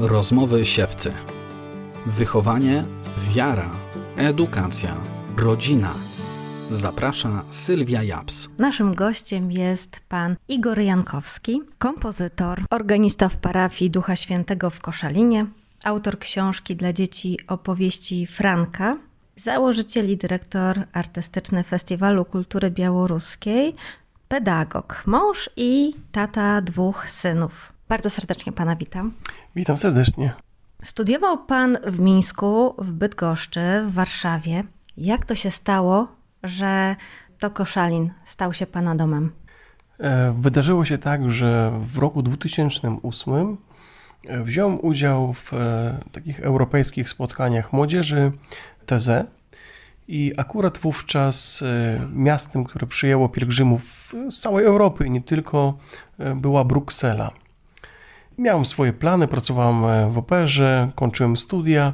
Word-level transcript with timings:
Rozmowy 0.00 0.66
siewcy. 0.66 1.12
Wychowanie, 2.06 2.84
wiara, 3.30 3.70
edukacja, 4.16 4.94
rodzina. 5.36 5.94
Zaprasza 6.70 7.44
Sylwia 7.50 8.02
Japs. 8.02 8.48
Naszym 8.58 8.94
gościem 8.94 9.52
jest 9.52 10.00
pan 10.08 10.36
Igor 10.48 10.78
Jankowski, 10.78 11.62
kompozytor, 11.78 12.60
organista 12.70 13.28
w 13.28 13.36
parafii 13.36 13.90
Ducha 13.90 14.16
Świętego 14.16 14.70
w 14.70 14.80
Koszalinie, 14.80 15.46
autor 15.84 16.18
książki 16.18 16.76
dla 16.76 16.92
dzieci 16.92 17.38
opowieści 17.48 18.26
Franka, 18.26 18.96
założyciel 19.36 20.10
i 20.10 20.16
dyrektor 20.16 20.78
artystyczny 20.92 21.62
Festiwalu 21.62 22.24
Kultury 22.24 22.70
Białoruskiej, 22.70 23.74
pedagog, 24.28 25.02
mąż 25.06 25.50
i 25.56 25.94
tata 26.12 26.60
dwóch 26.60 27.10
synów. 27.10 27.75
Bardzo 27.88 28.10
serdecznie 28.10 28.52
pana 28.52 28.76
witam. 28.76 29.12
Witam 29.56 29.76
serdecznie. 29.76 30.34
Studiował 30.82 31.46
pan 31.46 31.78
w 31.86 32.00
Mińsku, 32.00 32.74
w 32.78 32.92
Bydgoszczy, 32.92 33.60
w 33.86 33.92
Warszawie. 33.92 34.64
Jak 34.96 35.26
to 35.26 35.34
się 35.34 35.50
stało, 35.50 36.08
że 36.42 36.96
to 37.38 37.50
Koszalin 37.50 38.10
stał 38.24 38.54
się 38.54 38.66
pana 38.66 38.94
domem? 38.94 39.32
E, 39.98 40.34
wydarzyło 40.40 40.84
się 40.84 40.98
tak, 40.98 41.30
że 41.30 41.80
w 41.86 41.98
roku 41.98 42.22
2008 42.22 43.56
e, 44.28 44.42
wziąłem 44.42 44.84
udział 44.84 45.32
w 45.32 45.52
e, 45.52 45.98
takich 46.12 46.40
europejskich 46.40 47.08
spotkaniach 47.08 47.72
młodzieży 47.72 48.32
TZ 48.86 49.10
i 50.08 50.32
akurat 50.36 50.78
wówczas 50.78 51.64
miastem, 52.12 52.64
które 52.64 52.86
przyjęło 52.86 53.28
pielgrzymów 53.28 54.14
z 54.30 54.40
całej 54.40 54.66
Europy 54.66 55.10
nie 55.10 55.20
tylko, 55.20 55.78
była 56.36 56.64
Bruksela. 56.64 57.30
Miałem 58.38 58.66
swoje 58.66 58.92
plany, 58.92 59.28
pracowałem 59.28 59.84
e, 59.84 60.10
w 60.10 60.18
operze, 60.18 60.90
kończyłem 60.94 61.36
studia 61.36 61.92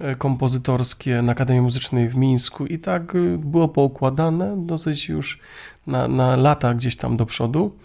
e, 0.00 0.16
kompozytorskie 0.16 1.22
na 1.22 1.32
Akademii 1.32 1.62
Muzycznej 1.62 2.08
w 2.08 2.16
Mińsku 2.16 2.66
i 2.66 2.78
tak 2.78 3.14
e, 3.14 3.18
było 3.38 3.68
poukładane 3.68 4.66
dosyć 4.66 5.08
już 5.08 5.38
na, 5.86 6.08
na 6.08 6.36
lata 6.36 6.74
gdzieś 6.74 6.96
tam 6.96 7.16
do 7.16 7.26
przodu. 7.26 7.76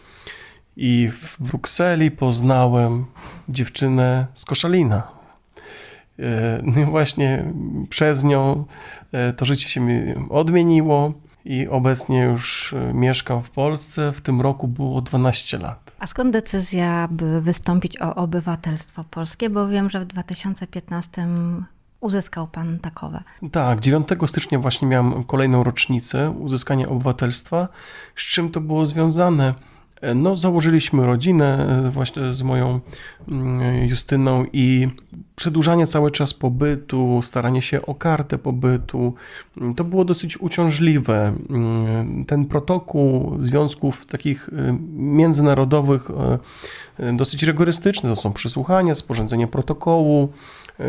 I 0.78 1.10
w 1.22 1.38
Brukseli 1.40 2.12
poznałem 2.12 3.06
dziewczynę 3.50 4.28
z 4.34 4.46
Koszalina. 4.46 5.08
No 6.64 6.86
właśnie 6.86 7.46
przez 7.90 8.24
nią 8.24 8.66
to 9.38 9.46
życie 9.46 9.70
się 9.70 9.82
mi 9.82 10.14
odmieniło 10.30 11.14
i 11.46 11.68
obecnie 11.68 12.24
już 12.24 12.74
e, 12.74 12.94
mieszkam 12.94 13.44
w 13.44 13.50
Polsce. 13.50 14.12
W 14.12 14.22
tym 14.22 14.42
roku 14.42 14.68
było 14.68 15.02
12 15.02 15.58
lat. 15.58 15.96
A 16.00 16.08
skąd 16.08 16.32
decyzja, 16.32 17.08
by 17.12 17.42
wystąpić 17.42 18.02
o 18.02 18.16
obywatelstwo 18.16 19.04
polskie? 19.04 19.50
Bo 19.50 19.68
wiem, 19.68 19.90
że 19.90 20.00
w 20.00 20.06
2015 20.06 21.28
uzyskał 22.00 22.48
pan 22.48 22.80
takowe. 22.80 23.24
Tak, 23.52 23.80
9 23.80 24.08
stycznia 24.26 24.60
właśnie 24.60 24.88
miałem 24.88 25.24
kolejną 25.24 25.64
rocznicę 25.64 26.32
uzyskania 26.32 26.90
obywatelstwa. 26.90 27.68
Z 28.16 28.22
czym 28.22 28.52
to 28.52 28.62
było 28.62 28.86
związane? 28.86 29.54
No, 30.16 30.38
założyliśmy 30.38 31.06
rodzinę 31.06 31.68
e, 31.88 31.90
właśnie 31.90 32.34
z 32.34 32.42
moją 32.42 32.80
mm, 33.28 33.90
Justyną 33.90 34.46
i 34.54 34.88
przedłużanie 35.36 35.88
cały 35.88 36.12
czas 36.12 36.34
pobytu, 36.34 37.20
staranie 37.24 37.62
się 37.62 37.86
o 37.86 37.96
kartę 37.96 38.38
pobytu, 38.38 39.14
mm, 39.58 39.76
to 39.76 39.84
było 39.84 40.06
dosyć 40.06 40.42
uciążliwe. 40.42 41.34
Mm, 41.50 42.26
ten 42.26 42.46
protokół 42.46 43.38
związków 43.40 44.06
takich 44.06 44.50
e, 44.50 44.78
międzynarodowych 44.94 46.12
e, 47.00 47.14
dosyć 47.14 47.44
rygorystyczny, 47.44 48.10
to 48.10 48.16
są 48.16 48.34
przesłuchania, 48.34 48.96
sporządzenie 48.96 49.48
protokołu, 49.48 50.30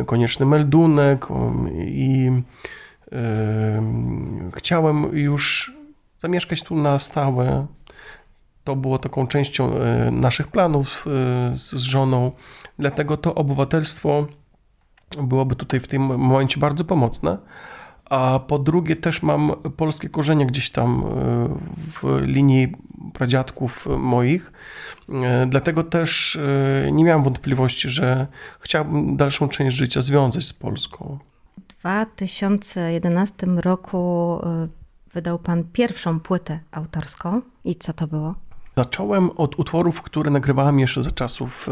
konieczny 0.06 0.46
meldunek 0.46 1.26
i 1.78 2.30
chciałem 4.54 5.16
już 5.16 5.72
zamieszkać 6.18 6.62
tu 6.62 6.76
na 6.76 6.98
stałe, 6.98 7.66
to 8.64 8.76
było 8.76 8.98
taką 8.98 9.26
częścią 9.26 9.76
e, 9.76 10.10
naszych 10.10 10.48
planów 10.48 11.06
e, 11.06 11.10
z 11.54 11.72
żoną, 11.74 12.32
dlatego 12.78 13.16
to 13.16 13.34
obywatelstwo 13.34 14.26
byłoby 15.22 15.56
tutaj 15.56 15.80
w 15.80 15.86
tym 15.86 16.02
momencie 16.02 16.60
bardzo 16.60 16.84
pomocne. 16.84 17.38
A 18.04 18.40
po 18.46 18.58
drugie, 18.58 18.96
też 18.96 19.22
mam 19.22 19.52
polskie 19.76 20.08
korzenie 20.08 20.46
gdzieś 20.46 20.70
tam 20.70 21.04
e, 21.04 21.04
w 21.88 22.22
linii 22.22 22.76
pradziadków 23.12 23.86
moich. 23.98 24.52
Dlatego 25.46 25.84
też 25.84 26.38
nie 26.92 27.04
miałem 27.04 27.22
wątpliwości, 27.22 27.88
że 27.88 28.26
chciałbym 28.60 29.16
dalszą 29.16 29.48
część 29.48 29.76
życia 29.76 30.00
związać 30.00 30.44
z 30.44 30.52
Polską. 30.52 31.18
W 31.68 31.80
2011 31.80 33.46
roku 33.46 34.38
wydał 35.14 35.38
pan 35.38 35.64
pierwszą 35.72 36.20
płytę 36.20 36.60
autorską. 36.72 37.42
I 37.64 37.74
co 37.74 37.92
to 37.92 38.06
było? 38.06 38.34
Zacząłem 38.76 39.30
od 39.30 39.58
utworów, 39.58 40.02
które 40.02 40.30
nagrywałem 40.30 40.78
jeszcze 40.78 41.02
za 41.02 41.10
czasów 41.10 41.68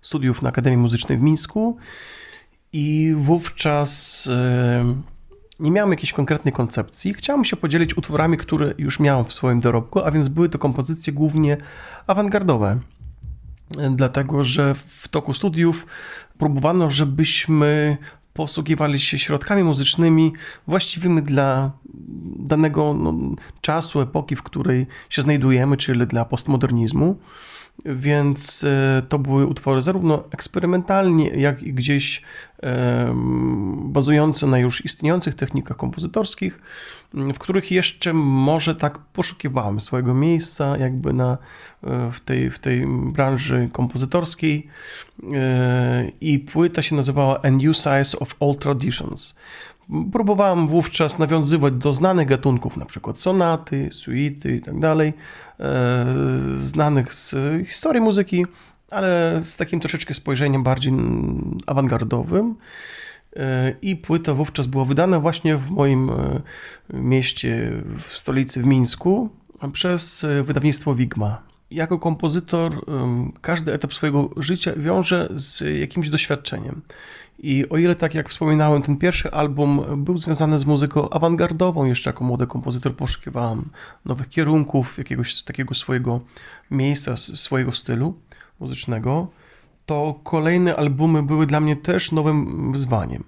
studiów 0.00 0.42
na 0.42 0.48
Akademii 0.48 0.78
Muzycznej 0.78 1.18
w 1.18 1.20
Mińsku 1.20 1.76
i 2.72 3.14
wówczas 3.16 4.28
nie 5.60 5.70
miałem 5.70 5.90
jakiejś 5.90 6.12
konkretnej 6.12 6.52
koncepcji. 6.52 7.14
Chciałem 7.14 7.44
się 7.44 7.56
podzielić 7.56 7.96
utworami, 7.96 8.36
które 8.36 8.74
już 8.78 9.00
miałem 9.00 9.24
w 9.24 9.32
swoim 9.32 9.60
dorobku, 9.60 10.00
a 10.04 10.10
więc 10.10 10.28
były 10.28 10.48
to 10.48 10.58
kompozycje 10.58 11.12
głównie 11.12 11.56
awangardowe. 12.06 12.78
Dlatego, 13.90 14.44
że 14.44 14.74
w 14.74 15.08
toku 15.08 15.34
studiów 15.34 15.86
próbowano, 16.38 16.90
żebyśmy 16.90 17.96
posługiwali 18.34 19.00
się 19.00 19.18
środkami 19.18 19.62
muzycznymi 19.62 20.32
właściwymi 20.66 21.22
dla 21.22 21.70
danego 22.36 22.94
no, 22.94 23.14
czasu, 23.60 24.00
epoki, 24.00 24.36
w 24.36 24.42
której 24.42 24.86
się 25.10 25.22
znajdujemy, 25.22 25.76
czyli 25.76 26.06
dla 26.06 26.24
postmodernizmu. 26.24 27.16
Więc 27.84 28.64
e, 28.64 29.02
to 29.08 29.18
były 29.18 29.46
utwory 29.46 29.82
zarówno 29.82 30.24
eksperymentalnie, 30.30 31.28
jak 31.28 31.62
i 31.62 31.72
gdzieś 31.72 32.22
bazujące 33.84 34.46
na 34.46 34.58
już 34.58 34.84
istniejących 34.84 35.34
technikach 35.34 35.76
kompozytorskich, 35.76 36.60
w 37.14 37.38
których 37.38 37.70
jeszcze 37.70 38.12
może 38.12 38.74
tak 38.74 38.98
poszukiwałem 38.98 39.80
swojego 39.80 40.14
miejsca, 40.14 40.76
jakby 40.76 41.12
na, 41.12 41.38
e, 41.84 42.10
w, 42.12 42.20
tej, 42.20 42.50
w 42.50 42.58
tej 42.58 42.86
branży 42.86 43.68
kompozytorskiej. 43.72 44.66
E, 45.34 46.10
I 46.20 46.38
płyta 46.38 46.82
się 46.82 46.96
nazywała 46.96 47.40
A 47.42 47.50
New 47.50 47.76
Size 47.76 48.18
of 48.18 48.34
All 48.40 48.56
Traditions. 48.56 49.34
Próbowałem 50.12 50.68
wówczas 50.68 51.18
nawiązywać 51.18 51.74
do 51.74 51.92
znanych 51.92 52.28
gatunków, 52.28 52.76
na 52.76 52.84
przykład 52.84 53.20
sonaty, 53.20 53.88
suity 53.92 54.56
i 54.56 54.60
tak 54.60 54.74
e, 54.84 55.14
znanych 56.56 57.14
z 57.14 57.34
historii 57.66 58.00
muzyki, 58.02 58.46
ale 58.90 59.38
z 59.42 59.56
takim 59.56 59.80
troszeczkę 59.80 60.14
spojrzeniem 60.14 60.62
bardziej 60.62 60.92
awangardowym. 61.66 62.54
E, 63.36 63.74
I 63.82 63.96
płyta 63.96 64.34
wówczas 64.34 64.66
była 64.66 64.84
wydana 64.84 65.20
właśnie 65.20 65.56
w 65.56 65.70
moim 65.70 66.10
e, 66.10 66.40
mieście, 66.92 67.72
w 67.98 68.18
stolicy 68.18 68.62
w 68.62 68.66
Mińsku, 68.66 69.28
przez 69.72 70.26
wydawnictwo 70.44 70.94
Wigma. 70.94 71.42
Jako 71.70 71.98
kompozytor 71.98 72.86
każdy 73.40 73.72
etap 73.72 73.94
swojego 73.94 74.30
życia 74.36 74.72
wiąże 74.76 75.28
z 75.34 75.80
jakimś 75.80 76.08
doświadczeniem. 76.08 76.82
I 77.42 77.68
o 77.68 77.76
ile 77.76 77.94
tak 77.94 78.14
jak 78.14 78.28
wspominałem, 78.28 78.82
ten 78.82 78.96
pierwszy 78.96 79.30
album 79.30 79.84
był 80.04 80.18
związany 80.18 80.58
z 80.58 80.64
muzyką 80.64 81.10
awangardową, 81.10 81.84
jeszcze 81.84 82.10
jako 82.10 82.24
młody 82.24 82.46
kompozytor 82.46 82.96
poszukiwałem 82.96 83.70
nowych 84.04 84.28
kierunków, 84.28 84.98
jakiegoś 84.98 85.42
takiego 85.42 85.74
swojego 85.74 86.20
miejsca, 86.70 87.16
swojego 87.16 87.72
stylu 87.72 88.14
muzycznego, 88.60 89.28
to 89.86 90.20
kolejne 90.24 90.76
albumy 90.76 91.22
były 91.22 91.46
dla 91.46 91.60
mnie 91.60 91.76
też 91.76 92.12
nowym 92.12 92.72
wyzwaniem. 92.72 93.24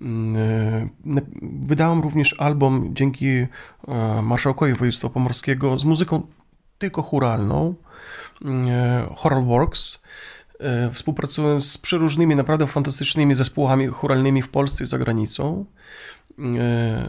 Mm, 0.00 0.36
e, 1.16 1.20
wydałem 1.42 2.00
również 2.00 2.34
album 2.38 2.90
dzięki 2.94 3.28
e, 3.28 3.46
marszałkowi 4.22 4.72
województwa 4.72 5.08
pomorskiego 5.08 5.78
z 5.78 5.84
muzyką 5.84 6.26
tylko 6.78 7.02
churalną, 7.02 7.74
mm, 8.44 8.68
e, 8.68 9.06
Choral 9.16 9.44
Works, 9.44 10.02
E, 10.60 10.90
współpracując 10.90 11.70
z 11.70 11.78
przeróżnymi, 11.78 12.36
naprawdę 12.36 12.66
fantastycznymi 12.66 13.34
zespołami 13.34 13.86
choralnymi 13.86 14.42
w 14.42 14.48
Polsce 14.48 14.84
i 14.84 14.86
za 14.86 14.98
granicą. 14.98 15.64
E, 16.38 17.08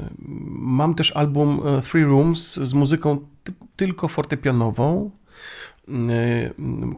mam 0.49 0.95
też 0.95 1.11
album 1.11 1.61
e, 1.65 1.81
Three 1.81 2.03
Rooms 2.03 2.55
z 2.55 2.73
muzyką 2.73 3.17
tylko 3.75 4.07
fortepianową. 4.07 5.11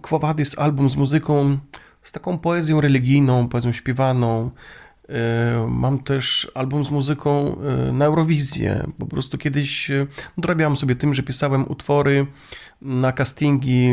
Quo 0.02 0.20
Vadis 0.20 0.60
album 0.60 0.90
z 0.90 0.96
muzyką, 0.96 1.58
z 2.02 2.12
taką 2.12 2.38
poezją 2.38 2.82
religijną, 2.82 3.48
poezją 3.50 3.72
śpiewaną. 3.72 4.52
Mam 5.68 6.00
też 6.00 6.52
album 6.56 6.86
z 6.86 6.92
muzyką 6.92 7.58
na 7.94 8.06
Eurowizję. 8.06 8.88
Po 9.00 9.06
prostu 9.06 9.38
kiedyś 9.38 9.92
dorabiałem 10.38 10.78
sobie 10.78 10.96
tym, 10.96 11.14
że 11.14 11.24
pisałem 11.24 11.72
utwory 11.72 12.28
na 12.82 13.12
castingi 13.12 13.90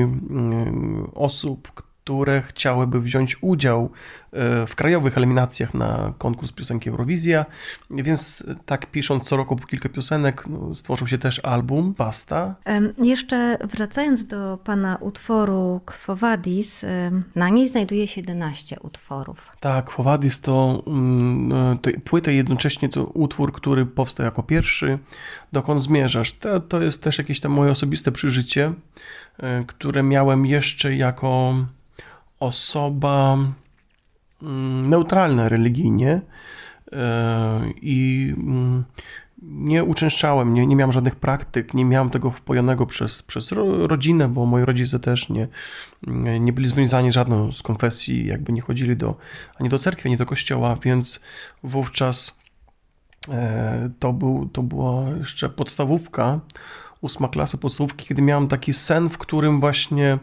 osób, 1.14 1.72
które 2.06 2.42
chciałyby 2.42 3.00
wziąć 3.00 3.36
udział 3.40 3.90
e, 4.32 4.66
w 4.66 4.74
krajowych 4.74 5.18
eliminacjach 5.18 5.74
na 5.74 6.12
konkurs 6.18 6.52
piosenki 6.52 6.90
Eurowizja. 6.90 7.46
Więc 7.90 8.44
tak 8.66 8.86
pisząc 8.86 9.24
co 9.24 9.36
roku 9.36 9.56
po 9.56 9.66
kilka 9.66 9.88
piosenek, 9.88 10.46
no, 10.46 10.74
stworzył 10.74 11.06
się 11.06 11.18
też 11.18 11.40
album 11.44 11.94
Pasta. 11.94 12.54
Jeszcze 12.98 13.58
wracając 13.64 14.24
do 14.24 14.58
pana 14.64 14.96
utworu 14.96 15.80
Kwowadis, 15.86 16.84
na 17.34 17.48
niej 17.48 17.68
znajduje 17.68 18.06
się 18.06 18.20
11 18.20 18.76
utworów. 18.80 19.56
Tak, 19.60 19.84
Kwowadis 19.84 20.40
to, 20.40 20.82
mm, 20.86 21.52
e, 21.52 21.78
to 21.82 21.90
płyta 22.04 22.30
jednocześnie 22.30 22.88
to 22.88 23.04
utwór, 23.04 23.52
który 23.52 23.86
powstał 23.86 24.24
jako 24.24 24.42
pierwszy. 24.42 24.98
Dokąd 25.52 25.82
zmierzasz? 25.82 26.32
To, 26.32 26.60
to 26.60 26.82
jest 26.82 27.02
też 27.02 27.18
jakieś 27.18 27.40
tam 27.40 27.52
moje 27.52 27.70
osobiste 27.70 28.12
przeżycie, 28.12 28.72
e, 29.38 29.64
które 29.64 30.02
miałem 30.02 30.46
jeszcze 30.46 30.96
jako 30.96 31.54
osoba 32.40 33.38
mm, 34.42 34.90
neutralna 34.90 35.48
religijnie 35.48 36.20
e, 36.92 37.60
i 37.82 38.34
mm, 38.38 38.84
nie 39.42 39.84
uczęszczałem, 39.84 40.54
nie, 40.54 40.66
nie 40.66 40.76
miałem 40.76 40.92
żadnych 40.92 41.16
praktyk, 41.16 41.74
nie 41.74 41.84
miałem 41.84 42.10
tego 42.10 42.30
wpojonego 42.30 42.86
przez, 42.86 43.22
przez 43.22 43.52
rodzinę, 43.86 44.28
bo 44.28 44.46
moi 44.46 44.64
rodzice 44.64 44.98
też 44.98 45.28
nie, 45.28 45.48
nie 46.40 46.52
byli 46.52 46.68
związani 46.68 47.12
żadną 47.12 47.52
z 47.52 47.62
konfesji, 47.62 48.26
jakby 48.26 48.52
nie 48.52 48.60
chodzili 48.60 48.96
do, 48.96 49.16
ani 49.60 49.68
do 49.68 49.78
cerkwi, 49.78 50.08
ani 50.08 50.16
do 50.16 50.26
kościoła, 50.26 50.76
więc 50.82 51.20
wówczas 51.62 52.38
e, 53.28 53.90
to, 53.98 54.12
był, 54.12 54.48
to 54.52 54.62
była 54.62 55.10
jeszcze 55.10 55.48
podstawówka, 55.48 56.40
ósma 57.00 57.28
klasa 57.28 57.58
podstawówki, 57.58 58.06
kiedy 58.06 58.22
miałem 58.22 58.48
taki 58.48 58.72
sen, 58.72 59.08
w 59.08 59.18
którym 59.18 59.60
właśnie 59.60 60.18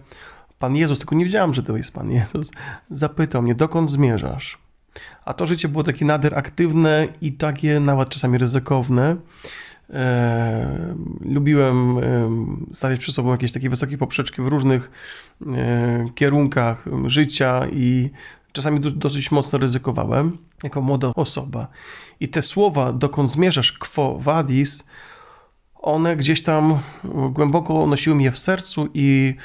Pan 0.64 0.76
Jezus, 0.76 1.00
tylko 1.00 1.16
nie 1.16 1.26
wiedziałem, 1.26 1.54
że 1.54 1.64
to 1.64 1.78
jest 1.78 1.94
Pan 1.94 2.12
Jezus, 2.12 2.52
zapytał 2.92 3.42
mnie, 3.42 3.56
dokąd 3.56 3.90
zmierzasz? 3.90 4.58
A 5.26 5.34
to 5.34 5.46
życie 5.46 5.68
było 5.68 5.84
takie 5.84 6.06
nader 6.06 6.38
aktywne 6.38 7.08
i 7.22 7.34
takie 7.34 7.80
nawet 7.80 8.10
czasami 8.10 8.38
ryzykowne. 8.38 9.16
E, 9.90 10.96
lubiłem 11.22 11.98
e, 11.98 12.02
stawiać 12.74 13.00
przed 13.00 13.16
sobą 13.16 13.32
jakieś 13.32 13.52
takie 13.52 13.70
wysokie 13.70 13.98
poprzeczki 13.98 14.42
w 14.42 14.48
różnych 14.48 14.92
e, 15.48 16.06
kierunkach 16.16 16.86
życia 17.06 17.68
i 17.72 18.10
czasami 18.52 18.80
do, 18.80 18.92
dosyć 18.92 19.32
mocno 19.32 19.60
ryzykowałem 19.60 20.38
jako 20.64 20.82
młoda 20.82 21.12
osoba. 21.16 21.68
I 22.20 22.30
te 22.30 22.42
słowa, 22.42 22.94
dokąd 22.94 23.32
zmierzasz, 23.32 23.72
quo 23.72 24.18
vadis, 24.20 24.84
one 25.76 26.16
gdzieś 26.16 26.44
tam 26.44 26.80
głęboko 27.32 27.88
nosiły 27.88 28.16
mnie 28.16 28.32
w 28.32 28.40
sercu 28.40 28.88
i 28.94 29.36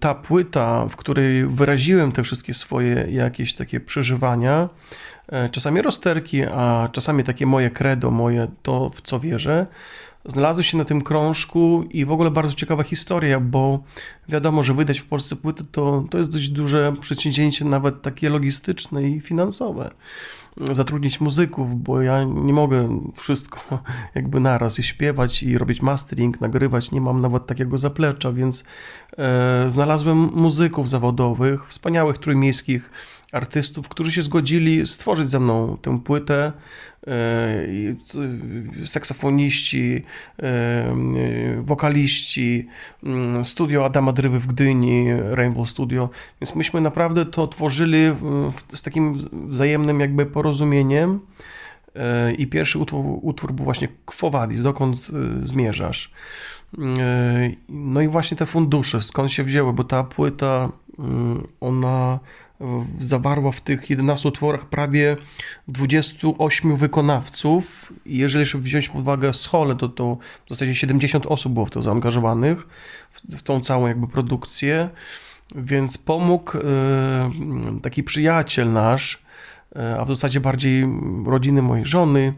ta 0.00 0.14
płyta, 0.14 0.86
w 0.86 0.96
której 0.96 1.46
wyraziłem 1.46 2.12
te 2.12 2.22
wszystkie 2.22 2.54
swoje 2.54 3.06
jakieś 3.10 3.54
takie 3.54 3.80
przeżywania, 3.80 4.68
e, 5.28 5.48
czasami 5.48 5.82
rozterki, 5.82 6.42
a 6.42 6.88
czasami 6.92 7.24
takie 7.24 7.46
moje 7.46 7.70
credo, 7.70 8.10
moje 8.10 8.48
to, 8.62 8.90
w 8.90 9.02
co 9.02 9.20
wierzę, 9.20 9.66
znalazły 10.24 10.64
się 10.64 10.78
na 10.78 10.84
tym 10.84 11.02
krążku 11.02 11.84
i 11.90 12.04
w 12.04 12.12
ogóle 12.12 12.30
bardzo 12.30 12.54
ciekawa 12.54 12.82
historia, 12.82 13.40
bo 13.40 13.82
wiadomo, 14.28 14.62
że 14.62 14.74
wydać 14.74 15.00
w 15.00 15.06
Polsce 15.06 15.36
płyty 15.36 15.64
to, 15.72 16.04
to 16.10 16.18
jest 16.18 16.30
dość 16.30 16.48
duże 16.48 16.92
przedsięwzięcie, 17.00 17.64
nawet 17.64 18.02
takie 18.02 18.30
logistyczne 18.30 19.08
i 19.08 19.20
finansowe. 19.20 19.90
Zatrudnić 20.72 21.20
muzyków, 21.20 21.82
bo 21.82 22.02
ja 22.02 22.24
nie 22.24 22.52
mogę 22.52 23.00
wszystko 23.16 23.60
jakby 24.14 24.40
naraz 24.40 24.78
i 24.78 24.82
śpiewać 24.82 25.42
i 25.42 25.58
robić 25.58 25.82
mastering, 25.82 26.40
nagrywać, 26.40 26.90
nie 26.90 27.00
mam 27.00 27.20
nawet 27.20 27.46
takiego 27.46 27.78
zaplecza, 27.78 28.32
więc 28.32 28.64
znalazłem 29.66 30.18
muzyków 30.18 30.88
zawodowych, 30.88 31.68
wspaniałych 31.68 32.18
trójmiejskich 32.18 32.90
artystów, 33.32 33.88
którzy 33.88 34.12
się 34.12 34.22
zgodzili 34.22 34.86
stworzyć 34.86 35.28
ze 35.28 35.40
mną 35.40 35.76
tę 35.82 36.00
płytę. 36.00 36.52
E, 37.06 38.86
saksofoniści, 38.86 40.02
e, 40.42 40.94
wokaliści, 41.62 42.66
mm, 43.04 43.44
studio 43.44 43.84
Adama 43.84 44.12
Drywy 44.12 44.40
w 44.40 44.46
Gdyni, 44.46 45.06
Rainbow 45.30 45.70
Studio. 45.70 46.10
Więc 46.40 46.54
myśmy 46.54 46.80
naprawdę 46.80 47.26
to 47.26 47.46
tworzyli 47.46 47.98
z 48.74 48.82
takim 48.82 49.12
wzajemnym 49.48 50.00
jakby 50.00 50.26
porozumieniem. 50.26 51.20
E, 51.96 52.32
I 52.32 52.46
pierwszy 52.46 52.78
utwór, 52.78 53.04
utwór 53.22 53.52
był 53.52 53.64
właśnie 53.64 53.88
Quo 54.04 54.30
Vadis, 54.30 54.62
dokąd 54.62 55.10
zmierzasz. 55.42 56.10
No 57.68 58.00
i 58.00 58.08
właśnie 58.08 58.36
te 58.36 58.46
fundusze, 58.46 59.02
skąd 59.02 59.32
się 59.32 59.44
wzięły, 59.44 59.72
bo 59.72 59.84
ta 59.84 60.04
płyta, 60.04 60.72
mm, 60.98 61.46
ona 61.60 62.18
zawarła 62.98 63.52
w 63.52 63.60
tych 63.60 63.90
11 63.90 64.28
utworach 64.28 64.66
prawie 64.66 65.16
28 65.68 66.76
wykonawców. 66.76 67.92
Jeżeli 68.06 68.44
wziąć 68.54 68.88
pod 68.88 69.00
uwagę 69.00 69.34
scholę, 69.34 69.76
to, 69.76 69.88
to 69.88 70.18
w 70.46 70.48
zasadzie 70.50 70.74
70 70.74 71.26
osób 71.26 71.52
było 71.52 71.66
w 71.66 71.70
to 71.70 71.82
zaangażowanych, 71.82 72.66
w, 73.12 73.36
w 73.36 73.42
tą 73.42 73.60
całą 73.60 73.86
jakby 73.86 74.08
produkcję. 74.08 74.88
Więc 75.54 75.98
pomógł 75.98 76.58
e, 76.58 76.60
taki 77.82 78.02
przyjaciel 78.02 78.72
nasz, 78.72 79.22
e, 79.76 79.98
a 80.00 80.04
w 80.04 80.08
zasadzie 80.08 80.40
bardziej 80.40 80.86
rodziny 81.26 81.62
mojej 81.62 81.84
żony, 81.84 82.34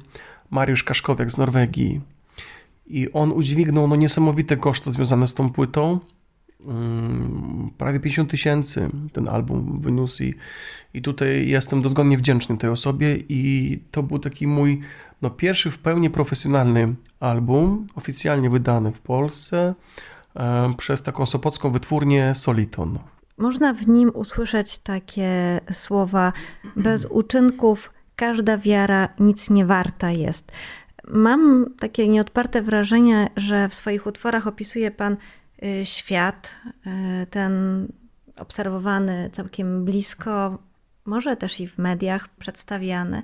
Mariusz 0.50 0.84
Kaszkowiak 0.84 1.30
z 1.30 1.38
Norwegii. 1.38 2.11
I 2.92 3.12
on 3.12 3.32
udźwignął 3.32 3.88
no, 3.88 3.96
niesamowite 3.96 4.56
koszty 4.56 4.92
związane 4.92 5.26
z 5.26 5.34
tą 5.34 5.50
płytą 5.50 6.00
prawie 7.78 8.00
50 8.00 8.30
tysięcy 8.30 8.90
ten 9.12 9.28
album 9.28 9.80
wyniósł 9.80 10.22
i, 10.22 10.34
i 10.94 11.02
tutaj 11.02 11.48
jestem 11.48 11.82
dozgodnie 11.82 12.18
wdzięczny 12.18 12.58
tej 12.58 12.70
osobie 12.70 13.16
i 13.28 13.80
to 13.90 14.02
był 14.02 14.18
taki 14.18 14.46
mój 14.46 14.80
no, 15.22 15.30
pierwszy 15.30 15.70
w 15.70 15.78
pełni 15.78 16.10
profesjonalny 16.10 16.94
album, 17.20 17.86
oficjalnie 17.94 18.50
wydany 18.50 18.92
w 18.92 19.00
Polsce 19.00 19.74
przez 20.76 21.02
taką 21.02 21.26
sopocką 21.26 21.70
wytwórnię 21.70 22.34
Soliton. 22.34 22.98
Można 23.38 23.74
w 23.74 23.88
nim 23.88 24.10
usłyszeć 24.14 24.78
takie 24.78 25.60
słowa 25.72 26.32
bez 26.76 27.04
uczynków 27.04 27.92
każda 28.16 28.58
wiara 28.58 29.08
nic 29.20 29.50
nie 29.50 29.66
warta 29.66 30.10
jest. 30.10 30.52
Mam 31.08 31.66
takie 31.78 32.08
nieodparte 32.08 32.62
wrażenie, 32.62 33.30
że 33.36 33.68
w 33.68 33.74
swoich 33.74 34.06
utworach 34.06 34.46
opisuje 34.46 34.90
Pan 34.90 35.16
Y, 35.64 35.86
świat, 35.86 36.54
y, 37.22 37.26
ten 37.26 37.86
obserwowany 38.36 39.30
całkiem 39.32 39.84
blisko, 39.84 40.58
może 41.04 41.36
też 41.36 41.60
i 41.60 41.68
w 41.68 41.78
mediach 41.78 42.28
przedstawiany, 42.28 43.22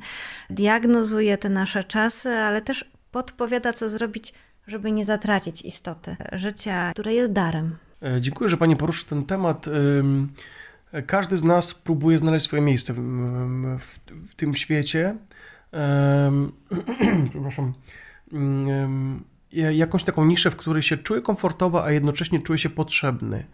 diagnozuje 0.51 1.39
te 1.39 1.49
nasze 1.49 1.85
czasy, 1.85 2.31
ale 2.31 2.63
też 2.63 2.91
podpowiada, 3.11 3.73
co 3.73 3.89
zrobić, 3.89 4.35
żeby 4.67 4.93
nie 4.93 5.05
zatracić 5.05 5.63
istoty 5.63 6.17
życia, 6.33 6.93
które 6.93 7.15
jest 7.15 7.33
darem. 7.33 7.77
E, 8.03 8.21
dziękuję, 8.21 8.51
że 8.51 8.57
Pani 8.57 8.77
poruszy 8.77 9.07
ten 9.07 9.25
temat. 9.25 9.67
Każdy 11.07 11.37
z 11.37 11.45
nas 11.45 11.75
próbuje 11.75 12.19
znaleźć 12.19 12.47
swoje 12.47 12.63
miejsce 12.63 12.93
w, 12.93 12.97
w, 13.79 13.99
w 14.31 14.35
tym 14.35 14.55
świecie. 14.55 15.17
Przepraszam 17.31 17.73
jakąś 19.53 20.05
taką 20.05 20.25
niszę, 20.25 20.51
w 20.51 20.57
której 20.57 20.83
się 20.83 20.97
czuję 20.97 21.21
komfortowo, 21.21 21.85
a 21.85 21.91
jednocześnie 21.91 22.41
czuję 22.41 22.59
się 22.59 22.71
potrzebny. 22.71 23.47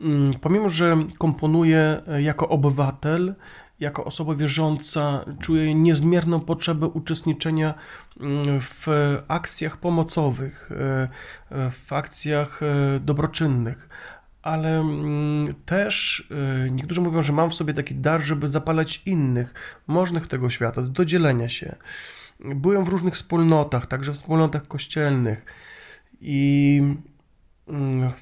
Mm, 0.00 0.34
pomimo, 0.40 0.68
że 0.68 0.96
komponuję 1.18 2.02
e, 2.08 2.22
jako 2.22 2.48
obywatel, 2.48 3.34
jako 3.80 4.04
osoba 4.04 4.34
wierząca, 4.34 5.24
czuję 5.40 5.74
niezmierną 5.74 6.40
potrzebę 6.40 6.86
uczestniczenia 6.86 7.74
mm, 8.20 8.60
w 8.60 8.86
akcjach 9.28 9.76
pomocowych, 9.76 10.70
e, 10.72 11.08
e, 11.50 11.70
w 11.70 11.92
akcjach 11.92 12.60
dobroczynnych. 13.00 13.88
Ale 14.48 14.80
mm, 14.80 15.54
też 15.66 16.28
niektórzy 16.70 17.00
mówią, 17.00 17.22
że 17.22 17.32
mam 17.32 17.50
w 17.50 17.54
sobie 17.54 17.74
taki 17.74 17.94
dar, 17.94 18.22
żeby 18.22 18.48
zapalać 18.48 19.02
innych, 19.06 19.54
możnych 19.86 20.26
tego 20.26 20.50
świata, 20.50 20.82
do 20.82 21.04
dzielenia 21.04 21.48
się. 21.48 21.76
Byłem 22.40 22.84
w 22.84 22.88
różnych 22.88 23.14
wspólnotach, 23.14 23.86
także 23.86 24.12
w 24.12 24.14
wspólnotach 24.14 24.68
kościelnych 24.68 25.44
i 26.20 26.82
mm, 27.68 28.12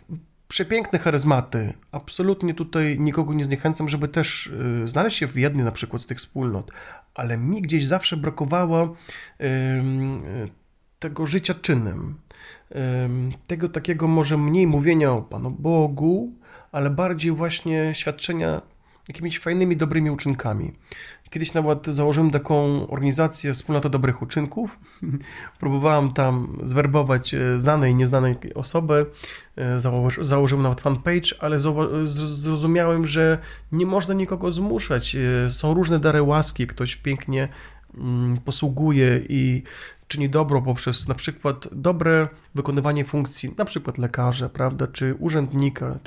przepiękne 0.49 0.99
charyzmaty. 0.99 1.73
Absolutnie 1.93 2.55
tutaj 2.55 2.97
nikogo 3.01 3.35
nie 3.35 3.45
zniechęcam, 3.45 3.89
żeby 3.89 4.09
też 4.09 4.47
y, 4.47 4.89
znaleźć 4.89 5.19
się 5.19 5.27
w 5.27 5.37
jednej 5.37 5.65
na 5.65 5.73
przykład 5.73 6.03
z 6.03 6.07
tych 6.07 6.19
wspólnot, 6.19 6.71
ale 7.15 7.39
mi 7.39 7.63
gdzieś 7.63 7.87
zawsze 7.87 8.17
brakowało 8.17 8.97
tego 10.99 11.27
życia 11.27 11.55
czynem. 11.55 12.15
Tego 13.47 13.69
takiego 13.69 14.09
może 14.09 14.39
mniej 14.39 14.67
mówienia 14.67 15.13
o 15.13 15.23
Panu 15.23 15.51
Bogu, 15.51 16.33
ale 16.73 16.91
bardziej 16.91 17.33
właśnie 17.33 17.95
świadczenia 17.95 18.63
jakimiś 19.09 19.39
fajnymi, 19.39 19.77
dobrymi 19.77 20.11
uczynkami. 20.11 20.73
Kiedyś 21.31 21.55
nawet 21.55 21.87
założyłem 21.87 22.31
taką 22.31 22.87
organizację 22.89 23.55
Wspólnota 23.55 23.89
Dobrych 23.89 24.23
Uczynków. 24.23 24.79
Próbowałem 25.61 26.13
tam 26.13 26.59
zwerbować 26.65 27.35
e, 27.35 27.59
znane 27.59 27.91
i 27.91 27.95
nieznane 27.95 28.35
osoby. 28.55 29.07
E, 29.57 29.81
założyłem 30.21 30.63
nawet 30.63 30.81
fanpage, 30.81 31.35
ale 31.41 31.59
zrozumiałem, 32.25 33.07
że 33.07 33.39
nie 33.73 33.87
można 33.87 34.15
nikogo 34.15 34.53
zmuszać. 34.53 35.17
E, 35.17 35.51
są 35.51 35.75
różne 35.75 35.99
dary 35.99 36.23
łaski. 36.23 36.67
Ktoś 36.67 36.97
pięknie 36.97 37.49
mm, 37.95 38.39
posługuje 38.45 39.21
i 39.29 39.63
czyni 40.09 40.31
dobro 40.31 40.63
poprzez 40.63 41.09
na 41.09 41.15
przykład 41.15 41.69
dobre 41.73 42.29
wykonywanie 42.55 43.05
funkcji, 43.05 43.55
na 43.59 43.65
przykład 43.65 43.99
lekarza, 43.99 44.49
prawda, 44.49 44.87
czy 44.87 45.15
urzędnika, 45.19 45.99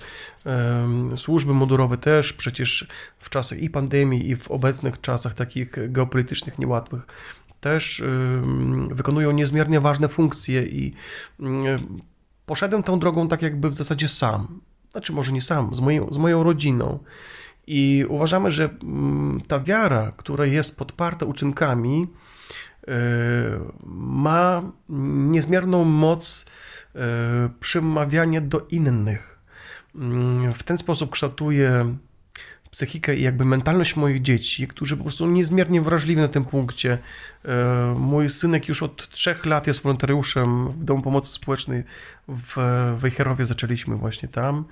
służby 1.15 1.53
mundurowe 1.53 1.97
też 1.97 2.33
przecież 2.33 2.87
w 3.19 3.29
czasach 3.29 3.59
i 3.59 3.69
pandemii, 3.69 4.29
i 4.29 4.35
w 4.35 4.51
obecnych 4.51 5.01
czasach 5.01 5.33
takich 5.33 5.91
geopolitycznych 5.91 6.59
niełatwych 6.59 7.07
też 7.61 8.03
wykonują 8.91 9.31
niezmiernie 9.31 9.79
ważne 9.79 10.07
funkcje 10.07 10.63
i 10.63 10.93
poszedłem 12.45 12.83
tą 12.83 12.99
drogą 12.99 13.27
tak 13.27 13.41
jakby 13.41 13.69
w 13.69 13.75
zasadzie 13.75 14.09
sam. 14.09 14.59
Znaczy 14.91 15.13
może 15.13 15.31
nie 15.31 15.41
sam, 15.41 15.75
z 15.75 15.79
moją, 15.79 16.13
z 16.13 16.17
moją 16.17 16.43
rodziną. 16.43 16.99
I 17.67 18.05
uważamy, 18.09 18.51
że 18.51 18.69
ta 19.47 19.59
wiara, 19.59 20.11
która 20.17 20.45
jest 20.45 20.77
podparta 20.77 21.25
uczynkami, 21.25 22.07
ma 23.85 24.71
niezmierną 25.29 25.83
moc 25.83 26.45
e, 26.95 26.99
przemawiania 27.59 28.41
do 28.41 28.67
innych. 28.69 29.39
Mm, 29.95 30.53
w 30.53 30.63
ten 30.63 30.77
sposób 30.77 31.11
kształtuje 31.11 31.95
psychikę 32.71 33.15
i 33.15 33.21
jakby 33.21 33.45
mentalność 33.45 33.95
moich 33.95 34.21
dzieci, 34.21 34.67
którzy 34.67 34.97
po 34.97 35.03
prostu 35.03 35.25
są 35.25 35.31
niezmiernie 35.31 35.81
wrażliwi 35.81 36.21
na 36.21 36.27
tym 36.27 36.45
punkcie. 36.45 36.97
E, 37.45 37.95
mój 37.97 38.29
synek 38.29 38.67
już 38.67 38.83
od 38.83 39.09
trzech 39.09 39.45
lat 39.45 39.67
jest 39.67 39.83
wolontariuszem 39.83 40.71
w 40.71 40.83
Domu 40.83 41.01
Pomocy 41.01 41.33
Społecznej 41.33 41.83
w 42.27 42.55
Wejherowie. 42.97 43.45
Zaczęliśmy 43.45 43.95
właśnie 43.95 44.29
tam. 44.29 44.65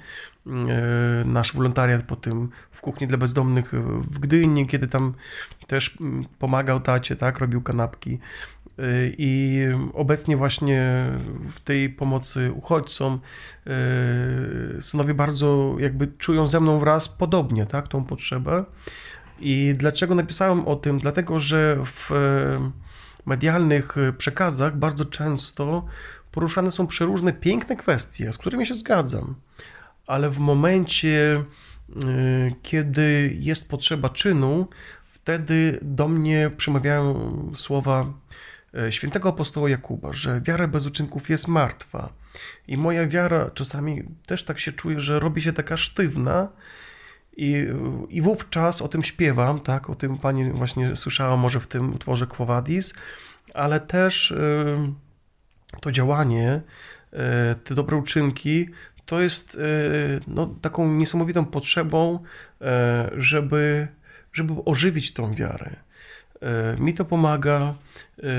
E, 0.47 1.25
nasz 1.25 1.53
wolontariat 1.53 2.03
po 2.03 2.15
tym 2.15 2.49
w 2.71 2.81
kuchni 2.81 3.07
dla 3.07 3.17
bezdomnych 3.17 3.73
w 4.01 4.19
Gdyni, 4.19 4.67
kiedy 4.67 4.87
tam 4.87 5.13
też 5.67 5.95
mm, 6.01 6.25
pomagał 6.39 6.79
tacie, 6.79 7.15
tak, 7.15 7.39
robił 7.39 7.61
kanapki. 7.61 8.19
Y, 8.79 9.15
I 9.17 9.61
obecnie 9.93 10.37
właśnie 10.37 11.05
w 11.51 11.59
tej 11.59 11.89
pomocy 11.89 12.51
uchodźcom 12.51 13.19
y, 14.77 14.81
synowie 14.81 15.13
bardzo 15.13 15.75
jakby 15.79 16.07
czują 16.07 16.47
ze 16.47 16.59
mną 16.59 16.79
wraz 16.79 17.09
podobnie, 17.09 17.65
tak, 17.65 17.87
tą 17.87 18.05
potrzebę. 18.05 18.65
I 19.39 19.73
dlaczego 19.77 20.15
napisałem 20.15 20.67
o 20.67 20.75
tym? 20.75 20.99
Dlatego, 20.99 21.39
że 21.39 21.77
w 21.85 22.11
medialnych 23.25 23.95
przekazach 24.17 24.77
bardzo 24.77 25.05
często 25.05 25.85
poruszane 26.31 26.71
są 26.71 26.87
przeróżne 26.87 27.33
piękne 27.33 27.75
kwestie, 27.75 28.31
z 28.31 28.37
którymi 28.37 28.65
się 28.65 28.73
zgadzam, 28.73 29.35
ale 30.07 30.29
w 30.29 30.39
momencie, 30.39 31.43
y, 32.05 32.55
kiedy 32.61 33.37
jest 33.39 33.69
potrzeba 33.69 34.09
czynu, 34.09 34.67
wtedy 35.11 35.79
do 35.81 36.07
mnie 36.07 36.51
przemawiają 36.57 37.31
słowa 37.55 38.13
świętego 38.89 39.29
apostoła 39.29 39.69
Jakuba, 39.69 40.13
że 40.13 40.41
wiara 40.41 40.67
bez 40.67 40.85
uczynków 40.85 41.29
jest 41.29 41.47
martwa. 41.47 42.13
I 42.67 42.77
moja 42.77 43.07
wiara 43.07 43.49
czasami 43.53 44.03
też 44.27 44.43
tak 44.43 44.59
się 44.59 44.71
czuje, 44.71 44.99
że 44.99 45.19
robi 45.19 45.41
się 45.41 45.53
taka 45.53 45.77
sztywna. 45.77 46.49
I, 47.37 47.65
I 48.09 48.21
wówczas 48.21 48.81
o 48.81 48.87
tym 48.87 49.03
śpiewam, 49.03 49.59
tak? 49.59 49.89
O 49.89 49.95
tym 49.95 50.17
pani 50.17 50.51
właśnie 50.51 50.95
słyszała 50.95 51.37
może 51.37 51.59
w 51.59 51.67
tym 51.67 51.93
utworze 51.93 52.27
Quo 52.27 52.63
ale 53.53 53.79
też 53.79 54.31
y, 54.31 54.77
to 55.81 55.91
działanie, 55.91 56.61
y, 57.13 57.17
te 57.55 57.75
dobre 57.75 57.97
uczynki, 57.97 58.69
to 59.05 59.21
jest 59.21 59.57
no, 60.27 60.55
taką 60.61 60.93
niesamowitą 60.93 61.45
potrzebą, 61.45 62.19
żeby, 63.17 63.87
żeby 64.33 64.53
ożywić 64.65 65.13
tą 65.13 65.33
wiarę. 65.33 65.75
E, 66.41 66.77
mi 66.79 66.93
to 66.93 67.05
pomaga. 67.05 67.73
E, 68.23 68.29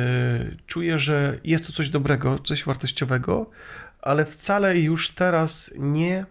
czuję, 0.67 0.99
że 0.99 1.39
jest 1.45 1.67
to 1.67 1.73
coś 1.73 1.91
dobrego, 1.91 2.39
coś 2.39 2.65
wartościowego, 2.65 3.51
ale 4.03 4.25
wcale 4.25 4.79
już 4.79 5.11
teraz 5.11 5.75
nie, 5.79 6.27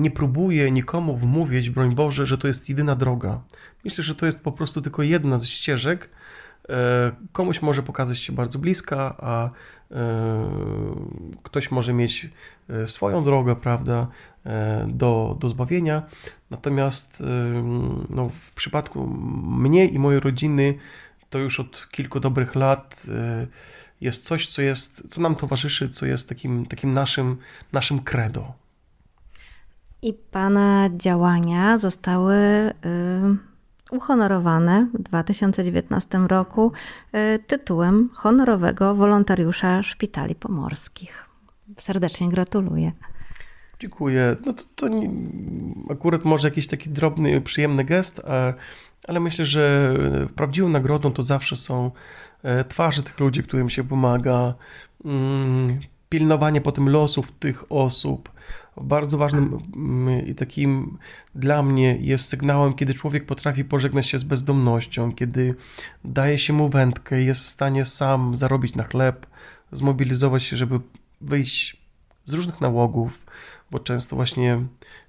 nie 0.00 0.10
próbuję 0.10 0.70
nikomu 0.70 1.16
wmówić, 1.16 1.70
broń 1.70 1.94
Boże, 1.94 2.26
że 2.26 2.38
to 2.38 2.48
jest 2.48 2.68
jedyna 2.68 2.96
droga. 2.96 3.42
Myślę, 3.84 4.04
że 4.04 4.14
to 4.14 4.26
jest 4.26 4.40
po 4.40 4.52
prostu 4.52 4.82
tylko 4.82 5.02
jedna 5.02 5.38
z 5.38 5.46
ścieżek. 5.46 6.10
E, 6.68 7.12
komuś 7.32 7.62
może 7.62 7.82
pokazać 7.82 8.18
się 8.18 8.32
bardzo 8.32 8.58
bliska, 8.58 9.14
a 9.18 9.50
ktoś 11.42 11.70
może 11.70 11.92
mieć 11.92 12.28
swoją 12.86 13.24
drogę, 13.24 13.56
prawda, 13.56 14.06
do, 14.86 15.36
do 15.40 15.48
zbawienia. 15.48 16.02
Natomiast 16.50 17.22
no, 18.10 18.28
w 18.28 18.52
przypadku 18.54 19.06
mnie 19.46 19.86
i 19.86 19.98
mojej 19.98 20.20
rodziny 20.20 20.74
to 21.30 21.38
już 21.38 21.60
od 21.60 21.88
kilku 21.90 22.20
dobrych 22.20 22.54
lat 22.54 23.06
jest 24.00 24.24
coś, 24.24 24.46
co, 24.46 24.62
jest, 24.62 25.08
co 25.10 25.20
nam 25.20 25.36
towarzyszy, 25.36 25.88
co 25.88 26.06
jest 26.06 26.28
takim, 26.28 26.66
takim 26.66 26.92
naszym, 26.92 27.36
naszym 27.72 28.02
credo. 28.02 28.52
I 30.02 30.12
Pana 30.12 30.90
działania 30.96 31.76
zostały 31.76 32.36
uhonorowane 33.90 34.86
w 34.94 35.02
2019 35.02 36.18
roku 36.18 36.72
y, 37.14 37.38
tytułem 37.46 38.10
honorowego 38.14 38.94
wolontariusza 38.94 39.82
szpitali 39.82 40.34
pomorskich. 40.34 41.28
Serdecznie 41.78 42.28
gratuluję. 42.28 42.92
Dziękuję. 43.80 44.36
No 44.46 44.52
to, 44.52 44.64
to 44.74 44.88
nie, 44.88 45.10
akurat 45.90 46.24
może 46.24 46.48
jakiś 46.48 46.66
taki 46.66 46.90
drobny, 46.90 47.40
przyjemny 47.40 47.84
gest, 47.84 48.22
ale 49.08 49.20
myślę, 49.20 49.44
że 49.44 49.94
prawdziwą 50.34 50.68
nagrodą 50.68 51.12
to 51.12 51.22
zawsze 51.22 51.56
są 51.56 51.90
e, 52.42 52.64
twarze 52.64 53.02
tych 53.02 53.20
ludzi, 53.20 53.42
którym 53.42 53.70
się 53.70 53.84
pomaga, 53.84 54.54
mm, 55.04 55.80
pilnowanie 56.10 56.60
potem 56.60 56.88
losów 56.88 57.32
tych 57.32 57.72
osób. 57.72 58.30
Bardzo 58.76 59.18
ważnym 59.18 59.58
mm, 59.76 60.26
i 60.26 60.34
takim 60.34 60.98
dla 61.34 61.62
mnie 61.62 61.98
jest 62.00 62.28
sygnałem, 62.28 62.74
kiedy 62.74 62.94
człowiek 62.94 63.26
potrafi 63.26 63.64
pożegnać 63.64 64.06
się 64.06 64.18
z 64.18 64.24
bezdomnością, 64.24 65.12
kiedy 65.12 65.54
daje 66.04 66.38
się 66.38 66.52
mu 66.52 66.68
wędkę 66.68 67.22
jest 67.22 67.42
w 67.42 67.48
stanie 67.48 67.84
sam 67.84 68.36
zarobić 68.36 68.74
na 68.74 68.84
chleb, 68.84 69.26
zmobilizować 69.72 70.42
się, 70.42 70.56
żeby 70.56 70.80
wyjść 71.20 71.76
z 72.24 72.34
różnych 72.34 72.60
nałogów, 72.60 73.26
bo 73.70 73.78
często 73.78 74.16
właśnie 74.16 74.60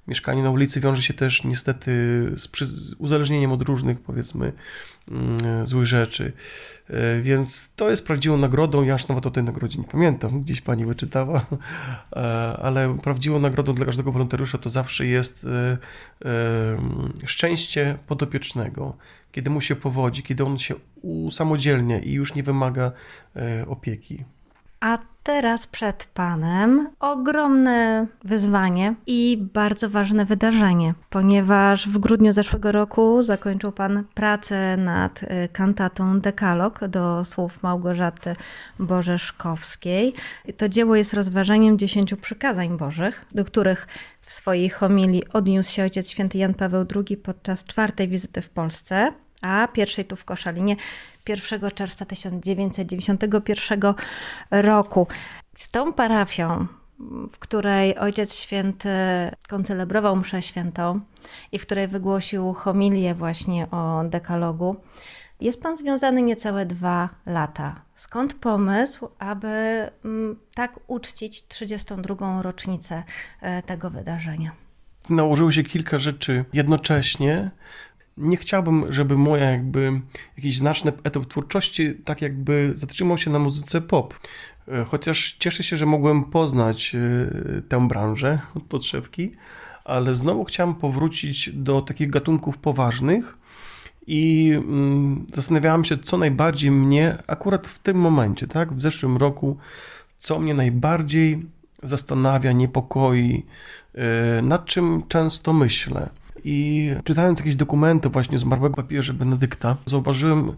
mieszkanie 0.08 0.44
na 0.44 0.50
ulicy 0.50 0.80
wiąże 0.80 1.02
się 1.02 1.14
też 1.14 1.44
niestety 1.44 1.92
z 2.36 2.94
uzależnieniem 2.98 3.52
od 3.52 3.62
różnych, 3.62 4.00
powiedzmy, 4.00 4.54
mm, 5.08 5.66
złych 5.66 5.86
rzeczy. 5.86 6.34
E, 6.90 7.22
więc 7.22 7.76
to 7.76 7.90
jest 7.90 8.08
prawdziwą 8.08 8.38
nagrodą. 8.38 8.84
Ja 8.84 8.94
aż 8.94 9.08
nawet 9.08 9.26
o 9.26 9.32
tej 9.32 9.44
nagrodzie 9.44 9.80
nie 9.80 9.88
pamiętam, 9.88 10.42
gdzieś 10.42 10.62
pani 10.62 10.86
wyczytała, 10.86 11.46
e, 12.12 12.18
ale 12.62 12.98
prawdziwą 12.98 13.40
nagrodą 13.40 13.76
dla 13.76 13.86
każdego 13.86 14.12
wolontariusza 14.12 14.58
to 14.58 14.70
zawsze 14.70 15.06
jest 15.06 15.46
e, 15.46 15.78
szczęście 17.26 17.98
podopiecznego, 18.08 18.98
kiedy 19.32 19.50
mu 19.50 19.62
się 19.62 19.76
powodzi, 19.76 20.24
kiedy 20.24 20.44
on 20.44 20.58
się 20.58 20.76
usamodzielnia 21.02 22.00
i 22.00 22.12
już 22.12 22.36
nie 22.36 22.44
wymaga 22.44 22.92
opieki. 23.68 24.24
A 24.82 24.98
teraz 25.24 25.68
przed 25.68 26.06
Panem 26.14 26.90
ogromne 27.00 28.08
wyzwanie 28.24 28.96
i 29.08 29.38
bardzo 29.54 29.90
ważne 29.90 30.26
wydarzenie, 30.26 30.94
ponieważ 31.10 31.88
w 31.88 31.98
grudniu 31.98 32.32
zeszłego 32.34 32.72
roku 32.72 33.22
zakończył 33.24 33.72
Pan 33.72 34.04
pracę 34.14 34.78
nad 34.78 35.24
y, 35.24 35.28
kantatą 35.54 36.20
Dekalog 36.20 36.88
do 36.88 37.26
słów 37.26 37.64
Małgorzaty 37.64 38.34
Bożeszkowskiej. 38.80 40.14
To 40.58 40.70
dzieło 40.70 40.96
jest 40.96 41.14
rozważaniem 41.14 41.78
dziesięciu 41.78 42.18
przykazań 42.18 42.78
Bożych, 42.78 43.26
do 43.32 43.46
których 43.46 43.88
w 44.22 44.34
swojej 44.34 44.70
homilii 44.70 45.24
odniósł 45.34 45.72
się 45.72 45.84
ojciec 45.84 46.10
święty 46.10 46.38
Jan 46.38 46.54
Paweł 46.54 46.86
II 46.96 47.18
podczas 47.18 47.66
czwartej 47.66 48.08
wizyty 48.08 48.42
w 48.42 48.50
Polsce, 48.50 49.14
a 49.42 49.68
pierwszej 49.68 50.06
tu 50.06 50.16
w 50.16 50.26
Koszalinie 50.26 50.76
1 51.30 51.72
czerwca 51.72 52.06
1991 52.06 53.94
roku. 54.52 55.08
Z 55.56 55.70
tą 55.70 55.94
parafią, 55.94 56.68
w 57.32 57.40
której 57.40 57.98
Ojciec 57.98 58.36
Święty 58.36 58.90
koncelebrował 59.50 60.16
mszę 60.16 60.42
świętą 60.42 61.00
i 61.52 61.60
w 61.60 61.62
której 61.62 61.88
wygłosił 61.88 62.54
homilię 62.54 63.16
właśnie 63.16 63.70
o 63.72 64.04
dekalogu, 64.04 64.76
jest 65.42 65.62
Pan 65.62 65.78
związany 65.78 66.22
niecałe 66.22 66.66
dwa 66.66 67.10
lata. 67.26 67.82
Skąd 67.96 68.34
pomysł, 68.34 69.10
aby 69.20 69.48
mm, 70.06 70.40
tak 70.54 70.80
uczcić 70.88 71.48
32. 71.48 72.42
rocznicę 72.42 73.04
e, 73.42 73.62
tego 73.62 73.90
wydarzenia? 73.90 74.52
nałożyło 75.10 75.52
się 75.52 75.64
kilka 75.64 76.00
rzeczy 76.00 76.46
jednocześnie. 76.54 77.52
Nie 78.18 78.38
chciałbym, 78.38 78.94
żeby 78.94 79.18
moja 79.18 79.50
jakby 79.50 80.02
jakiś 80.38 80.58
znaczny 80.58 80.92
etap 81.04 81.26
twórczości 81.26 81.94
tak 82.06 82.22
jakby 82.22 82.72
zatrzymał 82.74 83.18
się 83.18 83.32
na 83.32 83.40
muzyce 83.40 83.82
pop. 83.82 84.20
E, 84.68 84.84
chociaż 84.84 85.36
cieszę 85.40 85.64
się, 85.64 85.78
że 85.78 85.86
mogłem 85.86 86.24
poznać 86.24 86.96
e, 86.96 87.62
tę 87.62 87.88
branżę 87.88 88.40
od 88.56 88.64
podszewki, 88.64 89.32
ale 89.86 90.16
znowu 90.16 90.44
chciałem 90.44 90.76
powrócić 90.76 91.50
do 91.54 91.82
takich 91.82 92.10
gatunków 92.10 92.58
poważnych 92.58 93.38
i 94.08 94.52
mm, 94.56 95.26
zastanawiałem 95.34 95.86
się, 95.86 95.98
co 95.98 96.18
najbardziej 96.18 96.72
mnie 96.72 97.18
akurat 97.28 97.68
w 97.68 97.80
tym 97.80 97.98
momencie, 97.98 98.48
tak, 98.48 98.74
w 98.74 98.82
zeszłym 98.82 99.18
roku, 99.18 99.58
co 100.20 100.40
mnie 100.40 100.54
najbardziej 100.54 101.46
zastanawia, 101.84 102.52
niepokoi, 102.52 103.46
e, 103.96 104.42
nad 104.42 104.66
czym 104.66 105.04
często 105.08 105.54
myślę. 105.54 106.10
I 106.44 106.90
czytając 107.04 107.40
jakieś 107.40 107.56
dokumenty 107.56 108.10
właśnie 108.10 108.38
zmarłego 108.38 108.76
papieża 108.76 109.14
Benedykta, 109.14 109.78
zauważyłem, 109.86 110.52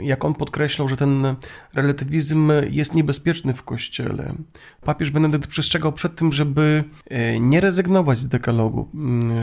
jak 0.00 0.24
on 0.24 0.34
podkreślał, 0.34 0.88
że 0.88 0.96
ten 0.96 1.36
relatywizm 1.74 2.52
jest 2.70 2.94
niebezpieczny 2.94 3.54
w 3.54 3.62
Kościele. 3.62 4.34
Papież 4.80 5.10
Benedykt 5.10 5.46
przestrzegał 5.46 5.92
przed 5.92 6.16
tym, 6.16 6.32
żeby 6.32 6.84
e, 7.06 7.40
nie 7.40 7.60
rezygnować 7.60 8.18
z 8.18 8.26
dekalogu, 8.26 8.88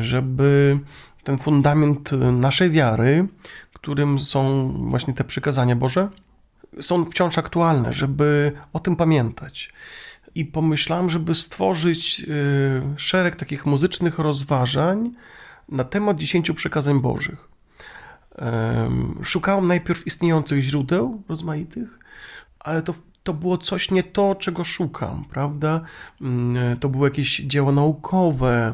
żeby 0.01 0.79
ten 1.23 1.37
fundament 1.37 2.11
naszej 2.31 2.71
wiary, 2.71 3.27
którym 3.73 4.19
są 4.19 4.71
właśnie 4.89 5.13
te 5.13 5.23
przykazania 5.23 5.75
Boże, 5.75 6.09
są 6.81 7.05
wciąż 7.05 7.37
aktualne, 7.37 7.93
żeby 7.93 8.51
o 8.73 8.79
tym 8.79 8.95
pamiętać 8.95 9.73
i 10.35 10.45
pomyślałem, 10.45 11.09
żeby 11.09 11.35
stworzyć 11.35 12.19
y, 12.19 12.97
szereg 12.97 13.35
takich 13.35 13.65
muzycznych 13.65 14.19
rozważań 14.19 15.11
na 15.69 15.83
temat 15.83 16.17
dziesięciu 16.17 16.53
przekazań 16.53 17.01
Bożych. 17.01 17.49
Szukałem 19.23 19.67
najpierw 19.67 20.07
istniejących 20.07 20.61
źródeł 20.61 21.23
rozmaitych, 21.29 21.99
ale 22.59 22.81
to 22.81 22.93
to 23.27 23.33
było 23.33 23.57
coś 23.57 23.91
nie 23.91 24.03
to, 24.03 24.35
czego 24.35 24.63
szukam, 24.63 25.25
prawda? 25.29 25.81
Mm, 26.21 26.77
to 26.77 26.89
były 26.89 27.07
jakieś 27.09 27.37
dzieła 27.37 27.71
naukowe. 27.71 28.73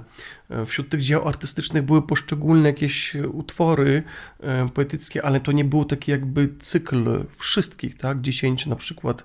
Wśród 0.65 0.89
tych 0.89 1.01
dzieł 1.01 1.27
artystycznych 1.27 1.83
były 1.83 2.01
poszczególne 2.01 2.69
jakieś 2.69 3.15
utwory 3.15 4.03
e, 4.39 4.69
poetyckie, 4.69 5.25
ale 5.25 5.39
to 5.39 5.51
nie 5.51 5.65
był 5.65 5.85
taki 5.85 6.11
jakby 6.11 6.55
cykl 6.59 7.25
wszystkich, 7.37 7.97
tak? 7.97 8.21
Dziesięciu 8.21 8.69
na 8.69 8.75
przykład 8.75 9.23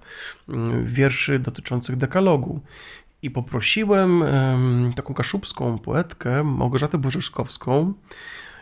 mm, 0.49 0.87
wierszy 0.87 1.38
dotyczących 1.38 1.97
dekalogu. 1.97 2.61
I 3.23 3.30
poprosiłem 3.30 4.25
taką 4.97 5.14
kaszubską 5.14 5.78
poetkę, 5.78 6.44
Małgorzatę 6.44 6.99
Bożeszkowską, 6.99 7.94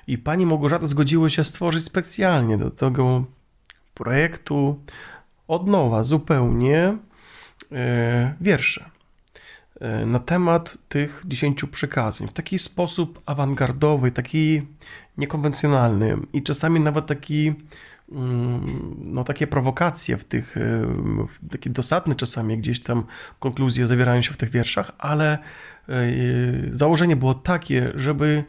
i 0.07 0.19
pani 0.19 0.47
Małgorzata 0.47 0.87
zgodziła 0.87 1.29
się 1.29 1.45
stworzyć 1.45 1.85
specjalnie 1.85 2.59
do 2.59 2.71
tego 2.71 3.25
projektu 3.95 4.81
od 5.49 5.67
nowa 5.67 6.03
zupełnie 6.03 6.97
e, 7.73 8.35
wiersze 8.41 8.91
e, 9.81 10.07
na 10.07 10.19
temat 10.19 10.79
tych 10.89 11.23
dziesięciu 11.27 11.69
przykazań. 11.69 12.29
W 12.29 12.33
taki 12.33 12.59
sposób 12.59 13.23
awangardowy, 13.27 14.11
taki 14.11 14.63
niekonwencjonalny 15.19 16.17
i 16.33 16.43
czasami 16.43 16.81
nawet 16.81 17.07
taki 17.07 17.55
mm, 18.13 18.97
no, 19.05 19.25
takie 19.25 19.47
prowokacje 19.47 20.17
w 20.17 20.25
tych, 20.25 20.57
e, 20.57 20.87
takie 21.51 21.71
dosadne 21.71 22.15
czasami 22.15 22.59
gdzieś 22.59 22.81
tam 22.81 23.05
konkluzje 23.41 23.87
zawierają 23.87 24.23
się 24.23 24.33
w 24.33 24.37
tych 24.37 24.51
wierszach, 24.51 24.93
ale 24.99 25.39
założenie 26.73 27.17
było 27.17 27.35
takie, 27.35 27.93
żeby 27.95 28.45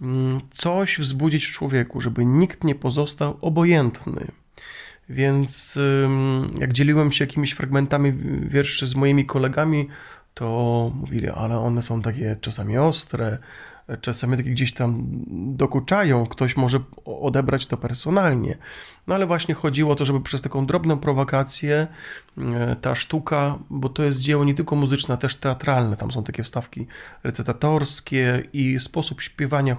mm, 0.00 0.40
coś 0.54 0.98
wzbudzić 0.98 1.46
w 1.46 1.52
człowieku, 1.52 2.00
żeby 2.00 2.24
nikt 2.24 2.64
nie 2.64 2.74
pozostał 2.74 3.38
obojętny 3.40 4.26
więc 5.10 5.78
jak 6.58 6.72
dzieliłem 6.72 7.12
się 7.12 7.24
jakimiś 7.24 7.52
fragmentami 7.52 8.12
wierszy 8.48 8.86
z 8.86 8.94
moimi 8.94 9.26
kolegami, 9.26 9.88
to 10.34 10.90
mówili, 10.94 11.28
ale 11.28 11.58
one 11.58 11.82
są 11.82 12.02
takie 12.02 12.36
czasami 12.40 12.78
ostre, 12.78 13.38
czasami 14.00 14.36
takie 14.36 14.50
gdzieś 14.50 14.72
tam 14.72 15.06
dokuczają, 15.56 16.26
ktoś 16.26 16.56
może 16.56 16.80
odebrać 17.04 17.66
to 17.66 17.76
personalnie. 17.76 18.58
No 19.06 19.14
ale 19.14 19.26
właśnie 19.26 19.54
chodziło 19.54 19.92
o 19.92 19.96
to, 19.96 20.04
żeby 20.04 20.20
przez 20.20 20.42
taką 20.42 20.66
drobną 20.66 20.98
prowokację 20.98 21.86
e, 22.38 22.76
ta 22.80 22.94
sztuka, 22.94 23.58
bo 23.70 23.88
to 23.88 24.02
jest 24.02 24.20
dzieło 24.20 24.44
nie 24.44 24.54
tylko 24.54 24.76
muzyczne, 24.76 25.18
też 25.18 25.36
teatralne, 25.36 25.96
tam 25.96 26.12
są 26.12 26.24
takie 26.24 26.42
wstawki 26.42 26.86
recytatorskie 27.22 28.42
i 28.52 28.78
sposób 28.78 29.20
śpiewania 29.22 29.76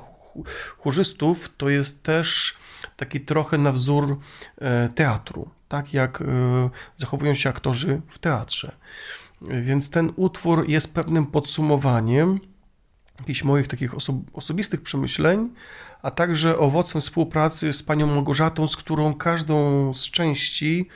chórzystów 0.78 1.50
to 1.58 1.70
jest 1.70 2.04
też 2.04 2.58
taki 2.98 3.22
trochę 3.22 3.58
na 3.58 3.72
wzór 3.72 4.20
e, 4.58 4.90
teatru, 4.90 5.50
tak 5.68 5.94
jak 5.94 6.22
e, 6.22 6.26
zachowują 6.98 7.36
się 7.36 7.50
aktorzy 7.50 8.02
w 8.10 8.20
teatrze. 8.20 8.72
Więc 9.42 9.90
ten 9.90 10.14
utwór 10.16 10.70
jest 10.70 10.94
pewnym 10.94 11.26
podsumowaniem 11.26 12.40
jakichś 13.20 13.44
moich 13.44 13.68
takich 13.68 13.96
oso 13.96 14.22
osobistych 14.34 14.82
przemyśleń, 14.82 15.50
a 16.02 16.12
także 16.12 16.58
owocem 16.58 17.02
współpracy 17.02 17.74
z 17.74 17.84
panią 17.84 18.08
Małgorzatą, 18.08 18.68
z 18.68 18.78
którą 18.78 19.14
każdą 19.14 19.94
z 19.94 20.12
części 20.12 20.88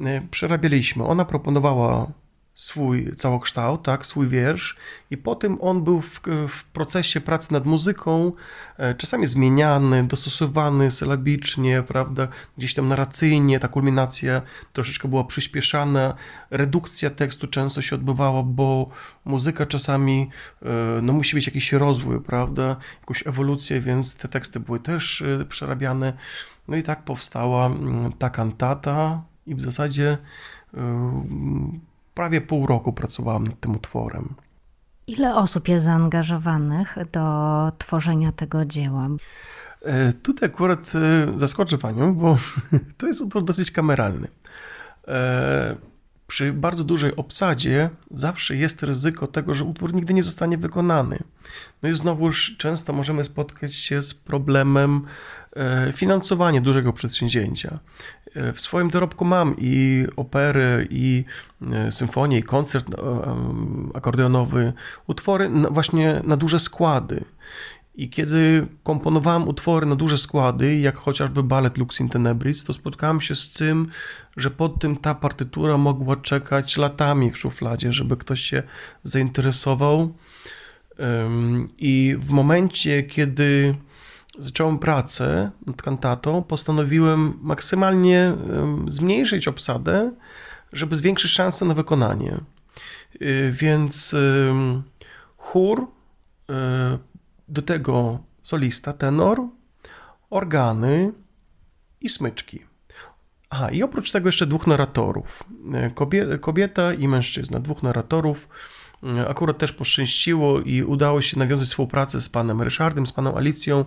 e, 0.00 0.20
przerabialiśmy. 0.30 1.06
Ona 1.06 1.24
proponowała 1.24 2.12
swój 2.54 3.12
całokształt, 3.16 3.82
tak, 3.82 4.06
swój 4.06 4.28
wiersz 4.28 4.76
i 5.10 5.16
potem 5.16 5.58
on 5.60 5.84
był 5.84 6.00
w, 6.00 6.20
w, 6.48 6.64
procesie 6.64 7.20
pracy 7.20 7.52
nad 7.52 7.66
muzyką 7.66 8.32
e, 8.78 8.94
czasami 8.94 9.26
zmieniany, 9.26 10.04
dostosowany 10.04 10.90
sylabicznie, 10.90 11.82
prawda, 11.82 12.28
gdzieś 12.58 12.74
tam 12.74 12.88
narracyjnie, 12.88 13.60
ta 13.60 13.68
kulminacja 13.68 14.42
troszeczkę 14.72 15.08
była 15.08 15.24
przyspieszana, 15.24 16.14
redukcja 16.50 17.10
tekstu 17.10 17.46
często 17.46 17.82
się 17.82 17.96
odbywała, 17.96 18.42
bo 18.42 18.90
muzyka 19.24 19.66
czasami 19.66 20.30
e, 20.62 20.68
no, 21.02 21.12
musi 21.12 21.36
mieć 21.36 21.46
jakiś 21.46 21.72
rozwój, 21.72 22.20
prawda, 22.20 22.76
jakąś 23.00 23.26
ewolucję, 23.26 23.80
więc 23.80 24.16
te 24.16 24.28
teksty 24.28 24.60
były 24.60 24.80
też 24.80 25.22
e, 25.22 25.44
przerabiane. 25.44 26.12
No 26.68 26.76
i 26.76 26.82
tak 26.82 27.02
powstała 27.02 27.66
mm, 27.66 28.12
ta 28.12 28.30
kantata 28.30 29.22
i 29.46 29.54
w 29.54 29.60
zasadzie 29.60 30.18
prawie 32.14 32.40
pół 32.40 32.66
roku 32.66 32.92
pracowałem 32.92 33.46
nad 33.46 33.60
tym 33.60 33.76
utworem. 33.76 34.34
Ile 35.06 35.34
osób 35.36 35.68
jest 35.68 35.84
zaangażowanych 35.84 36.96
do 37.12 37.72
tworzenia 37.78 38.32
tego 38.32 38.64
dzieła? 38.64 39.08
E, 39.82 40.12
tutaj 40.12 40.48
akurat 40.48 40.92
e, 40.94 41.38
zaskoczę 41.38 41.78
panią, 41.78 42.14
bo 42.14 42.36
to 42.98 43.06
jest 43.06 43.20
utwór 43.20 43.44
dosyć 43.44 43.70
kameralny. 43.70 44.28
E, 46.32 46.34
przy 46.34 46.52
bardzo 46.52 46.84
dużej 46.84 47.16
obsadzie 47.16 47.90
zawsze 48.10 48.56
jest 48.56 48.82
ryzyko 48.82 49.26
tego, 49.26 49.54
że 49.54 49.64
utwór 49.64 49.94
nigdy 49.94 50.14
nie 50.14 50.22
zostanie 50.22 50.58
wykonany. 50.58 51.18
No 51.82 51.88
i 51.88 51.94
znowuż 51.94 52.54
często 52.58 52.92
możemy 52.92 53.24
spotkać 53.24 53.74
się 53.74 54.02
z 54.02 54.14
problemem 54.14 55.06
finansowania 55.92 56.60
dużego 56.60 56.92
przedsięwzięcia. 56.92 57.78
W 58.34 58.60
swoim 58.60 58.90
dorobku 58.90 59.24
mam 59.24 59.54
i 59.58 60.06
opery, 60.16 60.86
i 60.90 61.24
e, 61.72 61.92
symfonię, 61.92 62.38
i 62.38 62.42
koncert 62.42 62.94
e, 62.94 62.96
akordeonowy, 63.94 64.72
utwory 65.06 65.50
właśnie 65.70 66.20
na 66.24 66.36
duże 66.36 66.58
składy. 66.58 67.24
I 67.94 68.10
kiedy 68.10 68.66
komponowałem 68.82 69.48
utwory 69.48 69.86
na 69.86 69.96
duże 69.96 70.18
składy, 70.18 70.78
jak 70.78 70.96
chociażby 70.96 71.42
balet 71.42 71.78
Lux 71.78 72.00
in 72.00 72.08
Tenebris, 72.08 72.64
to 72.64 72.72
spotkałem 72.72 73.20
się 73.20 73.34
z 73.34 73.52
tym, 73.52 73.88
że 74.36 74.50
pod 74.50 74.80
tym 74.80 74.96
ta 74.96 75.14
partytura 75.14 75.78
mogła 75.78 76.16
czekać 76.16 76.76
latami 76.76 77.30
w 77.30 77.38
szufladzie, 77.38 77.92
żeby 77.92 78.16
ktoś 78.16 78.40
się 78.40 78.62
zainteresował. 79.02 80.14
I 81.78 82.16
w 82.18 82.30
momencie, 82.30 83.02
kiedy 83.02 83.74
zacząłem 84.38 84.78
pracę 84.78 85.50
nad 85.66 85.82
kantatą, 85.82 86.42
postanowiłem 86.42 87.38
maksymalnie 87.42 88.32
zmniejszyć 88.86 89.48
obsadę, 89.48 90.12
żeby 90.72 90.96
zwiększyć 90.96 91.30
szanse 91.30 91.64
na 91.64 91.74
wykonanie. 91.74 92.40
Y, 93.22 93.52
więc 93.52 94.16
chór, 95.36 95.86
y, 96.50 96.54
do 97.52 97.62
tego 97.62 98.18
solista, 98.42 98.92
tenor, 98.92 99.40
organy 100.30 101.12
i 102.00 102.08
smyczki. 102.08 102.64
Aha, 103.50 103.70
i 103.70 103.82
oprócz 103.82 104.10
tego 104.10 104.28
jeszcze 104.28 104.46
dwóch 104.46 104.66
narratorów. 104.66 105.44
Y, 106.34 106.38
kobieta 106.38 106.94
i 106.94 107.08
mężczyzna, 107.08 107.60
dwóch 107.60 107.82
narratorów 107.82 108.48
akurat 109.28 109.58
też 109.58 109.72
poszczęściło 109.72 110.60
i 110.60 110.82
udało 110.82 111.22
się 111.22 111.38
nawiązać 111.38 111.68
współpracę 111.68 112.20
z 112.20 112.28
panem 112.28 112.62
Ryszardem, 112.62 113.06
z 113.06 113.12
panem 113.12 113.34
Alicją. 113.34 113.84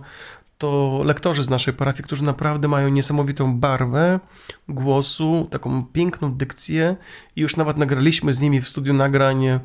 To 0.58 1.00
lektorzy 1.04 1.44
z 1.44 1.50
naszej 1.50 1.74
parafii, 1.74 2.04
którzy 2.04 2.24
naprawdę 2.24 2.68
mają 2.68 2.88
niesamowitą 2.88 3.58
barwę 3.58 4.20
głosu, 4.68 5.48
taką 5.50 5.86
piękną 5.86 6.34
dykcję 6.34 6.96
i 7.36 7.40
już 7.40 7.56
nawet 7.56 7.76
nagraliśmy 7.76 8.32
z 8.32 8.40
nimi 8.40 8.60
w 8.60 8.68
studiu 8.68 8.94
nagranie 8.94 9.60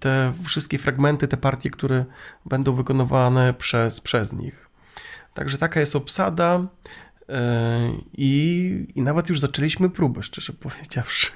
te 0.00 0.32
wszystkie 0.44 0.78
fragmenty, 0.78 1.28
te 1.28 1.36
partie, 1.36 1.70
które 1.70 2.04
będą 2.46 2.74
wykonywane 2.74 3.54
przez, 3.54 4.00
przez 4.00 4.32
nich. 4.32 4.68
Także 5.34 5.58
taka 5.58 5.80
jest 5.80 5.96
obsada 5.96 6.66
i, 8.12 8.86
i 8.94 9.02
nawet 9.02 9.28
już 9.28 9.40
zaczęliśmy 9.40 9.90
próbę, 9.90 10.22
szczerze 10.22 10.52
powiedziawszy. 10.52 11.32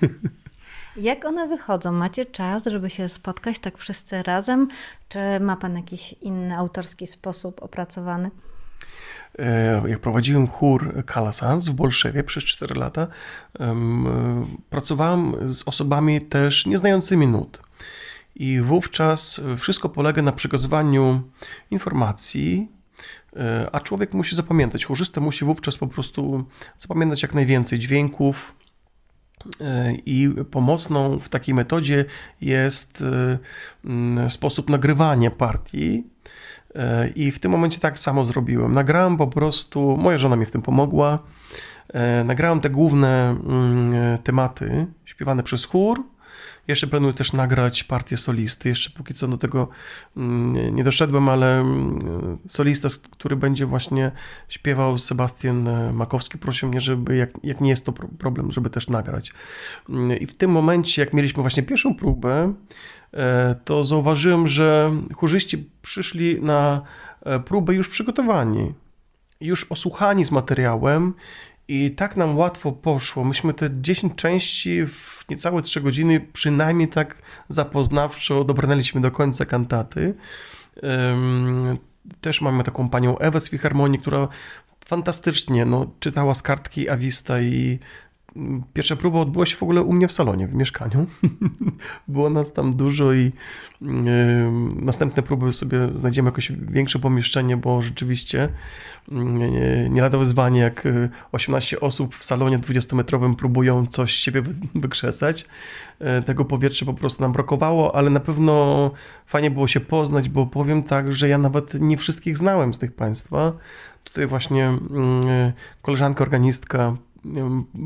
Jak 0.96 1.24
one 1.24 1.48
wychodzą? 1.48 1.92
Macie 1.92 2.26
czas, 2.26 2.66
żeby 2.66 2.90
się 2.90 3.08
spotkać 3.08 3.58
tak 3.58 3.78
wszyscy 3.78 4.22
razem? 4.22 4.68
Czy 5.08 5.18
ma 5.40 5.56
Pan 5.56 5.76
jakiś 5.76 6.12
inny 6.12 6.56
autorski 6.56 7.06
sposób 7.06 7.62
opracowany? 7.62 8.30
E, 9.38 9.82
jak 9.88 10.00
prowadziłem 10.00 10.46
chór 10.46 11.04
Kalasans 11.06 11.68
w 11.68 11.72
Bolszewie 11.72 12.24
przez 12.24 12.44
4 12.44 12.74
lata, 12.74 13.06
pracowałem 14.70 15.34
z 15.48 15.62
osobami 15.62 16.22
też 16.22 16.66
nieznającymi 16.66 17.26
nut. 17.26 17.62
I 18.34 18.60
wówczas 18.60 19.40
wszystko 19.58 19.88
polega 19.88 20.22
na 20.22 20.32
przekazywaniu 20.32 21.22
informacji, 21.70 22.68
e, 23.36 23.68
a 23.72 23.80
człowiek 23.80 24.14
musi 24.14 24.36
zapamiętać. 24.36 24.84
Chórzysta 24.84 25.20
musi 25.20 25.44
wówczas 25.44 25.76
po 25.76 25.86
prostu 25.86 26.44
zapamiętać 26.78 27.22
jak 27.22 27.34
najwięcej 27.34 27.78
dźwięków, 27.78 28.54
i 30.06 30.30
pomocną 30.50 31.18
w 31.18 31.28
takiej 31.28 31.54
metodzie 31.54 32.04
jest 32.40 33.04
sposób 34.28 34.70
nagrywania 34.70 35.30
partii. 35.30 36.04
I 37.14 37.30
w 37.30 37.38
tym 37.38 37.52
momencie 37.52 37.80
tak 37.80 37.98
samo 37.98 38.24
zrobiłem. 38.24 38.74
Nagrałem 38.74 39.16
po 39.16 39.26
prostu, 39.26 39.96
moja 39.96 40.18
żona 40.18 40.36
mi 40.36 40.46
w 40.46 40.50
tym 40.50 40.62
pomogła. 40.62 41.18
Y, 42.20 42.24
nagrałem 42.24 42.60
te 42.60 42.70
główne 42.70 43.30
mm, 43.30 44.18
tematy 44.18 44.86
śpiewane 45.04 45.42
przez 45.42 45.64
chór 45.64 46.02
jeszcze 46.70 46.86
planuję 46.86 47.14
też 47.14 47.32
nagrać 47.32 47.84
partię 47.84 48.16
solisty. 48.16 48.68
Jeszcze 48.68 48.90
póki 48.90 49.14
co 49.14 49.28
do 49.28 49.38
tego 49.38 49.68
mm, 50.16 50.74
nie 50.76 50.84
doszedłem, 50.84 51.28
ale 51.28 51.60
mm, 51.60 52.38
solista, 52.46 52.88
który 53.10 53.36
będzie 53.36 53.66
właśnie 53.66 54.12
śpiewał 54.48 54.98
Sebastian 54.98 55.68
e, 55.68 55.92
Makowski, 55.92 56.38
prosił 56.38 56.68
mnie, 56.68 56.80
żeby 56.80 57.16
jak, 57.16 57.30
jak 57.42 57.60
nie 57.60 57.70
jest 57.70 57.86
to 57.86 57.92
problem, 57.92 58.52
żeby 58.52 58.70
też 58.70 58.88
nagrać. 58.88 59.32
Mm, 59.88 60.18
I 60.18 60.26
w 60.26 60.36
tym 60.36 60.50
momencie, 60.50 61.02
jak 61.02 61.14
mieliśmy 61.14 61.42
właśnie 61.42 61.62
pierwszą 61.62 61.94
próbę, 61.94 62.54
e, 63.14 63.56
to 63.64 63.84
zauważyłem, 63.84 64.46
że 64.46 64.92
chórzyści 65.16 65.70
przyszli 65.82 66.42
na 66.42 66.82
e, 67.22 67.40
próbę 67.40 67.74
już 67.74 67.88
przygotowani, 67.88 68.74
już 69.40 69.66
osłuchani 69.70 70.24
z 70.24 70.30
materiałem 70.30 71.14
i 71.70 71.90
tak 71.90 72.16
nam 72.16 72.38
łatwo 72.38 72.72
poszło. 72.72 73.24
Myśmy 73.24 73.54
te 73.54 73.68
10 73.80 74.12
części 74.16 74.86
w 74.86 75.24
niecałe 75.28 75.62
3 75.62 75.80
godziny, 75.80 76.20
przynajmniej 76.32 76.88
tak 76.88 77.22
zapoznawczo, 77.48 78.44
dobrnęliśmy 78.44 79.00
do 79.00 79.10
końca 79.10 79.46
kantaty. 79.46 80.14
Też 82.20 82.40
mamy 82.40 82.64
taką 82.64 82.88
panią 82.88 83.18
Ewę 83.18 83.40
z 83.40 83.50
Filharmonii, 83.50 83.98
która 83.98 84.28
fantastycznie 84.84 85.64
no, 85.64 85.90
czytała 86.00 86.34
z 86.34 86.42
kartki 86.42 86.88
Awista 86.88 87.40
i 87.40 87.78
Pierwsza 88.72 88.96
próba 88.96 89.18
odbyła 89.18 89.46
się 89.46 89.56
w 89.56 89.62
ogóle 89.62 89.82
u 89.82 89.92
mnie 89.92 90.08
w 90.08 90.12
salonie, 90.12 90.48
w 90.48 90.54
mieszkaniu. 90.54 91.06
Było 92.08 92.30
nas 92.30 92.52
tam 92.52 92.74
dużo 92.74 93.12
i 93.12 93.32
następne 94.76 95.22
próby 95.22 95.52
sobie 95.52 95.88
znajdziemy 95.92 96.28
jakoś 96.28 96.52
większe 96.52 96.98
pomieszczenie, 96.98 97.56
bo 97.56 97.82
rzeczywiście 97.82 98.48
yy, 99.08 99.88
nie 99.90 100.02
lada 100.02 100.18
wyzwanie, 100.18 100.60
jak 100.60 100.88
18 101.32 101.80
osób 101.80 102.14
w 102.14 102.24
salonie 102.24 102.58
20-metrowym 102.58 103.34
próbują 103.34 103.86
coś 103.86 104.14
z 104.14 104.18
siebie 104.18 104.42
wykrzesać. 104.74 105.46
Yy, 106.00 106.22
tego 106.22 106.44
powietrza 106.44 106.86
po 106.86 106.94
prostu 106.94 107.22
nam 107.22 107.32
brakowało, 107.32 107.94
ale 107.94 108.10
na 108.10 108.20
pewno 108.20 108.90
fajnie 109.26 109.50
było 109.50 109.68
się 109.68 109.80
poznać, 109.80 110.28
bo 110.28 110.46
powiem 110.46 110.82
tak, 110.82 111.12
że 111.12 111.28
ja 111.28 111.38
nawet 111.38 111.74
nie 111.74 111.96
wszystkich 111.96 112.38
znałem 112.38 112.74
z 112.74 112.78
tych 112.78 112.92
państwa. 112.92 113.52
Tutaj 114.04 114.26
właśnie 114.26 114.66
mm, 114.66 115.22
koleżanka 115.82 116.24
organistka 116.24 116.96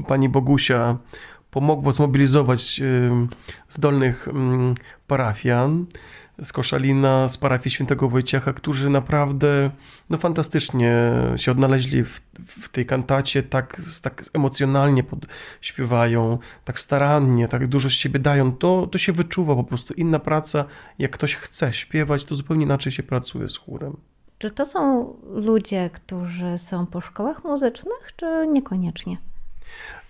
pani 0.09 0.29
Bogusia 0.29 0.97
pomogło 1.51 1.92
zmobilizować 1.92 2.81
zdolnych 3.68 4.29
parafian 5.07 5.87
z 6.42 6.53
Koszalina, 6.53 7.29
z 7.29 7.38
parafii 7.38 7.75
świętego 7.75 8.09
Wojciecha, 8.09 8.53
którzy 8.53 8.90
naprawdę 8.90 9.70
no, 10.11 10.18
fantastycznie 10.18 11.12
się 11.37 11.53
odnaleźli 11.53 12.05
w, 12.05 12.20
w 12.47 12.68
tej 12.68 12.87
kantacie, 12.87 13.42
tak, 13.42 13.83
tak 14.03 14.25
emocjonalnie 14.33 15.05
śpiewają, 15.61 16.38
tak 16.64 16.81
starannie, 16.81 17.49
tak 17.49 17.66
dużo 17.66 17.88
z 17.88 17.92
siebie 17.92 18.18
dają. 18.18 18.53
To, 18.53 18.87
to 18.87 18.99
się 18.99 19.12
wyczuwa 19.12 19.55
po 19.55 19.64
prostu. 19.64 19.94
Inna 19.94 20.18
praca, 20.18 20.64
jak 20.99 21.11
ktoś 21.11 21.35
chce 21.37 21.73
śpiewać, 21.73 22.25
to 22.25 22.35
zupełnie 22.35 22.64
inaczej 22.64 22.92
się 22.92 23.03
pracuje 23.03 23.49
z 23.49 23.57
chórem. 23.57 23.97
Czy 24.38 24.51
to 24.51 24.66
są 24.66 25.12
ludzie, 25.35 25.90
którzy 25.92 26.59
są 26.59 26.87
po 26.87 27.01
szkołach 27.01 27.44
muzycznych, 27.44 28.12
czy 28.16 28.47
niekoniecznie? 28.53 29.16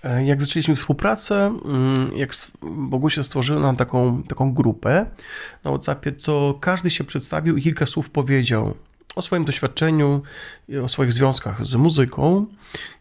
E, 0.04 0.24
jak 0.24 0.40
zaczęliśmy 0.40 0.76
współpracę, 0.76 1.58
mm, 1.64 2.16
jak 2.16 2.30
Bogusia 2.62 3.22
stworzyła 3.22 3.60
nam 3.60 3.76
taką, 3.76 4.22
taką 4.22 4.54
grupę 4.54 5.06
na 5.64 5.70
WhatsAppie, 5.70 6.12
to 6.12 6.58
każdy 6.60 6.90
się 6.90 7.04
przedstawił 7.04 7.56
i 7.56 7.62
kilka 7.62 7.86
słów 7.86 8.10
powiedział 8.10 8.74
o 9.16 9.22
swoim 9.22 9.44
doświadczeniu, 9.44 10.22
o 10.82 10.88
swoich 10.88 11.12
związkach 11.12 11.66
z 11.66 11.74
muzyką 11.74 12.46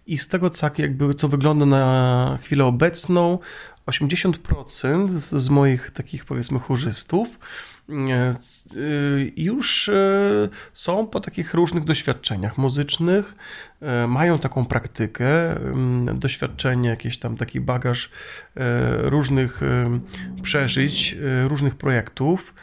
i 0.07 0.17
z 0.17 0.27
tego, 0.27 0.49
co, 0.49 0.69
jakby, 0.77 1.13
co 1.13 1.27
wygląda 1.27 1.65
na 1.65 2.37
chwilę 2.41 2.65
obecną, 2.65 3.39
80% 3.87 5.09
z 5.09 5.49
moich 5.49 5.91
takich 5.91 6.25
powiedzmy 6.25 6.59
chórzystów 6.59 7.39
już 9.35 9.89
e, 9.89 10.49
są 10.73 11.07
po 11.07 11.19
takich 11.19 11.53
różnych 11.53 11.83
doświadczeniach 11.83 12.57
muzycznych, 12.57 13.35
e, 13.81 14.07
mają 14.07 14.39
taką 14.39 14.65
praktykę, 14.65 15.55
doświadczenie, 16.13 16.89
jakiś 16.89 17.17
tam 17.17 17.37
taki 17.37 17.59
bagaż 17.61 18.09
różnych 18.97 19.61
przeżyć, 20.43 21.17
różnych 21.47 21.75
projektów, 21.75 22.53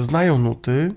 znają 0.00 0.38
nuty. 0.38 0.94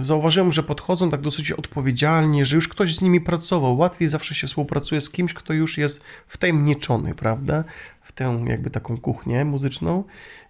Zauważyłem, 0.00 0.52
że 0.52 0.62
podchodzą 0.62 1.10
tak 1.10 1.20
dosyć 1.20 1.52
odpowiedzialnie, 1.52 2.44
że 2.44 2.56
już 2.56 2.68
ktoś 2.68 2.96
z 2.96 3.02
nimi 3.02 3.20
pracował. 3.20 3.76
Łatwiej 3.76 4.08
zawsze 4.08 4.34
się 4.34 4.46
współpracuje 4.46 5.00
z 5.00 5.10
kimś, 5.10 5.34
kto 5.34 5.52
już 5.52 5.78
jest 5.78 6.02
wtajemniczony, 6.26 7.14
prawda? 7.14 7.64
W 8.02 8.12
tę 8.12 8.44
jakby 8.48 8.70
taką 8.70 8.98
kuchnię 8.98 9.44
muzyczną 9.44 10.04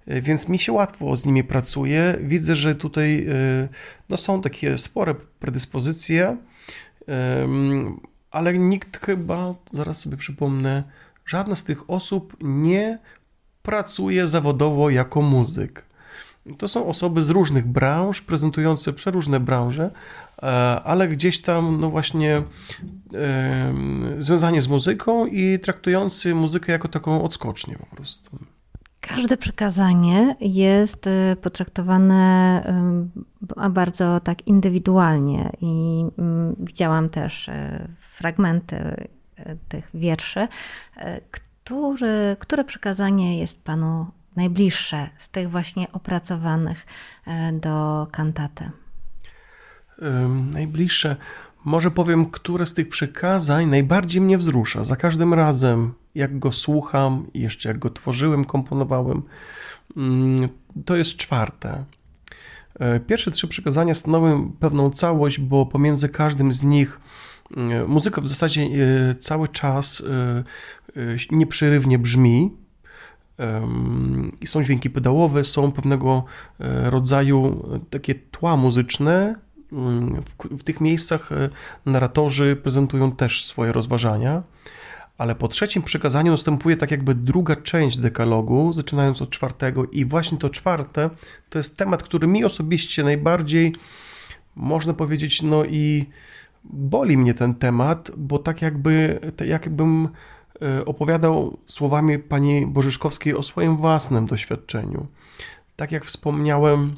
E, 0.07 0.21
więc 0.21 0.49
mi 0.49 0.59
się 0.59 0.73
łatwo 0.73 1.17
z 1.17 1.27
nimi 1.27 1.45
pracuje. 1.45 2.19
Widzę, 2.21 2.57
że 2.57 2.75
tutaj 2.75 3.27
e, 3.29 3.69
no, 4.09 4.17
są 4.17 4.41
takie 4.41 4.79
spore 4.79 5.15
predyspozycje, 5.15 6.37
ale 8.31 8.59
nikt 8.59 9.05
chyba, 9.05 9.55
zaraz 9.73 10.01
sobie 10.01 10.17
przypomnę, 10.17 10.83
żadna 11.27 11.57
z 11.57 11.65
tych 11.65 11.91
osób 11.91 12.37
nie 12.41 12.99
pracuje 13.63 14.29
zawodowo 14.29 14.91
jako 14.91 15.23
muzyk. 15.23 15.85
To 16.59 16.69
są 16.69 16.87
osoby 16.87 17.23
z 17.23 17.31
różnych 17.31 17.67
branż, 17.67 18.21
prezentujące 18.21 18.93
przeróżne 18.93 19.41
branże, 19.41 19.91
e, 20.43 20.47
ale 20.85 21.09
gdzieś 21.09 21.41
tam, 21.41 21.81
no 21.81 21.91
właśnie, 21.91 22.43
związanie 24.19 24.63
z 24.63 24.69
muzyką 24.69 25.27
i 25.27 25.59
traktujący 25.59 26.35
muzykę 26.35 26.73
jako 26.73 26.89
taką 26.89 27.25
odskocznię 27.25 27.77
po 27.91 27.97
prostu. 27.97 28.39
Każde 29.01 29.37
przekazanie 29.37 30.37
jest 30.41 31.07
y, 31.07 31.37
potraktowane 31.43 32.63
bardzo 33.71 34.21
tak 34.21 34.47
indywidualnie 34.47 35.51
i 35.61 36.05
mm, 36.19 36.57
widziałam 36.59 37.09
też 37.09 37.49
y, 37.49 37.53
fragmenty 38.11 39.07
tych 39.69 39.91
wierszy. 39.95 40.49
Który, 41.31 42.37
które 42.39 42.65
przekazanie 42.65 43.39
jest 43.39 43.65
Panu 43.65 44.07
najbliższe 44.37 45.09
z 45.17 45.29
tych 45.29 45.51
właśnie 45.51 45.93
opracowanych 45.93 46.87
do 47.53 48.07
kantaty? 48.13 48.71
Najbliższe. 50.53 51.17
Może 51.65 51.91
powiem, 51.91 52.27
które 52.31 52.67
z 52.67 52.75
tych 52.75 52.89
przekazań 52.89 53.67
najbardziej 53.67 54.21
mnie 54.21 54.39
wzrusza. 54.39 54.85
Za 54.85 54.97
każdym 54.97 55.35
razem, 55.35 55.95
jak 56.15 56.39
go 56.39 56.53
słucham, 56.53 57.27
jeszcze 57.35 57.69
jak 57.69 57.79
go 57.79 57.91
tworzyłem, 57.91 58.45
komponowałem, 58.45 59.23
mm, 59.97 60.49
to 60.85 60.97
jest 60.97 61.17
czwarte. 61.17 61.85
E, 62.79 63.01
pierwsze 63.01 63.31
trzy 63.31 63.49
przekazania 63.49 63.95
stanowią 63.95 64.53
pewną 64.61 64.91
całość, 64.91 65.41
bo 65.41 65.67
pomiędzy 65.67 66.09
każdym 66.09 66.53
z 66.53 66.63
nich 66.63 67.01
e, 67.57 67.85
muzyka 67.87 68.21
w 68.21 68.29
zasadzie 68.29 68.63
e, 68.63 69.15
cały 69.15 69.49
czas 69.49 70.03
nieprzerywnie 71.31 71.99
brzmi. 71.99 72.51
I 74.41 74.47
są 74.47 74.65
dźwięki 74.65 74.91
pedałowe, 74.91 75.45
są 75.45 75.73
pewnego 75.73 76.25
rodzaju 76.91 77.69
takie 77.91 78.15
tła 78.15 78.57
muzyczne, 78.57 79.35
w, 80.59 80.63
tych 80.65 80.81
miejscach 80.81 81.33
e, 81.33 81.51
narratorzy 81.87 82.57
prezentują 82.57 83.13
też 83.13 83.45
swoje 83.45 83.73
rozważania. 83.73 84.43
Ale 85.19 85.35
po 85.35 85.49
trzecim 85.49 85.83
przykazaniu 85.83 86.31
następuje 86.31 86.77
tak 86.77 86.91
jakby 86.91 87.15
druga 87.15 87.57
część 87.57 87.99
dekalogu, 87.99 88.73
zaczynając 88.73 89.23
od 89.23 89.31
czwartego, 89.31 89.85
i 89.85 90.05
właśnie 90.05 90.39
to 90.39 90.51
czwarte 90.51 91.11
to 91.51 91.59
jest 91.59 91.77
temat, 91.77 92.03
który 92.03 92.27
mi 92.27 92.45
osobiście 92.45 93.05
najbardziej, 93.05 93.75
można 94.57 94.95
powiedzieć, 94.95 95.43
no 95.43 95.65
i 95.65 96.07
boli 96.65 97.19
mnie 97.19 97.35
ten 97.35 97.55
temat, 97.55 98.11
bo 98.17 98.39
tak 98.39 98.63
jakby, 98.63 99.21
tak 99.37 99.49
jakbym 99.49 100.05
e, 100.05 100.09
opowiadał 100.87 101.59
słowami 101.67 102.19
pani 102.19 102.67
Bożyszkowskiej 102.67 103.35
o 103.35 103.43
swoim 103.43 103.77
własnym 103.77 104.27
doświadczeniu. 104.27 105.07
Tak 105.77 105.93
jak 105.93 106.05
wspomniałem, 106.05 106.97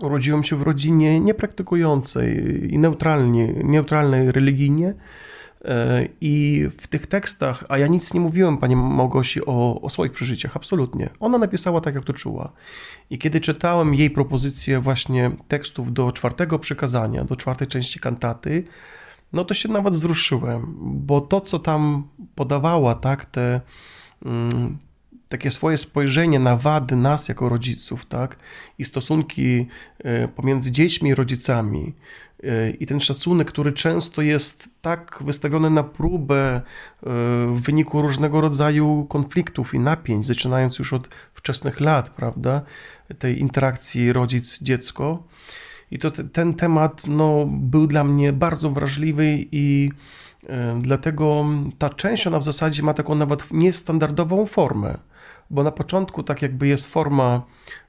urodziłem 0.00 0.42
się 0.42 0.56
w 0.56 0.62
rodzinie 0.62 1.20
niepraktykującej 1.20 2.36
i 2.74 2.78
neutralnie, 2.78 3.52
neutralnej 3.64 4.32
religijnie, 4.32 4.94
E, 5.64 6.08
I 6.20 6.66
w 6.78 6.88
tych 6.88 7.06
tekstach, 7.06 7.64
a 7.68 7.78
ja 7.78 7.86
nic 7.86 8.14
nie 8.14 8.20
mówiłem 8.20 8.58
pani 8.58 8.76
Małgosi 8.76 9.46
o, 9.46 9.80
o, 9.80 9.90
swoich 9.90 10.12
przeżyciach, 10.12 10.56
absolutnie. 10.56 11.10
Ona 11.20 11.38
napisała 11.38 11.80
tak, 11.80 11.94
jak 11.94 12.04
to 12.04 12.12
czuła. 12.12 12.52
I 13.10 13.18
kiedy 13.18 13.40
czytałem 13.40 13.94
jej 13.94 14.10
propozycję 14.10 14.80
właśnie 14.80 15.30
tekstów 15.48 15.92
do 15.92 16.12
czwartego 16.12 16.58
przykazania, 16.58 17.24
do 17.24 17.36
czwartej 17.36 17.68
części 17.68 18.00
kantaty, 18.00 18.64
no 19.32 19.44
to 19.44 19.54
się 19.54 19.68
nawet 19.68 19.94
wzruszyłem, 19.94 20.74
bo 20.80 21.20
to, 21.20 21.40
co 21.40 21.58
tam 21.58 22.08
podawała, 22.34 22.94
tak, 22.94 23.24
te 23.24 23.60
mm, 24.24 24.78
takie 25.28 25.50
swoje 25.50 25.76
spojrzenie 25.76 26.38
na 26.38 26.56
wady 26.56 26.96
nas 26.96 27.28
jako 27.28 27.48
rodziców, 27.48 28.06
tak, 28.06 28.36
i 28.78 28.84
stosunki 28.84 29.66
e, 29.98 30.28
pomiędzy 30.28 30.72
dziećmi 30.72 31.10
i 31.10 31.14
rodzicami, 31.14 31.94
i 32.80 32.86
ten 32.86 33.00
szacunek, 33.00 33.48
który 33.48 33.72
często 33.72 34.22
jest 34.22 34.68
tak 34.82 35.18
wystawiony 35.20 35.70
na 35.70 35.82
próbę 35.82 36.36
e, 36.36 36.62
w 37.46 37.60
wyniku 37.60 38.02
różnego 38.02 38.40
rodzaju 38.40 39.06
konfliktów 39.08 39.74
i 39.74 39.78
napięć, 39.78 40.26
zaczynając 40.26 40.78
już 40.78 40.92
od 40.92 41.08
wczesnych 41.34 41.80
lat, 41.80 42.10
prawda, 42.10 42.62
tej 43.18 43.40
interakcji 43.40 44.12
rodzic-dziecko. 44.12 45.22
I 45.90 45.98
to 45.98 46.10
ten 46.10 46.54
temat 46.54 47.08
no, 47.08 47.46
był 47.48 47.86
dla 47.86 48.04
mnie 48.04 48.32
bardzo 48.32 48.70
wrażliwy 48.70 49.46
i 49.52 49.90
e, 50.48 50.80
dlatego 50.82 51.44
ta 51.78 51.90
część 51.90 52.26
ona 52.26 52.38
w 52.38 52.44
zasadzie 52.44 52.82
ma 52.82 52.94
taką 52.94 53.14
nawet 53.14 53.46
niestandardową 53.50 54.46
formę. 54.46 54.98
Bo 55.50 55.62
na 55.62 55.70
początku 55.70 56.22
tak 56.22 56.42
jakby 56.42 56.66
jest 56.66 56.86
forma 56.86 57.42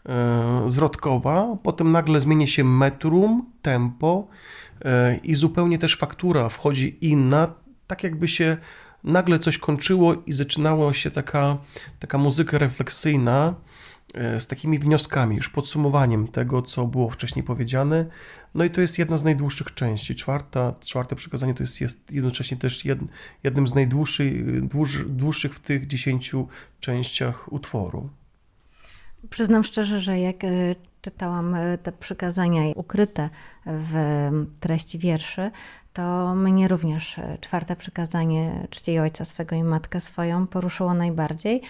e, 0.06 0.64
zwrotkowa, 0.68 1.58
potem 1.64 1.92
nagle 1.92 2.20
zmieni 2.20 2.48
się 2.48 2.64
metrum, 2.64 3.46
tempo 3.62 4.28
e, 4.86 5.16
i 5.24 5.36
zupełnie 5.36 5.78
też 5.78 5.98
faktura 5.98 6.50
wchodzi 6.50 6.98
inna, 7.02 7.54
tak 7.88 8.04
jakby 8.04 8.28
się 8.28 8.58
nagle 9.04 9.40
coś 9.40 9.58
kończyło 9.58 10.16
i 10.26 10.34
zaczynała 10.34 10.94
się 10.94 11.12
taka, 11.12 11.58
taka 12.00 12.18
muzyka 12.18 12.58
refleksyjna, 12.58 13.56
E, 14.14 14.40
z 14.40 14.48
takimi 14.48 14.80
wnioskami, 14.80 15.36
już 15.36 15.50
podsumowaniem 15.50 16.28
tego, 16.28 16.62
co 16.62 16.86
było 16.88 17.10
wcześniej 17.10 17.44
powiedziane. 17.44 18.06
No 18.56 18.64
i 18.64 18.70
to 18.70 18.82
jest 18.82 19.00
jedna 19.00 19.18
z 19.18 19.24
najdłuższych 19.24 19.74
części. 19.74 20.16
Czwarta, 20.16 20.74
czwarte 20.80 21.16
przekazanie 21.16 21.54
to 21.54 21.64
jest, 21.64 21.82
jest 21.82 22.12
jednocześnie 22.12 22.58
też 22.58 22.86
jed, 22.86 23.00
jednym 23.44 23.68
z 23.68 23.76
najdłuższych 23.76 24.68
dłuż, 24.68 25.06
dłuższych 25.06 25.56
w 25.56 25.60
tych 25.60 25.88
dziesięciu 25.88 26.48
częściach 26.80 27.54
utworu. 27.54 28.10
Przyznam 29.30 29.64
szczerze, 29.64 30.02
że 30.02 30.20
jak 30.20 30.44
e, 30.44 30.76
czytałam 31.02 31.56
e, 31.56 31.78
te 31.78 31.92
przykazania 31.92 32.62
ukryte 32.76 33.30
w 33.66 33.94
treści 34.60 35.00
wierszy, 35.00 35.52
to 35.94 36.36
mnie 36.36 36.68
również 36.68 37.20
czwarte 37.42 37.76
przykazanie 37.76 38.68
czci 38.70 39.00
ojca 39.00 39.26
swego 39.26 39.56
i 39.56 39.64
matkę 39.64 40.00
swoją 40.00 40.48
poruszyło 40.48 40.94
najbardziej, 40.94 41.62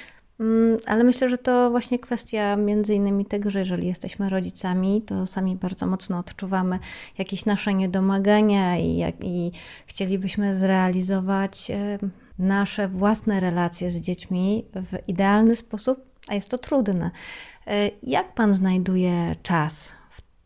Mm, 0.42 0.78
ale 0.88 1.04
myślę, 1.04 1.30
że 1.30 1.38
to 1.38 1.72
właśnie 1.72 2.00
kwestia 2.00 2.56
między 2.56 2.96
innymi 2.96 3.26
tego, 3.26 3.50
że 3.50 3.60
jeżeli 3.60 3.88
jesteśmy 3.88 4.30
rodzicami, 4.30 5.02
to 5.02 5.26
sami 5.26 5.56
bardzo 5.56 5.88
mocno 5.88 6.18
odczuwamy 6.20 6.80
jakieś 7.18 7.46
nasze 7.46 7.74
niedomagania 7.74 8.78
i, 8.78 8.98
jak, 8.98 9.16
i 9.24 9.52
chcielibyśmy 9.86 10.56
zrealizować 10.56 11.72
nasze 12.40 12.88
własne 12.88 13.40
relacje 13.40 13.92
z 13.92 14.00
dziećmi 14.00 14.66
w 14.76 15.10
idealny 15.10 15.56
sposób, 15.56 16.00
a 16.28 16.36
jest 16.36 16.50
to 16.50 16.58
trudne. 16.58 17.12
E, 17.68 17.90
jak 18.04 18.34
pan 18.34 18.54
znajduje 18.54 19.36
czas 19.44 19.92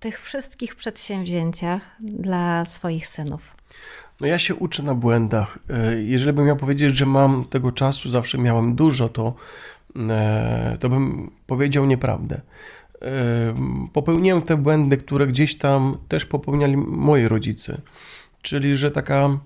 tych 0.05 0.21
wszystkich 0.21 0.75
przedsięwzięciach 0.75 1.81
dla 1.99 2.65
swoich 2.65 3.07
synów? 3.07 3.55
No 4.21 4.27
ja 4.27 4.39
się 4.39 4.55
uczę 4.55 4.83
na 4.83 4.95
błędach. 4.95 5.59
E, 5.69 6.01
jeżeli 6.03 6.33
bym 6.33 6.45
miał 6.45 6.57
powiedzieć, 6.57 6.97
że 6.97 7.05
mam 7.05 7.45
tego 7.45 7.71
czasu, 7.71 8.09
zawsze 8.09 8.37
miałem 8.37 8.75
dużo, 8.75 9.09
to 9.09 9.35
E, 10.09 10.77
to 10.79 10.89
bym 10.89 11.31
powiedział 11.47 11.85
nieprawdę. 11.85 12.41
E, 13.01 13.09
popełniłem 13.93 14.41
te 14.41 14.57
błędy, 14.57 14.97
które 14.97 15.27
gdzieś 15.27 15.57
tam 15.57 15.97
też 16.07 16.25
popełniali 16.25 16.77
moi 16.77 17.27
rodzice. 17.27 17.81
Czyli, 18.41 18.75
że 18.75 18.91
taka 18.91 19.39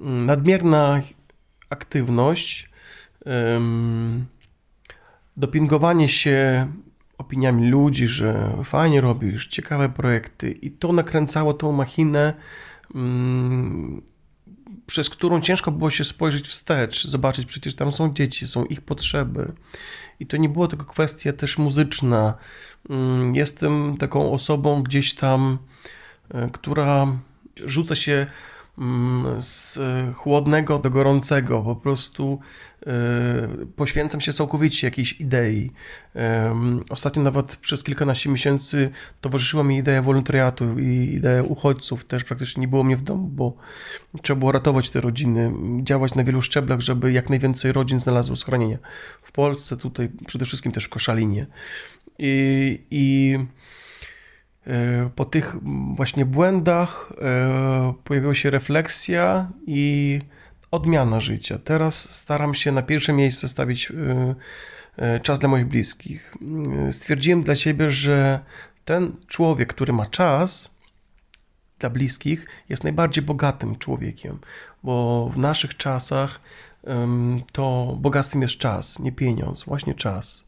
mm, 0.00 0.26
nadmierna 0.26 1.02
aktywność, 1.70 2.68
dopingowanie 5.36 6.08
się 6.08 6.68
opiniami 7.18 7.68
ludzi, 7.68 8.06
że 8.06 8.56
fajnie 8.64 9.00
robisz, 9.00 9.46
ciekawe 9.46 9.88
projekty 9.88 10.50
i 10.50 10.70
to 10.70 10.92
nakręcało 10.92 11.54
tą 11.54 11.72
machinę 11.72 12.34
mm, 12.94 14.02
przez 14.86 15.10
którą 15.10 15.40
ciężko 15.40 15.70
było 15.70 15.90
się 15.90 16.04
spojrzeć 16.04 16.48
wstecz, 16.48 17.06
zobaczyć, 17.06 17.46
przecież 17.46 17.74
tam 17.74 17.92
są 17.92 18.14
dzieci, 18.14 18.48
są 18.48 18.64
ich 18.64 18.80
potrzeby. 18.80 19.52
I 20.20 20.26
to 20.26 20.36
nie 20.36 20.48
było 20.48 20.68
tylko 20.68 20.84
kwestia 20.84 21.32
też 21.32 21.58
muzyczna. 21.58 22.34
Mm, 22.90 23.34
jestem 23.34 23.96
taką 23.96 24.32
osobą 24.32 24.82
gdzieś 24.82 25.14
tam, 25.14 25.58
e, 26.30 26.50
która 26.52 27.06
rzuca 27.64 27.94
się 27.94 28.26
z 29.38 29.78
chłodnego 30.14 30.78
do 30.78 30.90
gorącego, 30.90 31.62
po 31.62 31.76
prostu 31.76 32.38
e, 32.86 32.92
poświęcam 33.76 34.20
się 34.20 34.32
całkowicie 34.32 34.86
jakiejś 34.86 35.20
idei. 35.20 35.70
Ostatnio 36.90 37.22
nawet 37.22 37.56
przez 37.56 37.84
kilkanaście 37.84 38.30
miesięcy 38.30 38.90
towarzyszyła 39.20 39.64
mi 39.64 39.78
idea 39.78 40.02
wolontariatu 40.02 40.78
i 40.78 41.14
idea 41.14 41.42
uchodźców. 41.42 42.04
Też 42.04 42.24
praktycznie 42.24 42.60
nie 42.60 42.68
było 42.68 42.84
mnie 42.84 42.96
w 42.96 43.02
domu, 43.02 43.28
bo 43.28 43.56
trzeba 44.22 44.38
było 44.38 44.52
ratować 44.52 44.90
te 44.90 45.00
rodziny, 45.00 45.52
działać 45.82 46.14
na 46.14 46.24
wielu 46.24 46.42
szczeblach, 46.42 46.80
żeby 46.80 47.12
jak 47.12 47.30
najwięcej 47.30 47.72
rodzin 47.72 48.00
znalazło 48.00 48.36
schronienie. 48.36 48.78
W 49.22 49.32
Polsce, 49.32 49.76
tutaj 49.76 50.10
przede 50.26 50.44
wszystkim 50.44 50.72
też 50.72 50.84
w 50.84 50.88
Koszalinie. 50.88 51.46
I, 52.18 52.84
i 52.90 53.38
E, 53.38 53.46
po 55.14 55.24
tych 55.24 55.56
właśnie 55.94 56.24
błędach 56.24 57.12
e, 57.22 57.94
pojawiła 58.04 58.34
się 58.34 58.50
refleksja 58.50 59.48
i 59.66 60.20
odmiana 60.70 61.20
życia. 61.20 61.58
Teraz 61.64 62.10
staram 62.10 62.54
się 62.54 62.72
na 62.72 62.82
pierwsze 62.82 63.12
miejsce 63.12 63.48
stawić 63.48 63.92
e, 64.98 65.20
czas 65.20 65.38
dla 65.38 65.48
moich 65.48 65.66
bliskich. 65.66 66.34
Stwierdziłem 66.90 67.40
dla 67.40 67.54
siebie, 67.54 67.90
że 67.90 68.40
ten 68.84 69.12
człowiek, 69.26 69.74
który 69.74 69.92
ma 69.92 70.06
czas 70.06 70.74
dla 71.78 71.90
bliskich, 71.90 72.46
jest 72.68 72.84
najbardziej 72.84 73.24
bogatym 73.24 73.76
człowiekiem, 73.76 74.38
bo 74.82 75.28
w 75.34 75.38
naszych 75.38 75.76
czasach 75.76 76.40
to 77.52 77.96
bogactwem 78.00 78.42
jest 78.42 78.58
czas, 78.58 78.98
nie 78.98 79.12
pieniądz, 79.12 79.64
właśnie 79.64 79.94
czas. 79.94 80.44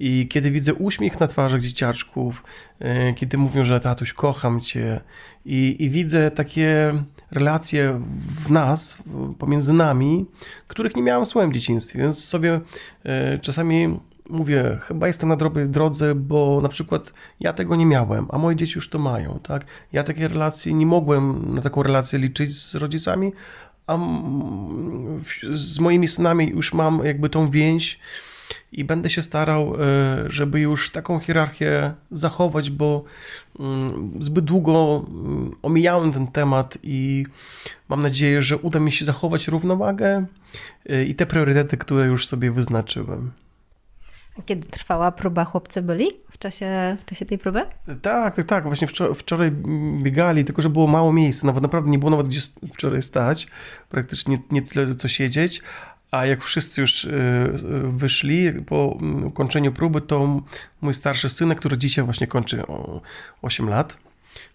I 0.00 0.28
kiedy 0.28 0.50
widzę 0.50 0.74
uśmiech 0.74 1.20
na 1.20 1.26
twarzach 1.26 1.60
dzieciaczków, 1.60 2.44
e, 2.80 3.12
kiedy 3.12 3.38
mówią, 3.38 3.64
że 3.64 3.80
tatuś, 3.80 4.12
kocham 4.12 4.60
cię, 4.60 5.00
i, 5.44 5.76
i 5.78 5.90
widzę 5.90 6.30
takie 6.30 6.92
relacje 7.30 8.00
w 8.44 8.50
nas, 8.50 9.02
pomiędzy 9.38 9.72
nami, 9.72 10.26
których 10.68 10.96
nie 10.96 11.02
miałem 11.02 11.24
w 11.24 11.28
swoim 11.28 11.52
dzieciństwie, 11.52 11.98
więc 11.98 12.24
sobie 12.24 12.60
e, 13.04 13.38
czasami 13.38 13.98
mówię, 14.28 14.78
chyba 14.80 15.06
jestem 15.06 15.28
na 15.28 15.36
dobrej 15.36 15.68
drodze, 15.68 16.14
bo 16.14 16.60
na 16.62 16.68
przykład 16.68 17.12
ja 17.40 17.52
tego 17.52 17.76
nie 17.76 17.86
miałem, 17.86 18.26
a 18.30 18.38
moje 18.38 18.56
dzieci 18.56 18.72
już 18.74 18.88
to 18.88 18.98
mają, 18.98 19.38
tak? 19.42 19.64
Ja 19.92 20.04
takie 20.04 20.28
relacje 20.28 20.74
nie 20.74 20.86
mogłem 20.86 21.54
na 21.54 21.62
taką 21.62 21.82
relację 21.82 22.18
liczyć 22.18 22.62
z 22.62 22.74
rodzicami, 22.74 23.32
a 23.86 23.98
z 25.52 25.78
moimi 25.78 26.08
synami 26.08 26.50
już 26.50 26.74
mam 26.74 27.04
jakby 27.04 27.28
tą 27.28 27.50
więź, 27.50 27.98
i 28.72 28.84
będę 28.84 29.10
się 29.10 29.22
starał, 29.22 29.74
e, 29.74 29.78
żeby 30.26 30.60
już 30.60 30.90
taką 30.90 31.18
hierarchię 31.18 31.94
zachować, 32.10 32.70
bo 32.70 33.04
mm, 33.60 34.10
zbyt 34.20 34.44
długo 34.44 35.04
mm, 35.08 35.56
omijałem 35.62 36.12
ten 36.12 36.26
temat 36.26 36.78
i 36.82 37.26
mam 37.88 38.02
nadzieję, 38.02 38.42
że 38.42 38.56
uda 38.56 38.80
mi 38.80 38.92
się 38.92 39.04
zachować 39.04 39.48
równowagę 39.48 40.26
e, 40.86 41.04
i 41.04 41.14
te 41.14 41.26
priorytety, 41.26 41.76
które 41.76 42.06
już 42.06 42.26
sobie 42.26 42.50
wyznaczyłem. 42.50 43.30
Kiedy 44.46 44.68
trwała 44.68 45.12
próba, 45.12 45.44
chłopcy 45.44 45.82
byli 45.82 46.10
w 46.30 46.38
czasie, 46.38 46.96
w 47.00 47.04
czasie 47.04 47.24
tej 47.24 47.38
próby? 47.38 47.60
Tak, 48.02 48.36
tak, 48.36 48.44
tak. 48.44 48.64
Właśnie 48.64 48.86
wczoraj, 48.86 49.14
wczoraj 49.14 49.50
biegali, 50.02 50.44
tylko 50.44 50.62
że 50.62 50.68
było 50.68 50.86
mało 50.86 51.12
miejsca. 51.12 51.46
Nawet 51.46 51.62
naprawdę 51.62 51.90
nie 51.90 51.98
było 51.98 52.10
nawet 52.10 52.28
gdzie 52.28 52.40
wczoraj 52.74 53.02
stać. 53.02 53.46
Praktycznie 53.88 54.38
nie 54.50 54.62
tyle 54.62 54.94
co 54.94 55.08
siedzieć. 55.08 55.62
A 56.10 56.26
jak 56.26 56.44
wszyscy 56.44 56.80
już 56.80 57.04
y, 57.04 57.08
y, 57.08 57.52
wyszli 57.88 58.52
po 58.52 58.98
mm, 59.00 59.26
ukończeniu 59.26 59.72
próby, 59.72 60.00
to 60.00 60.42
mój 60.80 60.94
starszy 60.94 61.28
synek, 61.28 61.58
który 61.58 61.78
dzisiaj 61.78 62.04
właśnie 62.04 62.26
kończy 62.26 62.62
8 63.42 63.68
lat, 63.68 63.96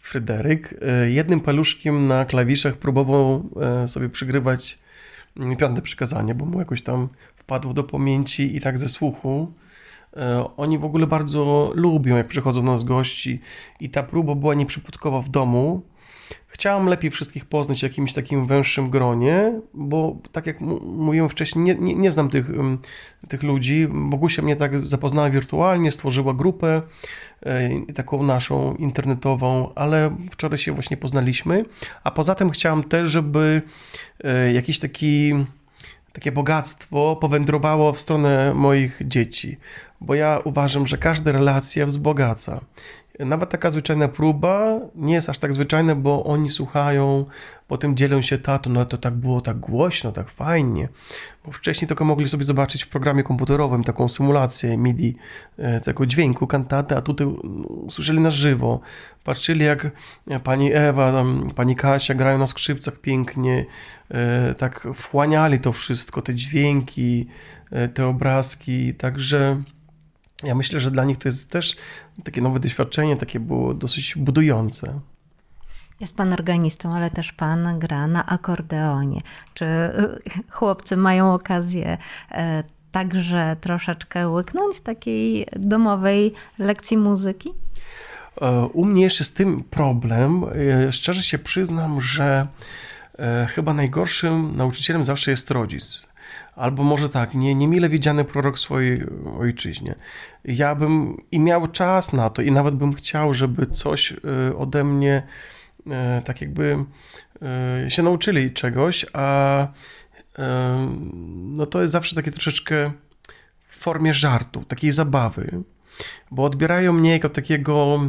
Fryderyk, 0.01 0.73
y, 0.73 1.11
jednym 1.11 1.39
paluszkiem 1.39 2.07
na 2.07 2.25
klawiszach 2.25 2.77
próbował 2.77 3.49
sobie 3.85 4.09
przygrywać 4.09 4.79
mm, 5.37 5.57
piąte 5.57 5.81
przykazanie, 5.81 6.35
bo 6.35 6.45
mu 6.45 6.59
jakoś 6.59 6.81
tam 6.81 7.09
wpadło 7.35 7.73
do 7.73 7.83
pamięci 7.83 8.55
i 8.55 8.61
tak 8.61 8.77
ze 8.79 8.89
słuchu. 8.89 9.53
Oni 10.57 10.77
w 10.77 10.85
ogóle 10.85 11.07
bardzo 11.07 11.71
lubią, 11.75 12.17
jak 12.17 12.27
przychodzą 12.27 12.65
do 12.65 12.71
nas 12.71 12.83
gości 12.83 13.39
i 13.79 13.89
ta 13.89 14.03
próba 14.03 14.35
była 14.35 14.53
nieprzypadkowa 14.53 15.21
w 15.21 15.29
domu, 15.29 15.81
Chciałam 16.47 16.87
lepiej 16.87 17.11
wszystkich 17.11 17.45
poznać 17.45 17.79
w 17.79 17.83
jakimś 17.83 18.13
takim 18.13 18.47
węższym 18.47 18.89
gronie, 18.89 19.61
bo 19.73 20.17
tak 20.31 20.47
jak 20.47 20.61
mówiłem 20.81 21.29
wcześniej, 21.29 21.65
nie, 21.65 21.75
nie, 21.75 21.95
nie 21.95 22.11
znam 22.11 22.29
tych, 22.29 22.51
tych 23.27 23.43
ludzi. 23.43 23.87
Bogusia 23.91 24.41
mnie 24.41 24.55
tak 24.55 24.79
zapoznała 24.79 25.29
wirtualnie, 25.29 25.91
stworzyła 25.91 26.33
grupę 26.33 26.81
e, 27.41 27.93
taką 27.93 28.23
naszą 28.23 28.75
internetową, 28.75 29.73
ale 29.75 30.15
wczoraj 30.31 30.57
się 30.57 30.71
właśnie 30.71 30.97
poznaliśmy. 30.97 31.65
A 32.03 32.11
poza 32.11 32.35
tym 32.35 32.49
chciałam 32.49 32.83
też, 32.83 33.09
żeby 33.09 33.61
e, 34.23 34.53
jakiś 34.53 34.79
taki 34.79 35.33
takie 36.13 36.31
bogactwo 36.31 37.15
powędrowało 37.15 37.93
w 37.93 37.99
stronę 37.99 38.53
moich 38.53 39.01
dzieci, 39.05 39.57
bo 40.01 40.15
ja 40.15 40.39
uważam, 40.43 40.87
że 40.87 40.97
każda 40.97 41.31
relacja 41.31 41.85
wzbogaca. 41.85 42.61
Nawet 43.19 43.49
taka 43.49 43.71
zwyczajna 43.71 44.07
próba 44.07 44.79
nie 44.95 45.13
jest 45.13 45.29
aż 45.29 45.39
tak 45.39 45.53
zwyczajna, 45.53 45.95
bo 45.95 46.23
oni 46.23 46.49
słuchają, 46.49 47.25
potem 47.67 47.97
dzielą 47.97 48.21
się 48.21 48.37
tato, 48.37 48.69
no 48.69 48.85
to 48.85 48.97
tak 48.97 49.13
było 49.13 49.41
tak 49.41 49.57
głośno, 49.57 50.11
tak 50.11 50.29
fajnie. 50.29 50.89
Bo 51.45 51.51
wcześniej 51.51 51.87
tylko 51.87 52.05
mogli 52.05 52.29
sobie 52.29 52.43
zobaczyć 52.43 52.83
w 52.83 52.87
programie 52.87 53.23
komputerowym 53.23 53.83
taką 53.83 54.09
symulację 54.09 54.77
MIDI 54.77 55.15
e, 55.57 55.79
tego 55.79 56.05
dźwięku, 56.05 56.47
kantaty, 56.47 56.95
a 56.95 57.01
tutaj 57.01 57.27
usłyszeli 57.85 58.19
na 58.19 58.31
żywo. 58.31 58.79
Patrzyli 59.23 59.65
jak 59.65 59.91
pani 60.43 60.73
Ewa, 60.73 61.11
tam, 61.11 61.51
pani 61.55 61.75
Kasia 61.75 62.13
grają 62.13 62.37
na 62.37 62.47
skrzypcach 62.47 62.99
pięknie, 62.99 63.65
e, 64.11 64.55
tak 64.55 64.87
wchłaniali 64.95 65.59
to 65.59 65.73
wszystko, 65.73 66.21
te 66.21 66.35
dźwięki, 66.35 67.27
e, 67.71 67.87
te 67.87 68.07
obrazki, 68.07 68.93
także 68.93 69.63
ja 70.43 70.55
myślę, 70.55 70.79
że 70.79 70.91
dla 70.91 71.03
nich 71.03 71.17
to 71.17 71.29
jest 71.29 71.51
też 71.51 71.75
takie 72.23 72.41
nowe 72.41 72.59
doświadczenie, 72.59 73.17
takie 73.17 73.39
było 73.39 73.73
dosyć 73.73 74.15
budujące. 74.17 74.99
Jest 75.99 76.15
pan 76.15 76.33
organistą, 76.33 76.93
ale 76.93 77.09
też 77.09 77.31
pan 77.31 77.79
gra 77.79 78.07
na 78.07 78.25
akordeonie. 78.25 79.21
Czy 79.53 79.65
y, 79.65 80.43
chłopcy 80.49 80.97
mają 80.97 81.33
okazję 81.33 81.97
e, 82.31 82.63
także 82.91 83.55
troszeczkę 83.61 84.29
łyknąć 84.29 84.81
takiej 84.81 85.47
domowej 85.55 86.33
lekcji 86.59 86.97
muzyki? 86.97 87.49
E, 88.41 88.65
u 88.65 88.85
mnie 88.85 89.03
jeszcze 89.03 89.23
z 89.23 89.33
tym 89.33 89.63
problem. 89.63 90.43
E, 90.87 90.91
szczerze 90.91 91.23
się 91.23 91.37
przyznam, 91.37 92.01
że 92.01 92.47
chyba 93.49 93.73
najgorszym 93.73 94.55
nauczycielem 94.55 95.05
zawsze 95.05 95.31
jest 95.31 95.51
rodzic 95.51 96.07
albo 96.55 96.83
może 96.83 97.09
tak, 97.09 97.33
nie, 97.33 97.55
niemile 97.55 97.89
widziany 97.89 98.25
prorok 98.25 98.59
swojej 98.59 99.03
ojczyźnie. 99.39 99.95
Ja 100.45 100.75
bym 100.75 101.17
i 101.31 101.39
miał 101.39 101.67
czas 101.67 102.13
na 102.13 102.29
to, 102.29 102.41
i 102.41 102.51
nawet 102.51 102.75
bym 102.75 102.93
chciał, 102.93 103.33
żeby 103.33 103.65
coś 103.65 104.11
y, 104.11 104.17
ode 104.57 104.83
mnie 104.83 105.23
y, 105.87 105.91
tak 106.23 106.41
jakby 106.41 106.85
y, 107.85 107.89
się 107.89 108.03
nauczyli 108.03 108.51
czegoś, 108.51 109.05
a 109.13 109.67
no 111.33 111.65
to 111.65 111.81
jest 111.81 111.93
zawsze 111.93 112.15
takie 112.15 112.31
troszeczkę 112.31 112.91
w 113.67 113.77
formie 113.77 114.13
żartu, 114.13 114.63
takiej 114.63 114.91
zabawy, 114.91 115.63
bo 116.31 116.43
odbierają 116.43 116.93
mnie 116.93 117.11
jako 117.11 117.29
takiego 117.29 117.99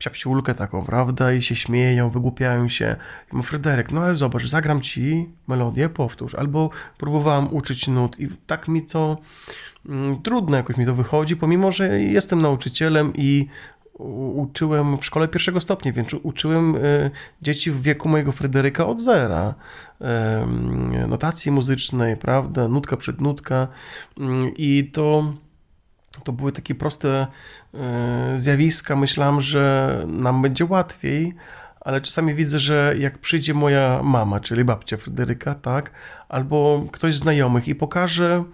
psiapsiulkę 0.00 0.54
taką, 0.54 0.84
prawda? 0.84 1.32
I 1.32 1.42
się 1.42 1.56
śmieją, 1.56 2.10
wygłupiają 2.10 2.68
się. 2.68 2.96
I 3.32 3.36
mówię, 3.36 3.48
Fryderyk, 3.48 3.92
no 3.92 4.02
ale 4.02 4.14
zobacz, 4.14 4.46
zagram 4.46 4.80
ci 4.80 5.28
melodię, 5.48 5.88
powtórz. 5.88 6.34
Albo 6.34 6.70
próbowałam 6.98 7.54
uczyć 7.54 7.88
nut 7.88 8.20
i 8.20 8.28
tak 8.46 8.68
mi 8.68 8.82
to 8.82 9.18
mm, 9.88 10.22
trudno 10.22 10.56
jakoś 10.56 10.76
mi 10.76 10.86
to 10.86 10.94
wychodzi, 10.94 11.36
pomimo, 11.36 11.70
że 11.70 12.00
jestem 12.00 12.42
nauczycielem 12.42 13.12
i 13.14 13.48
uczyłem 14.34 14.98
w 14.98 15.04
szkole 15.04 15.28
pierwszego 15.28 15.60
stopnia, 15.60 15.92
więc 15.92 16.14
uczyłem 16.14 16.76
y, 16.76 17.10
dzieci 17.42 17.70
w 17.70 17.82
wieku 17.82 18.08
mojego 18.08 18.32
Fryderyka 18.32 18.86
od 18.86 19.00
zera. 19.00 19.54
Notacji 21.08 21.52
muzycznej, 21.52 22.16
prawda? 22.16 22.68
Nutka 22.68 22.96
przed 22.96 23.20
nutka. 23.20 23.68
Y, 24.18 24.22
I 24.56 24.90
to 24.92 25.32
to 26.24 26.32
były 26.32 26.52
takie 26.52 26.74
proste 26.74 27.26
e, 27.74 28.32
zjawiska. 28.36 28.96
Myślałam, 28.96 29.40
że 29.40 30.04
nam 30.08 30.42
będzie 30.42 30.64
łatwiej, 30.64 31.34
ale 31.80 32.00
czasami 32.00 32.34
widzę, 32.34 32.58
że 32.58 32.94
jak 32.98 33.18
przyjdzie 33.18 33.54
moja 33.54 34.02
mama, 34.02 34.40
czyli 34.40 34.64
babcia 34.64 34.96
Fryderyka, 34.96 35.54
tak, 35.54 35.90
albo 36.28 36.86
ktoś 36.92 37.14
z 37.14 37.18
znajomych 37.18 37.68
i 37.68 37.74
pokaże, 37.74 38.44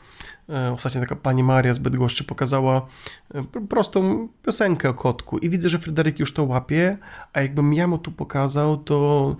e, 0.49 0.73
ostatnio 0.73 1.01
taka 1.01 1.17
pani 1.17 1.43
Maria 1.43 1.75
z 1.75 1.79
Bydgoszczy 1.79 2.25
pokazała 2.25 2.87
e, 3.35 3.45
prostą 3.69 4.29
piosenkę 4.43 4.89
o 4.89 4.95
kotku 4.95 5.39
i 5.39 5.51
widzę, 5.51 5.69
że 5.69 5.79
Fryderyk 5.79 6.19
już 6.19 6.33
to 6.33 6.45
łapie, 6.45 6.99
a 7.33 7.41
jakbym 7.41 7.75
ja 7.75 7.87
mu 7.87 7.99
tu 7.99 8.13
pokazał, 8.13 8.77
to 8.77 9.37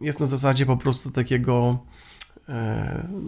jest 0.00 0.20
na 0.20 0.26
zasadzie 0.26 0.66
po 0.66 0.76
prostu 0.76 1.10
takiego 1.10 1.78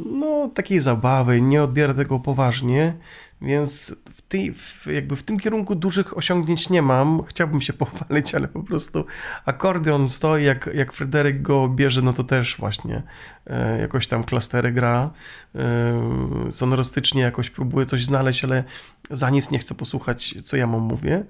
no, 0.07 0.51
takiej 0.55 0.81
zabawy, 0.81 1.41
nie 1.41 1.63
odbiera 1.63 1.95
tego 1.95 2.21
poważnie, 2.21 2.95
więc 3.43 3.97
w, 4.11 4.23
tej, 4.23 4.55
w, 4.55 4.87
jakby 4.87 5.17
w 5.17 5.23
tym 5.23 5.39
kierunku 5.39 5.75
dużych 5.75 6.17
osiągnięć 6.17 6.71
nie 6.71 6.83
mam. 6.83 7.23
Chciałbym 7.25 7.61
się 7.61 7.73
pochwalić, 7.83 8.35
ale 8.35 8.49
po 8.49 8.63
prostu 8.63 9.05
akordeon 9.45 10.09
stoi, 10.09 10.45
jak, 10.45 10.71
jak 10.75 10.93
Fryderyk 10.93 11.43
go 11.43 11.69
bierze, 11.69 12.03
no 12.03 12.13
to 12.13 12.25
też 12.25 12.57
właśnie 12.57 13.03
e, 13.47 13.79
jakoś 13.81 14.07
tam 14.09 14.25
klastery 14.25 14.73
gra. 14.73 15.11
E, 15.55 15.63
sonorystycznie 16.51 17.23
jakoś 17.23 17.51
próbuję 17.51 17.87
coś 17.87 18.05
znaleźć, 18.05 18.45
ale 18.45 18.65
za 19.11 19.31
nic 19.31 19.51
nie 19.51 19.59
chcę 19.59 19.75
posłuchać, 19.75 20.35
co 20.45 20.57
ja 20.57 20.67
mu 20.67 20.81
mówię. 20.81 21.25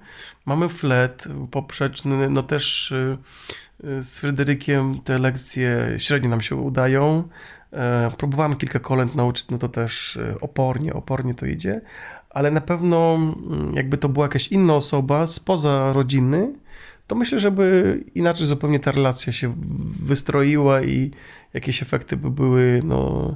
Mamy 0.45 0.69
flet 0.69 1.27
poprzeczny, 1.51 2.29
no 2.29 2.43
też 2.43 2.91
e, 2.91 3.17
z 4.01 4.19
Fryderykiem 4.19 5.01
te 5.01 5.19
lekcje 5.19 5.95
średnio 5.97 6.29
nam 6.29 6.41
się 6.41 6.55
udają. 6.55 7.29
E, 7.73 8.11
próbowałem 8.17 8.55
kilka 8.55 8.79
kolęd 8.79 9.15
nauczyć, 9.15 9.47
no 9.49 9.57
to 9.57 9.67
też 9.67 10.17
e, 10.17 10.39
opornie, 10.41 10.93
opornie 10.93 11.33
to 11.33 11.45
idzie, 11.45 11.81
ale 12.29 12.51
na 12.51 12.61
pewno 12.61 13.15
mm, 13.15 13.75
jakby 13.75 13.97
to 13.97 14.09
była 14.09 14.25
jakaś 14.25 14.47
inna 14.47 14.75
osoba 14.75 15.27
spoza 15.27 15.93
rodziny, 15.93 16.53
to 17.07 17.15
myślę, 17.15 17.39
żeby 17.39 17.99
inaczej 18.15 18.45
zupełnie 18.45 18.79
ta 18.79 18.91
relacja 18.91 19.33
się 19.33 19.53
wystroiła 19.99 20.81
i 20.81 21.11
jakieś 21.53 21.81
efekty 21.81 22.17
by 22.17 22.29
były 22.31 22.81
no, 22.83 23.35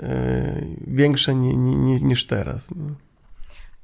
e, 0.00 0.66
większe 0.86 1.34
niż 1.34 2.26
teraz. 2.26 2.70
No. 2.76 2.94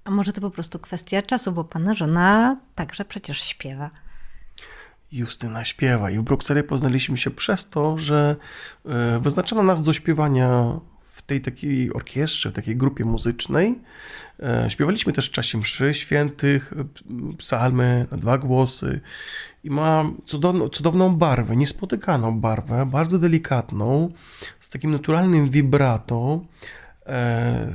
A 0.04 0.10
może 0.10 0.32
to 0.32 0.40
po 0.40 0.50
prostu 0.50 0.78
kwestia 0.78 1.22
czasu, 1.22 1.52
bo 1.52 1.64
pana 1.64 1.94
żona 1.94 2.56
także 2.74 3.04
przecież 3.04 3.40
śpiewa. 3.42 3.90
Justyna 5.14 5.64
śpiewa. 5.64 6.10
I 6.10 6.18
w 6.18 6.22
Brukseli 6.22 6.62
poznaliśmy 6.62 7.16
się 7.16 7.30
przez 7.30 7.70
to, 7.70 7.98
że 7.98 8.36
e, 8.84 9.18
wyznaczono 9.20 9.62
nas 9.62 9.82
do 9.82 9.92
śpiewania 9.92 10.80
w 11.08 11.22
tej 11.22 11.40
takiej 11.40 11.92
orkiestrze, 11.92 12.50
w 12.50 12.52
takiej 12.52 12.76
grupie 12.76 13.04
muzycznej. 13.04 13.78
E, 14.42 14.70
śpiewaliśmy 14.70 15.12
też 15.12 15.28
w 15.28 15.32
czasie 15.32 15.58
mszy 15.58 15.94
świętych, 15.94 16.72
e, 16.72 16.84
psalmy 17.36 18.06
na 18.10 18.16
dwa 18.16 18.38
głosy 18.38 19.00
i 19.64 19.70
ma 19.70 20.04
cudowną, 20.26 20.68
cudowną 20.68 21.16
barwę, 21.16 21.56
niespotykaną 21.56 22.40
barwę, 22.40 22.86
bardzo 22.86 23.18
delikatną, 23.18 24.12
z 24.60 24.68
takim 24.68 24.90
naturalnym 24.90 25.50
vibrato, 25.50 26.40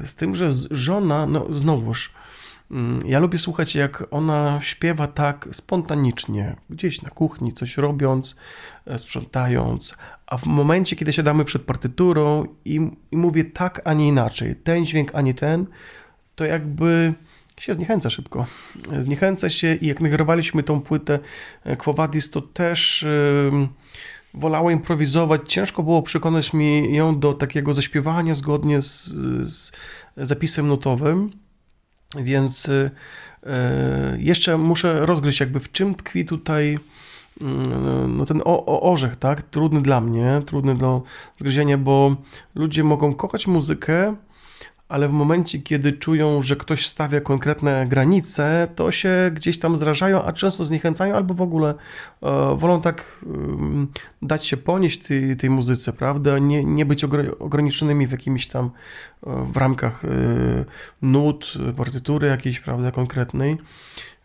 z 0.04 0.15
tym, 0.15 0.36
że 0.36 0.49
żona, 0.71 1.25
no 1.25 1.54
znowuż, 1.54 2.13
ja 3.05 3.19
lubię 3.19 3.39
słuchać, 3.39 3.75
jak 3.75 4.08
ona 4.12 4.60
śpiewa 4.62 5.08
tak 5.08 5.49
spontanicznie, 5.51 6.55
gdzieś 6.69 7.01
na 7.01 7.10
kuchni, 7.10 7.53
coś 7.53 7.77
robiąc, 7.77 8.36
e, 8.86 8.97
sprzątając, 8.97 9.97
a 10.27 10.38
w 10.38 10.45
momencie, 10.45 10.95
kiedy 10.95 11.13
siadamy 11.13 11.45
przed 11.45 11.62
partyturą 11.62 12.45
i, 12.65 12.91
i 13.12 13.17
mówię 13.17 13.43
tak, 13.43 13.82
a 13.86 13.93
nie 13.93 14.08
inaczej, 14.08 14.55
ten 14.55 14.86
dźwięk, 14.86 15.15
a 15.15 15.21
nie 15.21 15.34
ten, 15.34 15.65
to 16.36 16.45
jakby 16.45 17.13
się 17.58 17.73
zniechęca 17.73 18.10
szybko. 18.10 18.45
Zniechęca 18.99 19.49
się 19.49 19.76
i 19.76 19.88
jak 19.88 20.01
nagrywaliśmy 20.01 20.63
tą 20.63 20.82
płytę 20.82 21.20
e, 21.63 21.78
Quo 21.78 21.93
Vadis, 21.93 22.30
to 22.30 22.41
też 22.41 23.05
yy, 23.51 23.67
wolała 24.34 24.72
improwizować. 24.72 25.41
Ciężko 25.53 25.84
było 25.84 26.01
przekonać 26.01 26.53
mi 26.53 26.95
ją 26.95 27.20
do 27.20 27.34
takiego 27.34 27.74
zaśpiewania 27.74 28.36
zgodnie 28.36 28.82
z, 28.82 29.05
z 29.41 29.72
zapisem 30.17 30.67
nutowym. 30.67 31.32
Więc 32.16 32.72
jeszcze 34.18 34.57
muszę 34.57 35.05
rozgryźć 35.05 35.39
jakby 35.39 35.60
w 35.60 35.72
czym 35.72 35.95
tkwi 35.95 36.26
tutaj 36.26 36.80
mm, 37.41 38.18
no 38.18 38.26
ten 38.26 38.41
o, 38.45 38.66
o, 38.66 38.91
orzech, 38.91 39.16
tak? 39.16 39.41
Trudny 39.43 39.82
dla 39.82 40.01
mnie, 40.01 40.41
trudny 40.45 40.76
do 40.76 41.01
zgryzienia, 41.38 41.78
bo 41.78 42.16
ludzie 42.55 42.84
mogą 42.84 43.14
kochać 43.14 43.47
muzykę, 43.47 44.16
ale 44.89 45.07
w 45.07 45.11
momencie, 45.11 45.59
kiedy 45.59 45.93
czują, 45.93 46.41
że 46.41 46.55
ktoś 46.55 46.87
stawia 46.87 47.21
konkretne 47.21 47.85
granice, 47.87 48.67
to 48.75 48.91
się 48.91 49.31
gdzieś 49.33 49.59
tam 49.59 49.77
zrażają, 49.77 50.23
a 50.23 50.33
często 50.33 50.65
zniechęcają, 50.65 51.15
albo 51.15 51.33
w 51.33 51.41
ogóle 51.41 51.73
e, 52.23 52.55
wolą 52.57 52.81
tak 52.81 53.25
dać 54.21 54.47
się 54.47 54.57
ponieść 54.57 55.07
tej, 55.07 55.37
tej 55.37 55.49
muzyce, 55.49 55.93
prawda? 55.93 56.39
Nie, 56.39 56.63
nie 56.63 56.85
być 56.85 57.03
ograniczonymi 57.39 58.07
w 58.07 58.11
jakimś 58.11 58.47
tam 58.47 58.65
e, 59.27 59.45
w 59.51 59.57
ramkach 59.57 60.05
e, 60.05 60.09
nut, 61.01 61.53
partytury 61.77 62.27
jakiejś, 62.27 62.59
prawda, 62.59 62.91
konkretnej. 62.91 63.57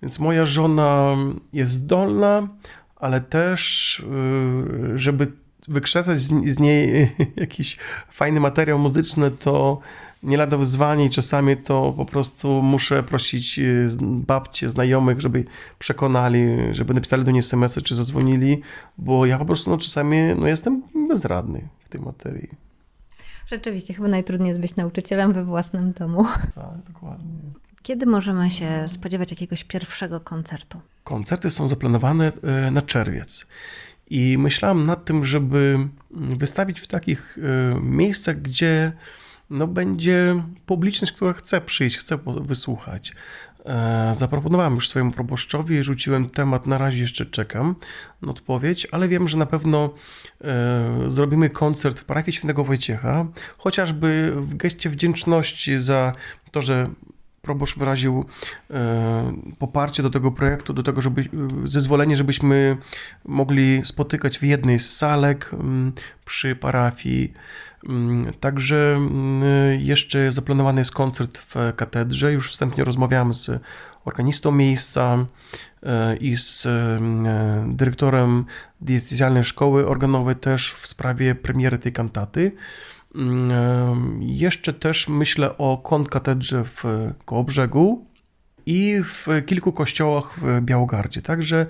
Więc 0.03 0.19
moja 0.19 0.47
żona 0.47 1.17
jest 1.53 1.73
zdolna, 1.73 2.49
ale 2.97 3.21
też, 3.21 4.03
żeby 4.95 5.33
wykrzesać 5.69 6.21
z 6.21 6.59
niej 6.59 7.13
jakiś 7.37 7.77
fajny 8.11 8.41
materiał 8.41 8.79
muzyczny, 8.79 9.31
to 9.31 9.81
nie 10.25 10.37
lada 10.37 10.57
wyzwanie 10.57 11.05
i 11.05 11.11
czasami 11.11 11.57
to 11.57 11.95
po 11.97 12.05
prostu 12.05 12.63
muszę 12.63 13.03
prosić 13.03 13.59
y, 13.59 13.89
babcie, 14.01 14.69
znajomych, 14.69 15.21
żeby 15.21 15.45
przekonali, 15.79 16.47
żeby 16.73 16.95
napisali 16.95 17.25
do 17.25 17.31
niej 17.31 17.39
smsy 17.39 17.83
czy 17.83 17.95
zadzwonili, 17.95 18.61
bo 18.99 19.27
ja 19.27 19.39
po 19.39 19.45
prostu 19.45 19.71
no, 19.71 19.79
czasami 19.79 20.19
no, 20.39 20.47
jestem 20.47 20.83
bezradny 21.09 21.69
w 21.85 21.89
tej 21.89 22.01
materii. 22.01 22.49
Rzeczywiście, 23.47 23.95
chyba 23.95 24.09
najtrudniej 24.09 24.49
jest 24.49 24.61
być 24.61 24.77
nauczycielem 24.77 25.33
we 25.33 25.45
własnym 25.45 25.93
domu. 25.93 26.27
Tak, 26.55 26.93
dokładnie. 26.93 27.33
Kiedy 27.83 28.07
możemy 28.07 28.51
się 28.51 28.89
spodziewać 28.89 29.31
jakiegoś 29.31 29.65
pierwszego 29.65 30.21
koncertu? 30.21 30.81
Koncerty 31.05 31.51
są 31.51 31.69
zaplanowane 31.69 32.33
y, 32.69 32.71
na 32.71 32.83
czerwiec. 32.83 33.47
I 34.11 34.39
myślałem 34.39 34.85
nad 34.85 35.05
tym, 35.05 35.25
żeby 35.25 35.89
wystawić 36.11 36.81
w 36.81 36.87
takich 36.87 37.39
y, 37.39 37.43
miejscach, 37.81 38.43
gdzie 38.43 38.93
no 39.51 39.67
będzie 39.67 40.43
publiczność, 40.67 41.13
która 41.13 41.33
chce 41.33 41.61
przyjść, 41.61 41.97
chce 41.97 42.19
wysłuchać. 42.27 43.13
E, 43.67 44.13
zaproponowałem 44.17 44.75
już 44.75 44.89
swojemu 44.89 45.11
proboszczowi, 45.11 45.83
rzuciłem 45.83 46.31
temat, 46.31 46.67
na 46.67 46.79
razie 46.79 47.03
jeszcze 47.03 47.27
czekam 47.27 47.75
na 48.23 48.31
odpowiedź, 48.31 48.87
ale 48.93 49.09
wiem, 49.09 49.29
że 49.29 49.39
na 49.39 49.47
pewno 49.47 49.95
e, 50.41 51.11
zrobimy 51.11 51.51
koncert 51.51 52.01
w 52.01 52.05
parafii 52.05 52.37
świętego 52.37 52.65
Wojciecha, 52.65 53.27
chociażby 53.59 54.33
w 54.37 54.55
geście 54.55 54.91
wdzięczności 54.91 55.79
za 55.79 56.13
to, 56.51 56.63
że 56.63 56.91
proboszcz 57.45 57.79
wyraził 57.79 58.25
e, 58.71 59.33
poparcie 59.59 60.03
do 60.03 60.11
tego 60.11 60.31
projektu, 60.31 60.73
do 60.73 60.83
tego, 60.83 61.01
żeby 61.01 61.25
zezwolenie, 61.65 62.17
żebyśmy 62.17 62.77
mogli 63.25 63.83
spotykać 63.85 64.39
w 64.39 64.43
jednej 64.43 64.79
z 64.79 64.97
salek 64.97 65.51
przy 66.25 66.57
parafii. 66.57 67.33
Mm, 67.89 68.33
także 68.41 68.95
mm, 68.97 69.81
jeszcze 69.81 70.33
zaplanowany 70.33 70.81
jest 70.81 70.93
koncert 70.93 71.39
w 71.39 71.73
katedrze. 71.77 72.33
Już 72.33 72.51
wstępnie 72.51 72.85
rozmawiałem 72.85 73.35
z 73.35 73.51
organistą 74.05 74.53
miejsca 74.53 75.27
e, 75.83 76.17
i 76.17 76.37
z 76.37 76.67
mm, 76.67 77.77
dyrektorem 77.77 78.45
diecezjalnej 78.81 79.45
szkoły 79.45 79.87
organowej 79.87 80.37
też 80.37 80.75
w 80.75 80.87
sprawie 80.87 81.35
premiery 81.35 81.79
tej 81.79 81.93
kantaty. 81.93 82.53
Jeszcze 84.21 84.73
też 84.73 85.09
myślę 85.09 85.59
o 85.59 85.79
konkatedrze 85.79 86.65
w 86.65 86.85
Kołobrzegu 87.25 88.07
i 88.67 89.01
w 89.05 89.27
kilku 89.47 89.73
kościołach 89.73 90.39
w 90.41 90.61
Białogardzie. 90.61 91.23
Także 91.23 91.67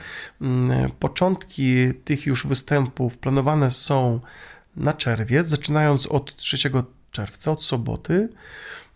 początki 0.99 1.95
tych 2.05 2.27
już 2.27 2.47
występów 2.47 3.19
planowane 3.19 3.71
są 3.71 4.21
na 4.77 4.93
czerwiec, 4.93 5.49
zaczynając 5.49 6.07
od 6.07 6.37
3 6.37 6.71
czerwca, 7.11 7.51
od 7.51 7.65
soboty. 7.65 8.29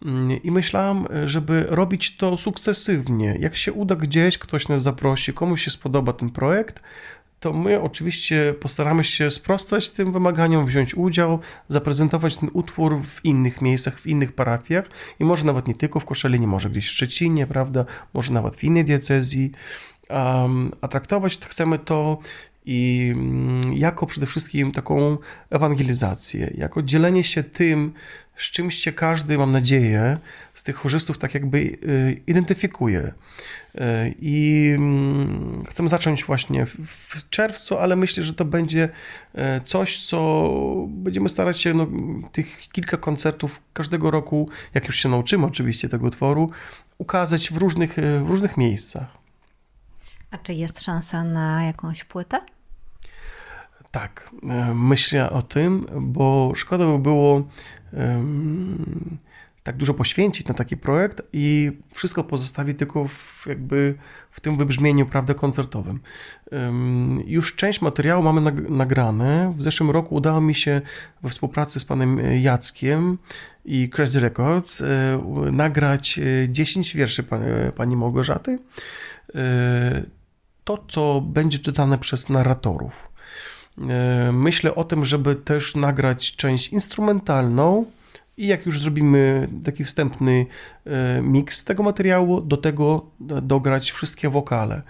Mm, 0.02 0.42
I 0.42 0.50
myślałam, 0.50 1.06
żeby 1.24 1.66
robić 1.68 2.16
to 2.16 2.38
sukcesywnie. 2.38 3.36
Jak 3.40 3.56
się 3.56 3.72
uda 3.72 3.96
gdzieś, 3.96 4.38
ktoś 4.38 4.68
nas 4.68 4.82
zaprosi, 4.82 5.32
komuś 5.32 5.64
się 5.64 5.70
spodoba 5.70 6.12
ten 6.12 6.30
projekt, 6.30 6.82
to 7.40 7.52
my 7.52 7.82
oczywiście 7.82 8.54
postaramy 8.60 9.04
się 9.04 9.30
sprostać 9.30 9.90
tym 9.90 10.12
wymaganiom, 10.12 10.66
wziąć 10.66 10.94
udział, 10.94 11.38
zaprezentować 11.68 12.36
ten 12.36 12.50
utwór 12.52 13.02
w 13.04 13.24
innych 13.24 13.62
miejscach, 13.62 14.00
w 14.00 14.06
innych 14.06 14.32
parafiach 14.32 14.84
i 15.20 15.24
może 15.24 15.44
nawet 15.44 15.68
nie 15.68 15.74
tylko 15.74 16.00
w 16.00 16.04
Koszalinie, 16.04 16.46
może 16.46 16.70
gdzieś 16.70 16.86
w 16.86 16.90
Szczecinie, 16.90 17.46
prawda, 17.46 17.84
może 18.14 18.32
nawet 18.32 18.56
w 18.56 18.64
innej 18.64 18.84
diecezji. 18.84 19.52
Um, 20.10 20.72
a 20.80 20.88
traktować 20.88 21.38
chcemy 21.38 21.78
to 21.78 22.18
i 22.70 23.12
mm, 23.14 23.76
jako 23.76 24.06
przede 24.06 24.26
wszystkim 24.26 24.72
taką 24.72 25.18
ewangelizację, 25.50 26.50
jako 26.54 26.82
dzielenie 26.82 27.24
się 27.24 27.42
tym, 27.42 27.92
z 28.36 28.42
czymś 28.42 28.78
się 28.78 28.92
każdy, 28.92 29.38
mam 29.38 29.52
nadzieję, 29.52 30.18
z 30.54 30.62
tych 30.62 30.76
chórzystów 30.76 31.18
tak 31.18 31.34
jakby 31.34 31.58
y, 31.58 32.22
identyfikuje. 32.26 33.00
Y, 33.00 33.80
I 34.20 34.68
mm, 34.76 35.64
chcę 35.68 35.88
zacząć 35.88 36.24
właśnie 36.24 36.66
w 36.66 37.30
czerwcu, 37.30 37.78
ale 37.78 37.96
myślę, 37.96 38.22
że 38.22 38.34
to 38.34 38.44
będzie 38.44 38.88
y, 39.34 39.38
coś, 39.64 40.06
co 40.06 40.50
będziemy 40.88 41.28
starać 41.28 41.60
się, 41.60 41.74
no, 41.74 41.86
tych 42.32 42.68
kilka 42.72 42.96
koncertów 42.96 43.60
każdego 43.72 44.10
roku, 44.10 44.48
jak 44.74 44.86
już 44.86 44.96
się 44.96 45.08
nauczymy 45.08 45.46
oczywiście 45.46 45.88
tego 45.88 46.06
utworu, 46.06 46.50
ukazać 46.98 47.52
w 47.52 47.56
różnych, 47.56 47.96
w 48.24 48.28
różnych 48.28 48.56
miejscach. 48.56 49.18
A 50.30 50.38
czy 50.38 50.54
jest 50.54 50.80
szansa 50.80 51.24
na 51.24 51.64
jakąś 51.64 52.04
płytę? 52.04 52.40
Tak, 53.90 54.30
e, 54.48 54.74
myślę 54.74 55.30
o 55.30 55.42
tym, 55.42 55.86
bo 56.00 56.52
szkoda 56.56 56.86
by 56.86 56.98
było 56.98 57.48
tak 59.68 59.76
dużo 59.76 59.94
poświęcić 59.94 60.46
na 60.46 60.54
taki 60.54 60.76
projekt 60.76 61.22
i 61.32 61.72
wszystko 61.92 62.24
pozostawić 62.24 62.78
tylko 62.78 63.08
w, 63.08 63.46
jakby 63.46 63.94
w 64.30 64.40
tym 64.40 64.56
wybrzmieniu 64.56 65.06
prawda, 65.06 65.34
koncertowym. 65.34 66.00
Już 67.26 67.54
część 67.56 67.80
materiału 67.80 68.22
mamy 68.22 68.52
nagrane. 68.68 69.54
W 69.56 69.62
zeszłym 69.62 69.90
roku 69.90 70.14
udało 70.14 70.40
mi 70.40 70.54
się 70.54 70.80
we 71.22 71.28
współpracy 71.28 71.80
z 71.80 71.84
panem 71.84 72.20
Jackiem 72.40 73.18
i 73.64 73.88
Crazy 73.88 74.20
Records 74.20 74.80
e, 74.80 74.86
nagrać 75.52 76.20
10 76.48 76.94
e, 76.94 76.98
wierszy 76.98 77.24
pani 77.76 77.96
Małgorzaty. 77.96 78.58
To, 80.64 80.84
co 80.88 81.20
będzie 81.20 81.58
czytane 81.58 81.98
przez 81.98 82.28
narratorów. 82.28 83.08
E, 83.80 84.32
myślę 84.32 84.74
o 84.74 84.84
tym, 84.84 85.04
żeby 85.04 85.36
też 85.36 85.74
nagrać 85.74 86.36
część 86.36 86.68
instrumentalną 86.68 87.84
i 88.36 88.46
jak 88.46 88.66
już 88.66 88.80
zrobimy 88.80 89.48
taki 89.64 89.84
wstępny 89.84 90.46
e, 90.86 91.22
miks 91.22 91.64
tego 91.64 91.82
materiału, 91.82 92.40
do 92.40 92.56
tego 92.56 93.06
dograć 93.20 93.90
wszystkie 93.90 94.30
wokale. 94.30 94.82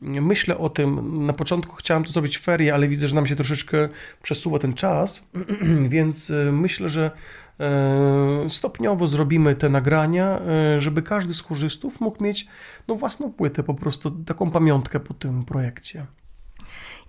Myślę 0.00 0.58
o 0.58 0.70
tym, 0.70 1.26
na 1.26 1.32
początku 1.32 1.76
chciałem 1.76 2.04
to 2.04 2.12
zrobić 2.12 2.38
w 2.38 2.42
ferie, 2.42 2.74
ale 2.74 2.88
widzę, 2.88 3.08
że 3.08 3.14
nam 3.14 3.26
się 3.26 3.36
troszeczkę 3.36 3.88
przesuwa 4.22 4.58
ten 4.58 4.74
czas, 4.74 5.24
więc 5.88 6.30
e, 6.30 6.52
myślę, 6.52 6.88
że 6.88 7.10
stopniowo 8.48 9.08
zrobimy 9.08 9.54
te 9.54 9.68
nagrania, 9.68 10.40
żeby 10.78 11.02
każdy 11.02 11.34
z 11.34 11.40
chórzystów 11.40 12.00
mógł 12.00 12.24
mieć 12.24 12.46
no, 12.88 12.94
własną 12.94 13.32
płytę, 13.32 13.62
po 13.62 13.74
prostu 13.74 14.10
taką 14.10 14.50
pamiątkę 14.50 15.00
po 15.00 15.14
tym 15.14 15.44
projekcie. 15.44 16.06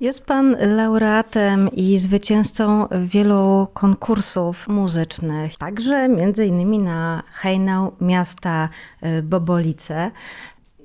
Jest 0.01 0.25
Pan 0.25 0.55
laureatem 0.75 1.69
i 1.71 1.97
zwycięzcą 1.97 2.87
wielu 3.05 3.67
konkursów 3.73 4.67
muzycznych, 4.67 5.57
także 5.57 6.09
między 6.09 6.45
innymi 6.45 6.79
na 6.79 7.23
hejnał 7.31 7.95
miasta 8.01 8.69
y, 9.05 9.23
Bobolice. 9.23 10.11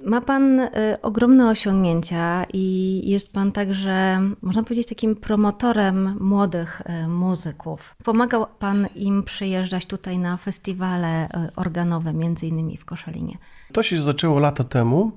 Ma 0.05 0.21
Pan 0.21 0.61
y, 0.61 0.71
ogromne 1.03 1.49
osiągnięcia 1.51 2.45
i 2.53 3.03
jest 3.11 3.33
Pan 3.33 3.53
także, 3.53 4.21
można 4.43 4.63
powiedzieć, 4.63 4.89
takim 4.89 5.17
promotorem 5.17 6.17
młodych 6.21 6.83
y, 7.05 7.09
muzyków. 7.09 7.95
Pomagał 8.05 8.47
Pan 8.59 8.87
im 8.95 9.23
przyjeżdżać 9.23 9.87
tutaj 9.87 10.19
na 10.19 10.37
festiwale 10.37 11.29
organowe, 11.57 12.13
między 12.13 12.47
innymi 12.47 12.77
w 12.77 12.85
Koszalinie. 12.85 13.39
To 13.73 13.83
się 13.83 14.03
zaczęło 14.03 14.39
lata 14.39 14.65
temu. 14.65 15.13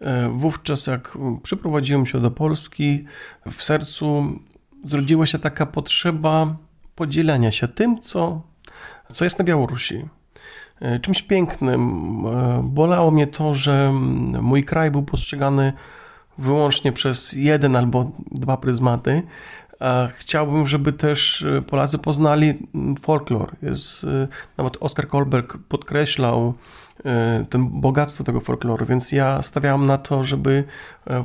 E, 0.00 0.28
wówczas, 0.28 0.86
jak 0.86 1.18
przyprowadziłem 1.42 2.06
się 2.06 2.20
do 2.20 2.30
Polski, 2.30 3.04
w 3.52 3.62
sercu 3.62 4.24
zrodziła 4.82 5.26
się 5.26 5.38
taka 5.38 5.66
potrzeba 5.66 6.56
podzielenia 6.94 7.52
się 7.52 7.68
tym, 7.68 8.00
co, 8.00 8.42
co 9.12 9.24
jest 9.24 9.38
na 9.38 9.44
Białorusi. 9.44 10.04
E, 10.80 11.00
czymś 11.00 11.22
pięknym. 11.22 11.80
E, 12.26 12.62
bolało 12.64 13.10
mnie 13.10 13.26
to, 13.26 13.54
że 13.54 13.92
mój 14.40 14.64
kraj 14.64 14.90
był 14.90 15.02
postrzegany 15.02 15.72
wyłącznie 16.38 16.92
przez 16.92 17.32
jeden 17.32 17.76
albo 17.76 18.10
dwa 18.30 18.56
pryzmaty, 18.56 19.22
Chciałbym, 20.18 20.66
żeby 20.66 20.92
też 20.92 21.46
Polacy 21.66 21.98
poznali 21.98 22.68
folklor. 23.00 23.56
Jest, 23.62 24.06
nawet 24.56 24.76
Oskar 24.80 25.08
Kolberg 25.08 25.58
podkreślał 25.68 26.54
ten 27.50 27.68
bogactwo 27.80 28.24
tego 28.24 28.40
folkloru, 28.40 28.86
więc 28.86 29.12
ja 29.12 29.42
stawiałam 29.42 29.86
na 29.86 29.98
to, 29.98 30.24
żeby 30.24 30.64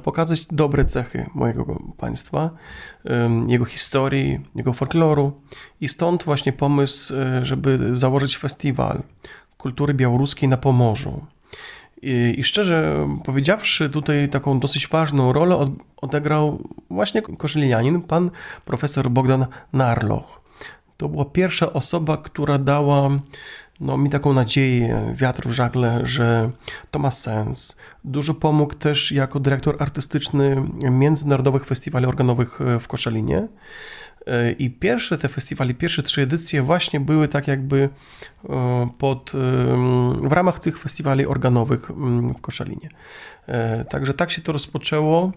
pokazać 0.04 0.46
dobre 0.46 0.86
cechy 0.86 1.30
mojego 1.34 1.80
państwa, 1.98 2.50
jego 3.48 3.66
historii, 3.66 4.40
jego 4.56 4.74
folkloru 4.74 5.32
i 5.82 5.88
stąd 5.88 6.24
właśnie 6.24 6.54
pomysł, 6.54 7.14
żeby 7.42 7.96
założyć 7.96 8.38
festiwal 8.38 9.02
kultury 9.58 9.94
białoruskiej 9.94 10.50
na 10.50 10.58
Pomorzu. 10.58 11.26
I, 12.02 12.36
I, 12.38 12.44
szczerze 12.44 13.08
powiedziawszy, 13.26 13.90
tutaj 13.90 14.30
taką 14.30 14.60
dosyć 14.60 14.88
ważną 14.88 15.34
rolę 15.34 15.76
odegrał 15.98 16.60
właśnie 16.90 17.22
koszylinianin, 17.22 18.02
pan 18.02 18.32
profesor 18.66 19.10
Bogdan 19.10 19.46
Narloch. 19.74 20.42
To 20.98 21.10
była 21.10 21.26
pierwsza 21.26 21.74
osoba, 21.74 22.18
która 22.18 22.58
dała 22.58 23.10
no, 23.80 23.98
mi 23.98 24.10
taką 24.10 24.34
nadzieję, 24.34 25.14
wiatr 25.16 25.48
w 25.48 25.52
żagle, 25.52 26.00
że 26.04 26.50
to 26.92 27.00
ma 27.00 27.12
sens. 27.12 27.78
Dużo 28.04 28.34
pomógł 28.34 28.74
też 28.74 29.12
jako 29.12 29.40
dyrektor 29.40 29.76
artystyczny 29.80 30.64
międzynarodowych 30.92 31.66
festiwali 31.66 32.06
organowych 32.06 32.60
w 32.82 32.88
Koszalinie. 32.88 33.48
I 34.60 34.70
pierwsze 34.70 35.18
te 35.18 35.28
festiwale, 35.28 35.74
pierwsze 35.74 36.04
trzy 36.04 36.22
edycje 36.22 36.62
właśnie 36.62 37.00
były 37.00 37.28
tak 37.28 37.48
jakby 37.48 37.90
e, 38.50 38.90
pod, 38.98 39.32
w 40.22 40.32
ramach 40.32 40.60
tych 40.60 40.80
festiwali 40.80 41.26
organowych 41.26 41.92
w 42.38 42.42
Koszalinie. 42.42 42.90
E, 43.48 43.86
także 43.86 44.14
tak 44.14 44.32
się 44.32 44.42
to 44.42 44.52
rozpoczęło. 44.52 45.32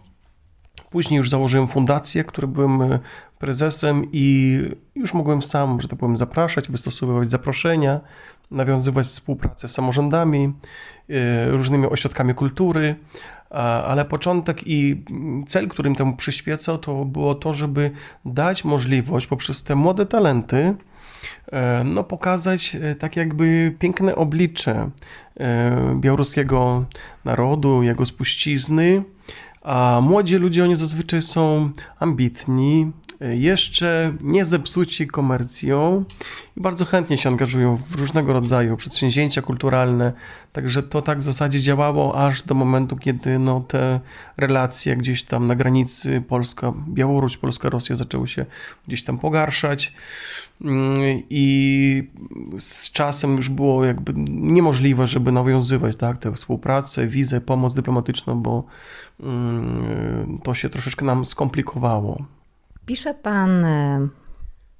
Później 0.90 1.18
już 1.18 1.30
założyłem 1.30 1.68
fundację, 1.68 2.24
której 2.24 2.50
byłem 2.50 2.82
e, 2.82 2.98
prezesem 3.38 4.06
i 4.12 4.58
już 4.94 5.14
mogłem 5.14 5.42
sam, 5.42 5.80
że 5.80 5.88
tak 5.88 5.98
powiem, 5.98 6.16
zapraszać, 6.16 6.68
wystosowywać 6.68 7.30
zaproszenia, 7.30 8.00
nawiązywać 8.50 9.06
współpracę 9.06 9.68
z 9.68 9.72
samorządami, 9.72 10.52
różnymi 11.50 11.86
ośrodkami 11.86 12.34
kultury, 12.34 12.96
ale 13.86 14.04
początek 14.04 14.66
i 14.66 15.04
cel, 15.46 15.68
którym 15.68 15.94
temu 15.94 16.16
przyświecał, 16.16 16.78
to 16.78 17.04
było 17.04 17.34
to, 17.34 17.54
żeby 17.54 17.90
dać 18.24 18.64
możliwość 18.64 19.26
poprzez 19.26 19.62
te 19.62 19.74
młode 19.74 20.06
talenty, 20.06 20.74
e, 21.52 21.84
no, 21.84 22.04
pokazać 22.04 22.76
e, 22.76 22.94
tak 22.94 23.16
jakby 23.16 23.74
piękne 23.78 24.16
oblicze 24.16 24.90
e, 25.36 25.96
białoruskiego 26.00 26.84
narodu, 27.24 27.82
jego 27.82 28.06
spuścizny, 28.06 29.02
a 29.64 30.00
młodzi 30.02 30.36
ludzie, 30.36 30.64
oni 30.64 30.76
zazwyczaj 30.76 31.22
są 31.22 31.70
ambitni, 32.00 32.92
jeszcze 33.30 34.14
nie 34.20 34.44
zepsuci 34.44 35.06
komercją 35.06 36.04
i 36.56 36.60
bardzo 36.60 36.84
chętnie 36.84 37.16
się 37.16 37.28
angażują 37.28 37.76
w 37.76 37.94
różnego 37.94 38.32
rodzaju 38.32 38.76
przedsięwzięcia 38.76 39.42
kulturalne. 39.42 40.12
Także 40.52 40.82
to 40.82 41.02
tak 41.02 41.18
w 41.18 41.22
zasadzie 41.22 41.60
działało 41.60 42.26
aż 42.26 42.42
do 42.42 42.54
momentu, 42.54 42.96
kiedy 42.96 43.38
no, 43.38 43.60
te 43.68 44.00
relacje 44.36 44.96
gdzieś 44.96 45.24
tam 45.24 45.46
na 45.46 45.54
granicy 45.54 46.22
Polska-Białoruś, 46.28 47.36
Polska-Rosja 47.36 47.96
zaczęły 47.96 48.28
się 48.28 48.46
gdzieś 48.88 49.02
tam 49.02 49.18
pogarszać 49.18 49.92
mm, 50.60 50.94
i 51.30 52.08
z 52.58 52.90
czasem 52.92 53.36
już 53.36 53.48
było 53.48 53.84
jakby 53.84 54.12
niemożliwe, 54.28 55.06
żeby 55.06 55.32
nawiązywać 55.32 55.96
tak, 55.96 56.18
tę 56.18 56.32
współpracę, 56.32 57.06
wizę, 57.06 57.40
pomoc 57.40 57.74
dyplomatyczną, 57.74 58.42
bo 58.42 58.64
mm, 59.20 60.38
to 60.42 60.54
się 60.54 60.68
troszeczkę 60.68 61.04
nam 61.04 61.26
skomplikowało. 61.26 62.41
Pisze 62.86 63.14
pan 63.14 63.64
e, 63.64 64.08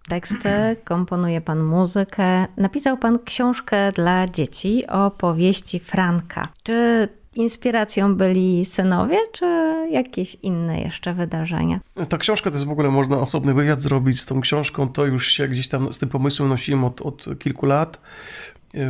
teksty, 0.08 0.76
komponuje 0.84 1.40
pan 1.40 1.62
muzykę. 1.62 2.46
Napisał 2.56 2.98
pan 2.98 3.18
książkę 3.24 3.92
dla 3.92 4.28
dzieci 4.28 4.86
o 4.86 5.10
powieści 5.10 5.80
Franka. 5.80 6.48
Czy 6.62 7.08
inspiracją 7.34 8.14
byli 8.16 8.64
synowie, 8.64 9.16
czy 9.32 9.46
jakieś 9.90 10.34
inne 10.34 10.80
jeszcze 10.80 11.12
wydarzenia? 11.12 11.80
Ta 12.08 12.18
książka 12.18 12.50
to 12.50 12.56
jest 12.56 12.66
w 12.66 12.70
ogóle, 12.70 12.90
można 12.90 13.18
osobny 13.18 13.54
wywiad 13.54 13.82
zrobić 13.82 14.20
z 14.20 14.26
tą 14.26 14.40
książką. 14.40 14.88
To 14.88 15.06
już 15.06 15.26
się 15.26 15.48
gdzieś 15.48 15.68
tam 15.68 15.92
z 15.92 15.98
tym 15.98 16.08
pomysłem 16.08 16.48
nosiłem 16.48 16.84
od, 16.84 17.00
od 17.00 17.26
kilku 17.38 17.66
lat. 17.66 18.00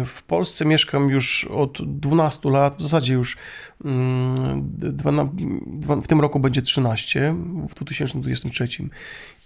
W 0.06 0.22
Polsce 0.22 0.64
mieszkam 0.64 1.08
już 1.08 1.44
od 1.44 1.98
12 1.98 2.50
lat, 2.50 2.76
w 2.76 2.82
zasadzie 2.82 3.14
już 3.14 3.36
mm, 3.84 4.34
w 6.02 6.06
tym 6.06 6.20
roku 6.20 6.40
będzie 6.40 6.62
13, 6.62 7.34
w 7.68 7.74
2023. 7.74 8.68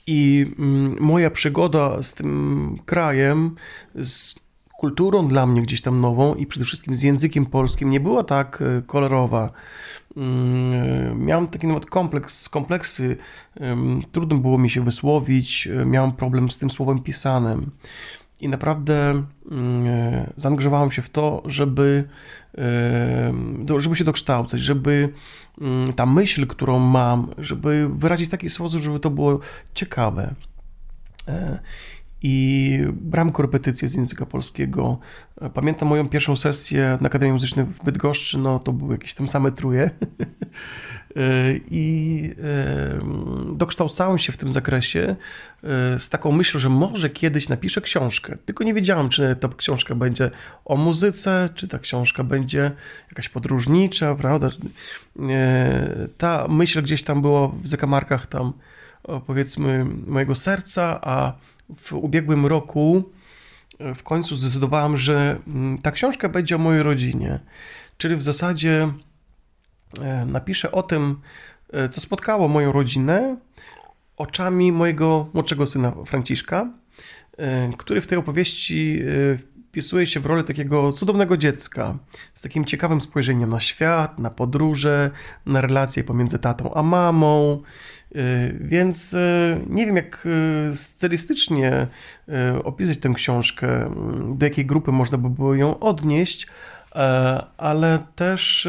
I 0.07 0.47
mm, 0.59 0.97
moja 1.01 1.31
przygoda 1.31 2.03
z 2.03 2.15
tym 2.15 2.79
krajem, 2.87 3.55
z 3.95 4.35
kulturą 4.77 5.29
dla 5.29 5.47
mnie 5.47 5.63
gdzieś 5.63 5.81
tam 5.81 6.01
nową 6.01 6.35
i 6.35 6.47
przede 6.47 6.67
wszystkim 6.67 6.97
z 6.97 7.03
językiem 7.03 7.47
polskim 7.47 7.91
nie 7.91 8.01
była 8.01 8.25
tak 8.25 8.63
e, 8.63 8.83
kolorowa. 8.83 9.51
Mm, 10.17 11.25
miałem 11.25 11.49
taki 11.49 11.67
nawet 11.67 11.87
kompleks, 11.87 12.49
kompleksy, 12.49 13.17
trudno 14.13 14.37
było 14.37 14.59
mi 14.59 14.71
się 14.71 14.85
wysłowić, 14.85 15.67
e, 15.67 15.87
miałem 15.87 16.13
problem 16.13 16.51
z 16.51 16.59
tym 16.59 16.71
słowem 16.71 17.03
pisanym. 17.03 17.71
I 18.41 18.49
naprawdę 18.49 19.23
mm, 19.51 19.87
e, 19.87 20.33
zaangażowałem 20.37 20.91
się 20.91 21.03
w 21.03 21.11
to, 21.11 21.43
żeby, 21.47 22.05
e, 22.59 23.33
żeby 23.77 23.97
się 23.97 24.05
dokształcać, 24.05 24.61
żeby 24.61 25.13
mm, 25.61 25.93
ta 25.93 26.07
myśl, 26.07 26.47
którą 26.47 26.79
mam, 26.79 27.31
żeby 27.39 27.89
wyrazić 27.93 28.29
w 28.29 28.31
taki 28.31 28.49
sposób, 28.49 28.83
żeby 28.83 29.01
to 29.01 29.11
było 29.11 29.41
ciekawe. 29.75 30.35
E, 31.29 31.59
I 32.23 32.79
brałem 32.93 33.33
korepetycje 33.33 33.89
z 33.89 33.95
języka 33.95 34.27
polskiego. 34.27 34.99
Pamiętam 35.55 35.89
moją 35.89 36.09
pierwszą 36.09 36.37
sesję 36.37 36.99
na 37.01 37.07
Akademii 37.07 37.33
Muzycznej 37.33 37.67
w 37.67 37.85
Bydgoszczy, 37.85 38.39
no 38.39 38.59
to 38.59 38.73
były 38.73 38.95
jakieś 38.95 39.15
tam 39.15 39.29
same 39.29 39.53
truje. 39.53 39.91
I 41.71 42.35
dokształcałem 43.53 44.19
się 44.19 44.33
w 44.33 44.37
tym 44.37 44.51
zakresie 44.51 45.17
e, 45.65 45.99
z 45.99 46.11
taką 46.11 46.33
myślą, 46.33 46.61
że 46.61 46.69
może 46.69 47.11
kiedyś 47.11 47.49
napiszę 47.49 47.81
książkę. 47.81 48.37
Tylko 48.45 48.65
nie 48.65 48.75
wiedziałem, 48.75 49.09
czy 49.09 49.37
ta 49.41 49.49
książka 49.57 49.95
będzie 49.95 50.31
o 50.65 50.77
muzyce, 50.77 51.49
czy 51.55 51.69
ta 51.69 51.79
książka 51.79 52.25
będzie 52.25 52.71
jakaś 53.09 53.29
podróżnicza, 53.29 54.15
prawda? 54.15 54.51
E, 55.21 56.09
ta 56.19 56.47
myśl 56.49 56.83
gdzieś 56.83 57.05
tam 57.05 57.23
była 57.23 57.49
w 57.49 57.69
zakamarkach 57.69 58.27
tam, 58.27 58.53
powiedzmy, 59.27 59.85
mojego 60.07 60.35
serca, 60.35 61.01
a 61.03 61.33
w 61.77 61.93
ubiegłym 61.93 62.47
roku 62.47 63.11
e, 63.79 63.95
w 63.95 64.03
końcu 64.03 64.37
zdecydowałem, 64.37 64.97
że 64.97 65.39
mm, 65.47 65.79
ta 65.79 65.91
książka 65.91 66.29
będzie 66.29 66.57
o 66.57 66.59
mojej 66.59 66.83
rodzinie. 66.83 67.41
Czyli 67.99 68.17
w 68.17 68.23
zasadzie 68.23 68.93
napiszę 70.27 70.73
o 70.73 70.83
tym, 70.83 71.21
e, 71.73 71.89
co 71.89 72.01
spotkało 72.01 72.49
moją 72.49 72.73
rodzinę 72.73 73.37
oczami 74.17 74.73
mojego 74.73 75.29
młodszego 75.33 75.67
syna 75.67 75.93
Franciszka, 76.07 76.71
e, 77.39 77.71
który 77.79 78.01
w 78.01 78.07
tej 78.07 78.19
opowieści 78.19 79.03
wpisuje 79.69 80.07
się 80.07 80.21
w 80.21 80.27
rolę 80.27 80.45
takiego 80.45 80.93
cudownego 80.93 81.37
dziecka 81.37 81.99
z 82.35 82.43
takim 82.43 82.65
ciekawym 82.65 83.01
spojrzeniem 83.01 83.51
na 83.51 83.61
świat, 83.61 84.19
na 84.19 84.31
podróże, 84.31 85.11
na 85.47 85.61
relacje 85.61 86.05
pomiędzy 86.05 86.39
tatą 86.39 86.75
a 86.75 86.83
mamą. 86.83 87.63
Więc 88.61 89.17
nie 89.67 89.87
wiem, 89.87 89.97
jak 89.97 90.29
stylistycznie 90.73 91.87
opisać 92.65 92.99
tę 92.99 93.13
książkę, 93.15 93.95
do 94.35 94.47
jakiej 94.47 94.67
grupy 94.67 94.93
można 94.93 95.19
by 95.19 95.31
było 95.31 95.55
ją 95.55 95.79
odnieść, 95.79 96.47
ale 97.57 97.99
też 98.15 98.69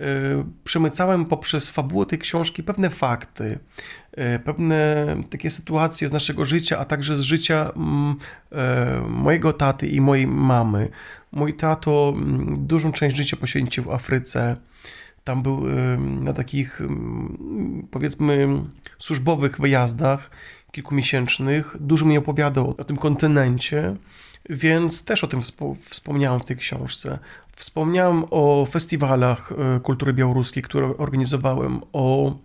Y, 0.00 0.44
przemycałem 0.64 1.24
poprzez 1.24 1.70
fabułę 1.70 2.06
tej 2.06 2.18
książki 2.18 2.62
pewne 2.62 2.90
fakty, 2.90 3.58
y, 4.18 4.38
pewne 4.38 5.06
takie 5.30 5.50
sytuacje 5.50 6.08
z 6.08 6.12
naszego 6.12 6.44
życia, 6.44 6.78
a 6.78 6.84
także 6.84 7.16
z 7.16 7.20
życia 7.20 7.70
mm, 7.76 8.16
y, 8.52 8.56
mojego 9.08 9.52
taty 9.52 9.88
i 9.88 10.00
mojej 10.00 10.26
mamy. 10.26 10.88
Mój 11.32 11.54
tato 11.54 12.12
mm, 12.16 12.66
dużą 12.66 12.92
część 12.92 13.16
życia 13.16 13.36
poświęcił 13.36 13.84
w 13.84 13.90
Afryce. 13.90 14.56
Tam 15.24 15.42
był 15.42 15.62
na 15.98 16.32
takich, 16.32 16.80
mm, 16.80 17.88
powiedzmy, 17.90 18.48
służbowych 18.98 19.60
wyjazdach 19.60 20.30
kilkumiesięcznych. 20.72 21.76
Dużo 21.80 22.06
mi 22.06 22.18
opowiadał 22.18 22.74
o 22.78 22.84
tym 22.84 22.96
kontynencie, 22.96 23.96
więc 24.50 25.04
też 25.04 25.24
o 25.24 25.26
tym 25.26 25.40
wspomniałem 25.80 26.40
w 26.40 26.44
tej 26.44 26.56
książce. 26.56 27.18
Wspomniałem 27.56 28.24
o 28.30 28.66
festiwalach 28.70 29.52
e, 29.52 29.80
kultury 29.80 30.12
białoruskiej, 30.12 30.62
które 30.62 30.96
organizowałem, 30.98 31.80
o 31.92 32.36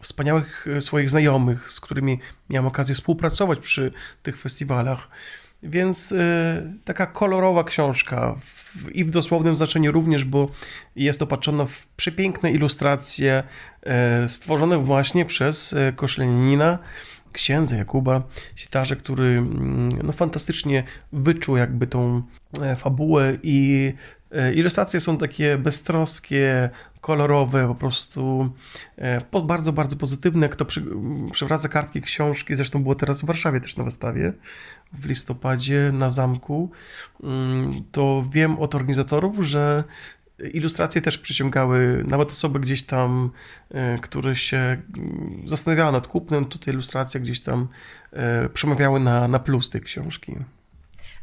wspaniałych 0.00 0.66
e, 0.76 0.80
swoich 0.80 1.10
znajomych, 1.10 1.72
z 1.72 1.80
którymi 1.80 2.18
miałem 2.50 2.66
okazję 2.66 2.94
współpracować 2.94 3.58
przy 3.58 3.92
tych 4.22 4.38
festiwalach. 4.38 5.08
Więc 5.62 6.12
y, 6.12 6.16
taka 6.84 7.06
kolorowa 7.06 7.64
książka 7.64 8.36
i 8.92 9.04
w 9.04 9.10
dosłownym 9.10 9.56
znaczeniu 9.56 9.92
również, 9.92 10.24
bo 10.24 10.50
jest 10.96 11.22
opatrzona 11.22 11.66
w 11.66 11.86
przepiękne 11.86 12.52
ilustracje 12.52 13.42
stworzone 14.26 14.78
właśnie 14.78 15.24
przez 15.24 15.74
Koszleninina 15.96 16.78
księdza 17.32 17.76
Jakuba 17.76 18.22
Sitarze, 18.56 18.96
który 18.96 19.24
mm, 19.24 19.88
no, 20.04 20.12
fantastycznie 20.12 20.84
wyczuł 21.12 21.56
jakby 21.56 21.86
tą 21.86 22.22
e, 22.62 22.76
fabułę 22.76 23.38
i 23.42 23.92
e, 24.32 24.54
ilustracje 24.54 25.00
są 25.00 25.18
takie 25.18 25.58
beztroskie, 25.58 26.70
kolorowe, 27.00 27.68
po 27.68 27.74
prostu 27.74 28.50
e, 28.96 29.20
bardzo, 29.44 29.72
bardzo 29.72 29.96
pozytywne. 29.96 30.48
Kto 30.48 30.64
przy, 30.64 30.84
przywraca 31.32 31.68
kartki 31.68 32.02
książki, 32.02 32.54
zresztą 32.54 32.82
było 32.82 32.94
teraz 32.94 33.20
w 33.20 33.24
Warszawie 33.24 33.60
też 33.60 33.76
na 33.76 33.84
wystawie 33.84 34.32
w 34.92 35.06
listopadzie 35.06 35.90
na 35.92 36.10
zamku, 36.10 36.70
mm, 37.22 37.84
to 37.92 38.24
wiem 38.32 38.58
od 38.58 38.74
organizatorów, 38.74 39.38
że 39.46 39.84
Ilustracje 40.38 41.02
też 41.02 41.18
przyciągały 41.18 42.04
nawet 42.08 42.30
osoby 42.30 42.60
gdzieś 42.60 42.82
tam, 42.82 43.30
e, 43.70 43.98
które 43.98 44.36
się 44.36 44.56
mm, 44.56 45.42
zastanawiały 45.46 45.92
nad 45.92 46.06
kupnem. 46.06 46.44
Tutaj 46.44 46.74
ilustracje 46.74 47.20
gdzieś 47.20 47.40
tam 47.40 47.68
e, 48.12 48.48
przemawiały 48.48 49.00
na, 49.00 49.28
na 49.28 49.38
plus 49.38 49.70
tej 49.70 49.80
książki. 49.80 50.36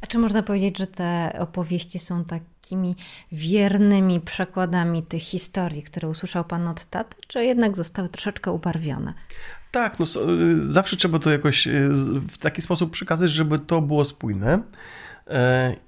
A 0.01 0.07
czy 0.07 0.17
można 0.17 0.43
powiedzieć, 0.43 0.77
że 0.77 0.87
te 0.87 1.35
opowieści 1.39 1.99
są 1.99 2.25
takimi 2.25 2.95
wiernymi 3.31 4.21
przekładami 4.21 5.03
tych 5.03 5.21
historii, 5.21 5.83
które 5.83 6.07
usłyszał 6.07 6.43
Pan 6.43 6.67
od 6.67 6.85
taty, 6.85 7.17
czy 7.27 7.45
jednak 7.45 7.75
zostały 7.75 8.09
troszeczkę 8.09 8.51
ubarwione? 8.51 9.13
Tak, 9.71 9.99
no, 9.99 10.05
zawsze 10.55 10.95
trzeba 10.95 11.19
to 11.19 11.31
jakoś 11.31 11.67
e, 11.67 11.89
w 12.29 12.37
taki 12.37 12.61
sposób 12.61 12.91
przekazać, 12.91 13.31
żeby 13.31 13.59
to 13.59 13.81
było 13.81 14.05
spójne 14.05 14.63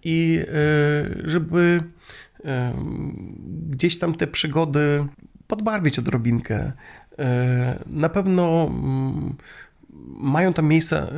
i 0.04 0.46
żeby 1.24 1.84
gdzieś 3.70 4.00
tam 4.00 4.14
te 4.14 4.28
przygody 4.28 5.08
podbarwić 5.48 6.00
odrobinkę. 6.00 6.72
E, 7.20 7.84
na 7.88 8.10
pewno 8.10 8.68
mm, 8.70 9.36
mają 10.20 10.54
tam 10.54 10.68
miejsce 10.68 11.14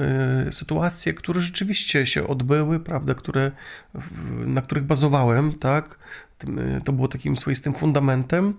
sytuacje, 0.52 1.14
które 1.14 1.42
rzeczywiście 1.42 2.06
się 2.06 2.28
odbyły, 2.28 2.80
prawda, 2.80 3.14
które, 3.14 3.52
na 4.46 4.62
których 4.62 4.84
bazowałem, 4.84 5.54
tak. 5.54 6.00
E, 6.48 6.82
to 6.82 6.94
było 6.94 7.08
takim 7.08 7.38
swoistym 7.38 7.74
fundamentem, 7.74 8.54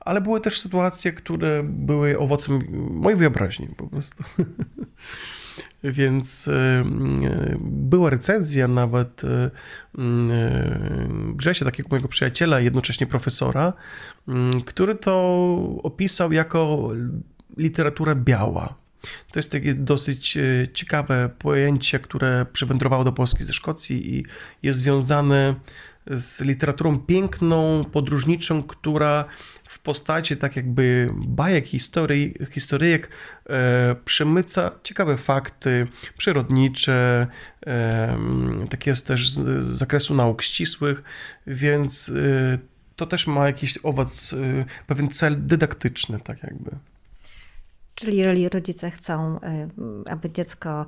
ale 0.00 0.20
były 0.20 0.40
też 0.40 0.60
sytuacje, 0.60 1.12
które 1.12 1.62
były 1.62 2.18
owocem 2.18 2.62
mojej 2.90 3.18
wyobraźni 3.18 3.68
po 3.76 3.86
prostu. 3.86 4.24
Więc 5.84 6.48
e, 6.48 6.84
była 7.60 8.10
recenzja 8.10 8.68
nawet 8.68 9.22
e, 9.24 9.50
Grzesia, 11.34 11.64
takiego 11.64 11.88
mojego 11.88 12.08
przyjaciela, 12.08 12.60
jednocześnie 12.60 13.06
profesora, 13.06 13.72
który 14.66 14.94
to 14.94 15.56
opisał 15.82 16.32
jako 16.32 16.90
literatura 17.56 18.14
biała. 18.14 18.74
To 19.32 19.38
jest 19.38 19.52
takie 19.52 19.74
dosyć 19.74 20.36
e, 20.36 20.42
ciekawe 20.74 21.30
pojęcie, 21.38 21.98
które 21.98 22.46
przywędrowało 22.52 23.04
do 23.04 23.12
Polski 23.12 23.44
ze 23.44 23.52
Szkocji 23.52 24.16
i 24.16 24.24
jest 24.62 24.78
związane 24.78 25.54
z 26.10 26.40
literaturą 26.40 26.98
piękną, 26.98 27.84
podróżniczą, 27.92 28.62
która 28.62 29.24
w 29.68 29.78
postaci 29.78 30.36
tak 30.36 30.56
jakby 30.56 31.10
bajek, 31.14 31.66
historii, 31.66 32.34
historyjek 32.50 33.10
e, 33.48 33.96
przemyca 34.04 34.70
ciekawe 34.82 35.16
fakty 35.16 35.86
przyrodnicze, 36.18 37.26
e, 37.66 38.18
tak 38.70 38.86
jest 38.86 39.06
też 39.06 39.30
z, 39.32 39.64
z 39.64 39.66
zakresu 39.66 40.14
nauk 40.14 40.42
ścisłych, 40.42 41.02
więc 41.46 42.08
e, 42.08 42.58
to 42.96 43.06
też 43.06 43.26
ma 43.26 43.46
jakiś 43.46 43.78
owoc, 43.82 44.32
e, 44.32 44.64
pewien 44.86 45.10
cel 45.10 45.46
dydaktyczny, 45.46 46.20
tak 46.20 46.42
jakby. 46.42 46.70
Czyli 47.94 48.16
jeżeli 48.16 48.48
rodzice 48.48 48.90
chcą, 48.90 49.40
e, 49.40 49.68
aby 50.10 50.30
dziecko 50.30 50.86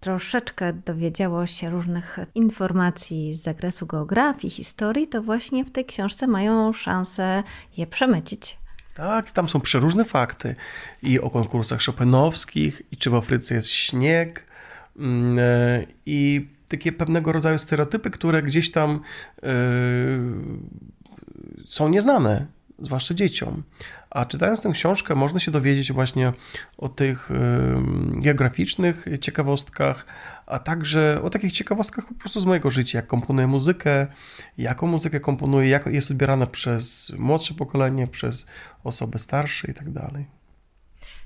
troszeczkę 0.00 0.72
dowiedziało 0.72 1.46
się 1.46 1.70
różnych 1.70 2.18
informacji 2.34 3.34
z 3.34 3.42
zakresu 3.42 3.86
geografii, 3.86 4.50
historii, 4.50 5.08
to 5.08 5.22
właśnie 5.22 5.64
w 5.64 5.70
tej 5.70 5.84
książce 5.84 6.26
mają 6.26 6.72
szansę 6.72 7.42
je 7.76 7.86
przemycić. 7.86 8.58
Tak, 8.94 9.30
tam 9.30 9.48
są 9.48 9.60
przeróżne 9.60 10.04
fakty 10.04 10.54
i 11.02 11.20
o 11.20 11.30
konkursach 11.30 11.80
chopinowskich, 11.82 12.82
i 12.92 12.96
czy 12.96 13.10
w 13.10 13.14
Afryce 13.14 13.54
jest 13.54 13.68
śnieg, 13.68 14.44
mm, 14.96 15.38
e, 15.38 15.86
i 16.06 16.48
takie 16.68 16.92
pewnego 16.92 17.32
rodzaju 17.32 17.58
stereotypy, 17.58 18.10
które 18.10 18.42
gdzieś 18.42 18.70
tam 18.70 19.00
yy, 19.42 19.48
są 21.66 21.88
nieznane, 21.88 22.46
zwłaszcza 22.78 23.14
dzieciom. 23.14 23.62
A 24.10 24.24
czytając 24.24 24.62
tę 24.62 24.70
książkę, 24.70 25.14
można 25.14 25.40
się 25.40 25.50
dowiedzieć 25.50 25.92
właśnie 25.92 26.32
o 26.78 26.88
tych 26.88 27.30
geograficznych 28.10 29.06
ciekawostkach, 29.20 30.06
a 30.46 30.58
także 30.58 31.22
o 31.22 31.30
takich 31.30 31.52
ciekawostkach 31.52 32.08
po 32.08 32.14
prostu 32.14 32.40
z 32.40 32.46
mojego 32.46 32.70
życia, 32.70 32.98
jak 32.98 33.06
komponuję 33.06 33.46
muzykę, 33.46 34.06
jaką 34.58 34.86
muzykę 34.86 35.20
komponuję, 35.20 35.68
jak 35.68 35.86
jest 35.86 36.10
odbierana 36.10 36.46
przez 36.46 37.12
młodsze 37.18 37.54
pokolenie, 37.54 38.06
przez 38.06 38.46
osoby 38.84 39.18
starsze 39.18 39.70
i 39.70 39.74
tak 39.74 39.90
dalej. 39.90 40.26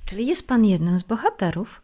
Czyli 0.05 0.27
jest 0.27 0.49
pan 0.49 0.65
jednym 0.65 0.99
z 0.99 1.03
bohaterów? 1.03 1.83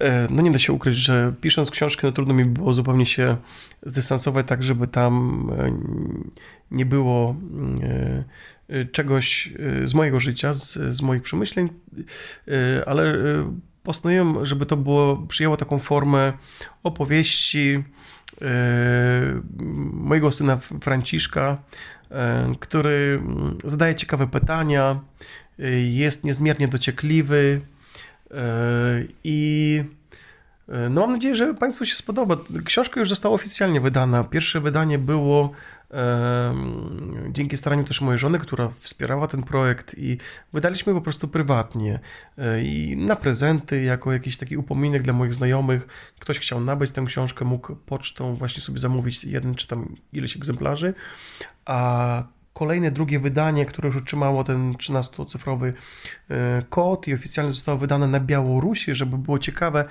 E, 0.00 0.28
no 0.30 0.42
nie 0.42 0.50
da 0.50 0.58
się 0.58 0.72
ukryć, 0.72 0.96
że 0.96 1.32
pisząc 1.40 1.70
książkę, 1.70 2.06
no 2.06 2.12
trudno 2.12 2.34
mi 2.34 2.44
było 2.44 2.74
zupełnie 2.74 3.06
się 3.06 3.36
zdystansować 3.82 4.46
tak, 4.46 4.62
żeby 4.62 4.86
tam 4.86 5.46
e, 5.58 5.72
nie 6.70 6.86
było 6.86 7.36
e, 8.68 8.84
czegoś 8.84 9.52
z 9.84 9.94
mojego 9.94 10.20
życia, 10.20 10.52
z, 10.52 10.78
z 10.88 11.02
moich 11.02 11.22
przemyśleń, 11.22 11.68
ale 12.86 13.14
postanowiłem, 13.82 14.46
żeby 14.46 14.66
to 14.66 14.76
było, 14.76 15.16
przyjęło 15.16 15.56
taką 15.56 15.78
formę 15.78 16.32
opowieści 16.82 17.84
mojego 19.92 20.32
syna 20.32 20.56
Franciszka, 20.56 21.62
który 22.60 23.22
zadaje 23.64 23.94
ciekawe 23.94 24.26
pytania, 24.26 25.00
jest 25.88 26.24
niezmiernie 26.24 26.68
dociekliwy, 26.68 27.60
i 29.24 29.84
no 30.90 31.00
mam 31.00 31.12
nadzieję, 31.12 31.34
że 31.34 31.54
Państwu 31.54 31.84
się 31.84 31.96
spodoba. 31.96 32.36
Książka 32.64 33.00
już 33.00 33.08
została 33.08 33.34
oficjalnie 33.34 33.80
wydana. 33.80 34.24
Pierwsze 34.24 34.60
wydanie 34.60 34.98
było 34.98 35.52
dzięki 37.30 37.56
staraniu 37.56 37.84
też 37.84 38.00
mojej 38.00 38.18
żony, 38.18 38.38
która 38.38 38.68
wspierała 38.68 39.26
ten 39.26 39.42
projekt 39.42 39.94
i 39.98 40.18
wydaliśmy 40.52 40.94
po 40.94 41.00
prostu 41.00 41.28
prywatnie 41.28 42.00
e, 42.38 42.62
i 42.62 42.96
na 42.96 43.16
prezenty, 43.16 43.82
jako 43.82 44.12
jakiś 44.12 44.36
taki 44.36 44.56
upominek 44.56 45.02
dla 45.02 45.12
moich 45.12 45.34
znajomych. 45.34 45.88
Ktoś 46.18 46.38
chciał 46.38 46.60
nabyć 46.60 46.90
tę 46.90 47.04
książkę, 47.06 47.44
mógł 47.44 47.76
pocztą 47.76 48.34
właśnie 48.34 48.62
sobie 48.62 48.78
zamówić 48.78 49.24
jeden 49.24 49.54
czy 49.54 49.66
tam 49.66 49.96
ileś 50.12 50.36
egzemplarzy, 50.36 50.94
a 51.64 52.22
kolejne 52.60 52.90
drugie 52.90 53.18
wydanie, 53.18 53.66
które 53.66 53.86
już 53.86 53.96
otrzymało 53.96 54.44
ten 54.44 54.72
13-cyfrowy 54.72 55.72
e, 56.30 56.62
kod 56.70 57.08
i 57.08 57.14
oficjalnie 57.14 57.52
zostało 57.52 57.78
wydane 57.78 58.06
na 58.06 58.20
Białorusi, 58.20 58.94
żeby 58.94 59.18
było 59.18 59.38
ciekawe, 59.38 59.84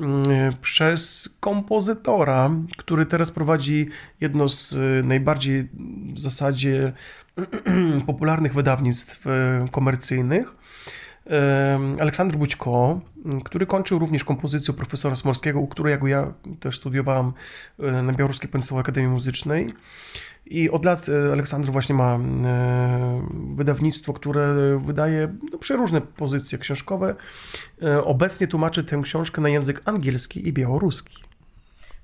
mm, 0.00 0.24
przez 0.62 1.30
kompozytora, 1.40 2.50
który 2.76 3.06
teraz 3.06 3.30
prowadzi 3.30 3.88
jedno 4.20 4.48
z 4.48 4.74
e, 4.74 5.02
najbardziej 5.02 5.68
w 6.14 6.20
zasadzie 6.20 6.92
popularnych 8.06 8.54
wydawnictw 8.54 9.26
e, 9.26 9.66
komercyjnych. 9.70 10.54
Aleksander 12.00 12.38
Bućko, 12.38 13.00
który 13.44 13.66
kończył 13.66 13.98
również 13.98 14.24
kompozycję 14.24 14.74
profesora 14.74 15.16
Smorskiego, 15.16 15.60
u 15.60 15.66
którego 15.66 16.06
ja 16.06 16.32
też 16.60 16.76
studiowałem 16.76 17.32
na 17.78 18.12
Białoruskiej 18.12 18.50
Państwowej 18.50 18.80
Akademii 18.80 19.10
Muzycznej. 19.10 19.74
I 20.46 20.70
od 20.70 20.84
lat 20.84 21.08
e, 21.08 21.32
Aleksandr 21.32 21.70
właśnie 21.70 21.94
ma 21.94 22.14
e, 22.14 22.18
wydawnictwo, 23.56 24.12
które 24.12 24.78
wydaje 24.84 25.34
no, 25.52 25.58
przeróżne 25.58 26.00
pozycje 26.00 26.58
książkowe. 26.58 27.14
E, 27.82 28.04
obecnie 28.04 28.48
tłumaczy 28.48 28.84
tę 28.84 29.00
książkę 29.02 29.40
na 29.40 29.48
język 29.48 29.82
angielski 29.84 30.48
i 30.48 30.52
białoruski. 30.52 31.24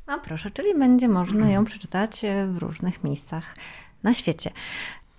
No 0.07 0.21
proszę, 0.21 0.51
czyli 0.51 0.79
będzie 0.79 1.09
można 1.09 1.51
ją 1.51 1.65
przeczytać 1.65 2.23
w 2.47 2.59
różnych 2.59 3.05
miejscach 3.05 3.57
na 4.03 4.15
świecie. 4.15 4.51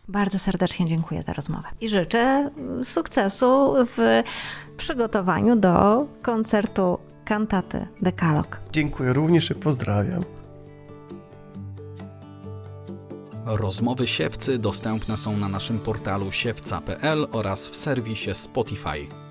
Bardzo 0.08 0.40
serdecznie 0.40 0.86
dziękuję 0.86 1.24
za 1.24 1.34
rozmowę 1.34 1.68
i 1.82 1.90
życzę 1.90 2.50
sukcesu 2.84 3.76
w 3.98 4.24
przygotowaniu 4.78 5.56
do 5.56 6.06
koncertu 6.22 6.98
kantaty 7.26 7.88
Dekalog. 8.02 8.60
Dziękuję 8.72 9.14
również 9.14 9.52
i 9.52 9.56
pozdrawiam. 9.56 10.22
Rozmowy 13.46 14.08
siewcy 14.08 14.58
dostępne 14.58 15.18
są 15.18 15.38
na 15.38 15.48
naszym 15.48 15.80
portalu 15.80 16.32
siewca.pl 16.32 17.28
oraz 17.32 17.70
w 17.70 17.76
serwisie 17.76 18.36
Spotify. 18.36 19.23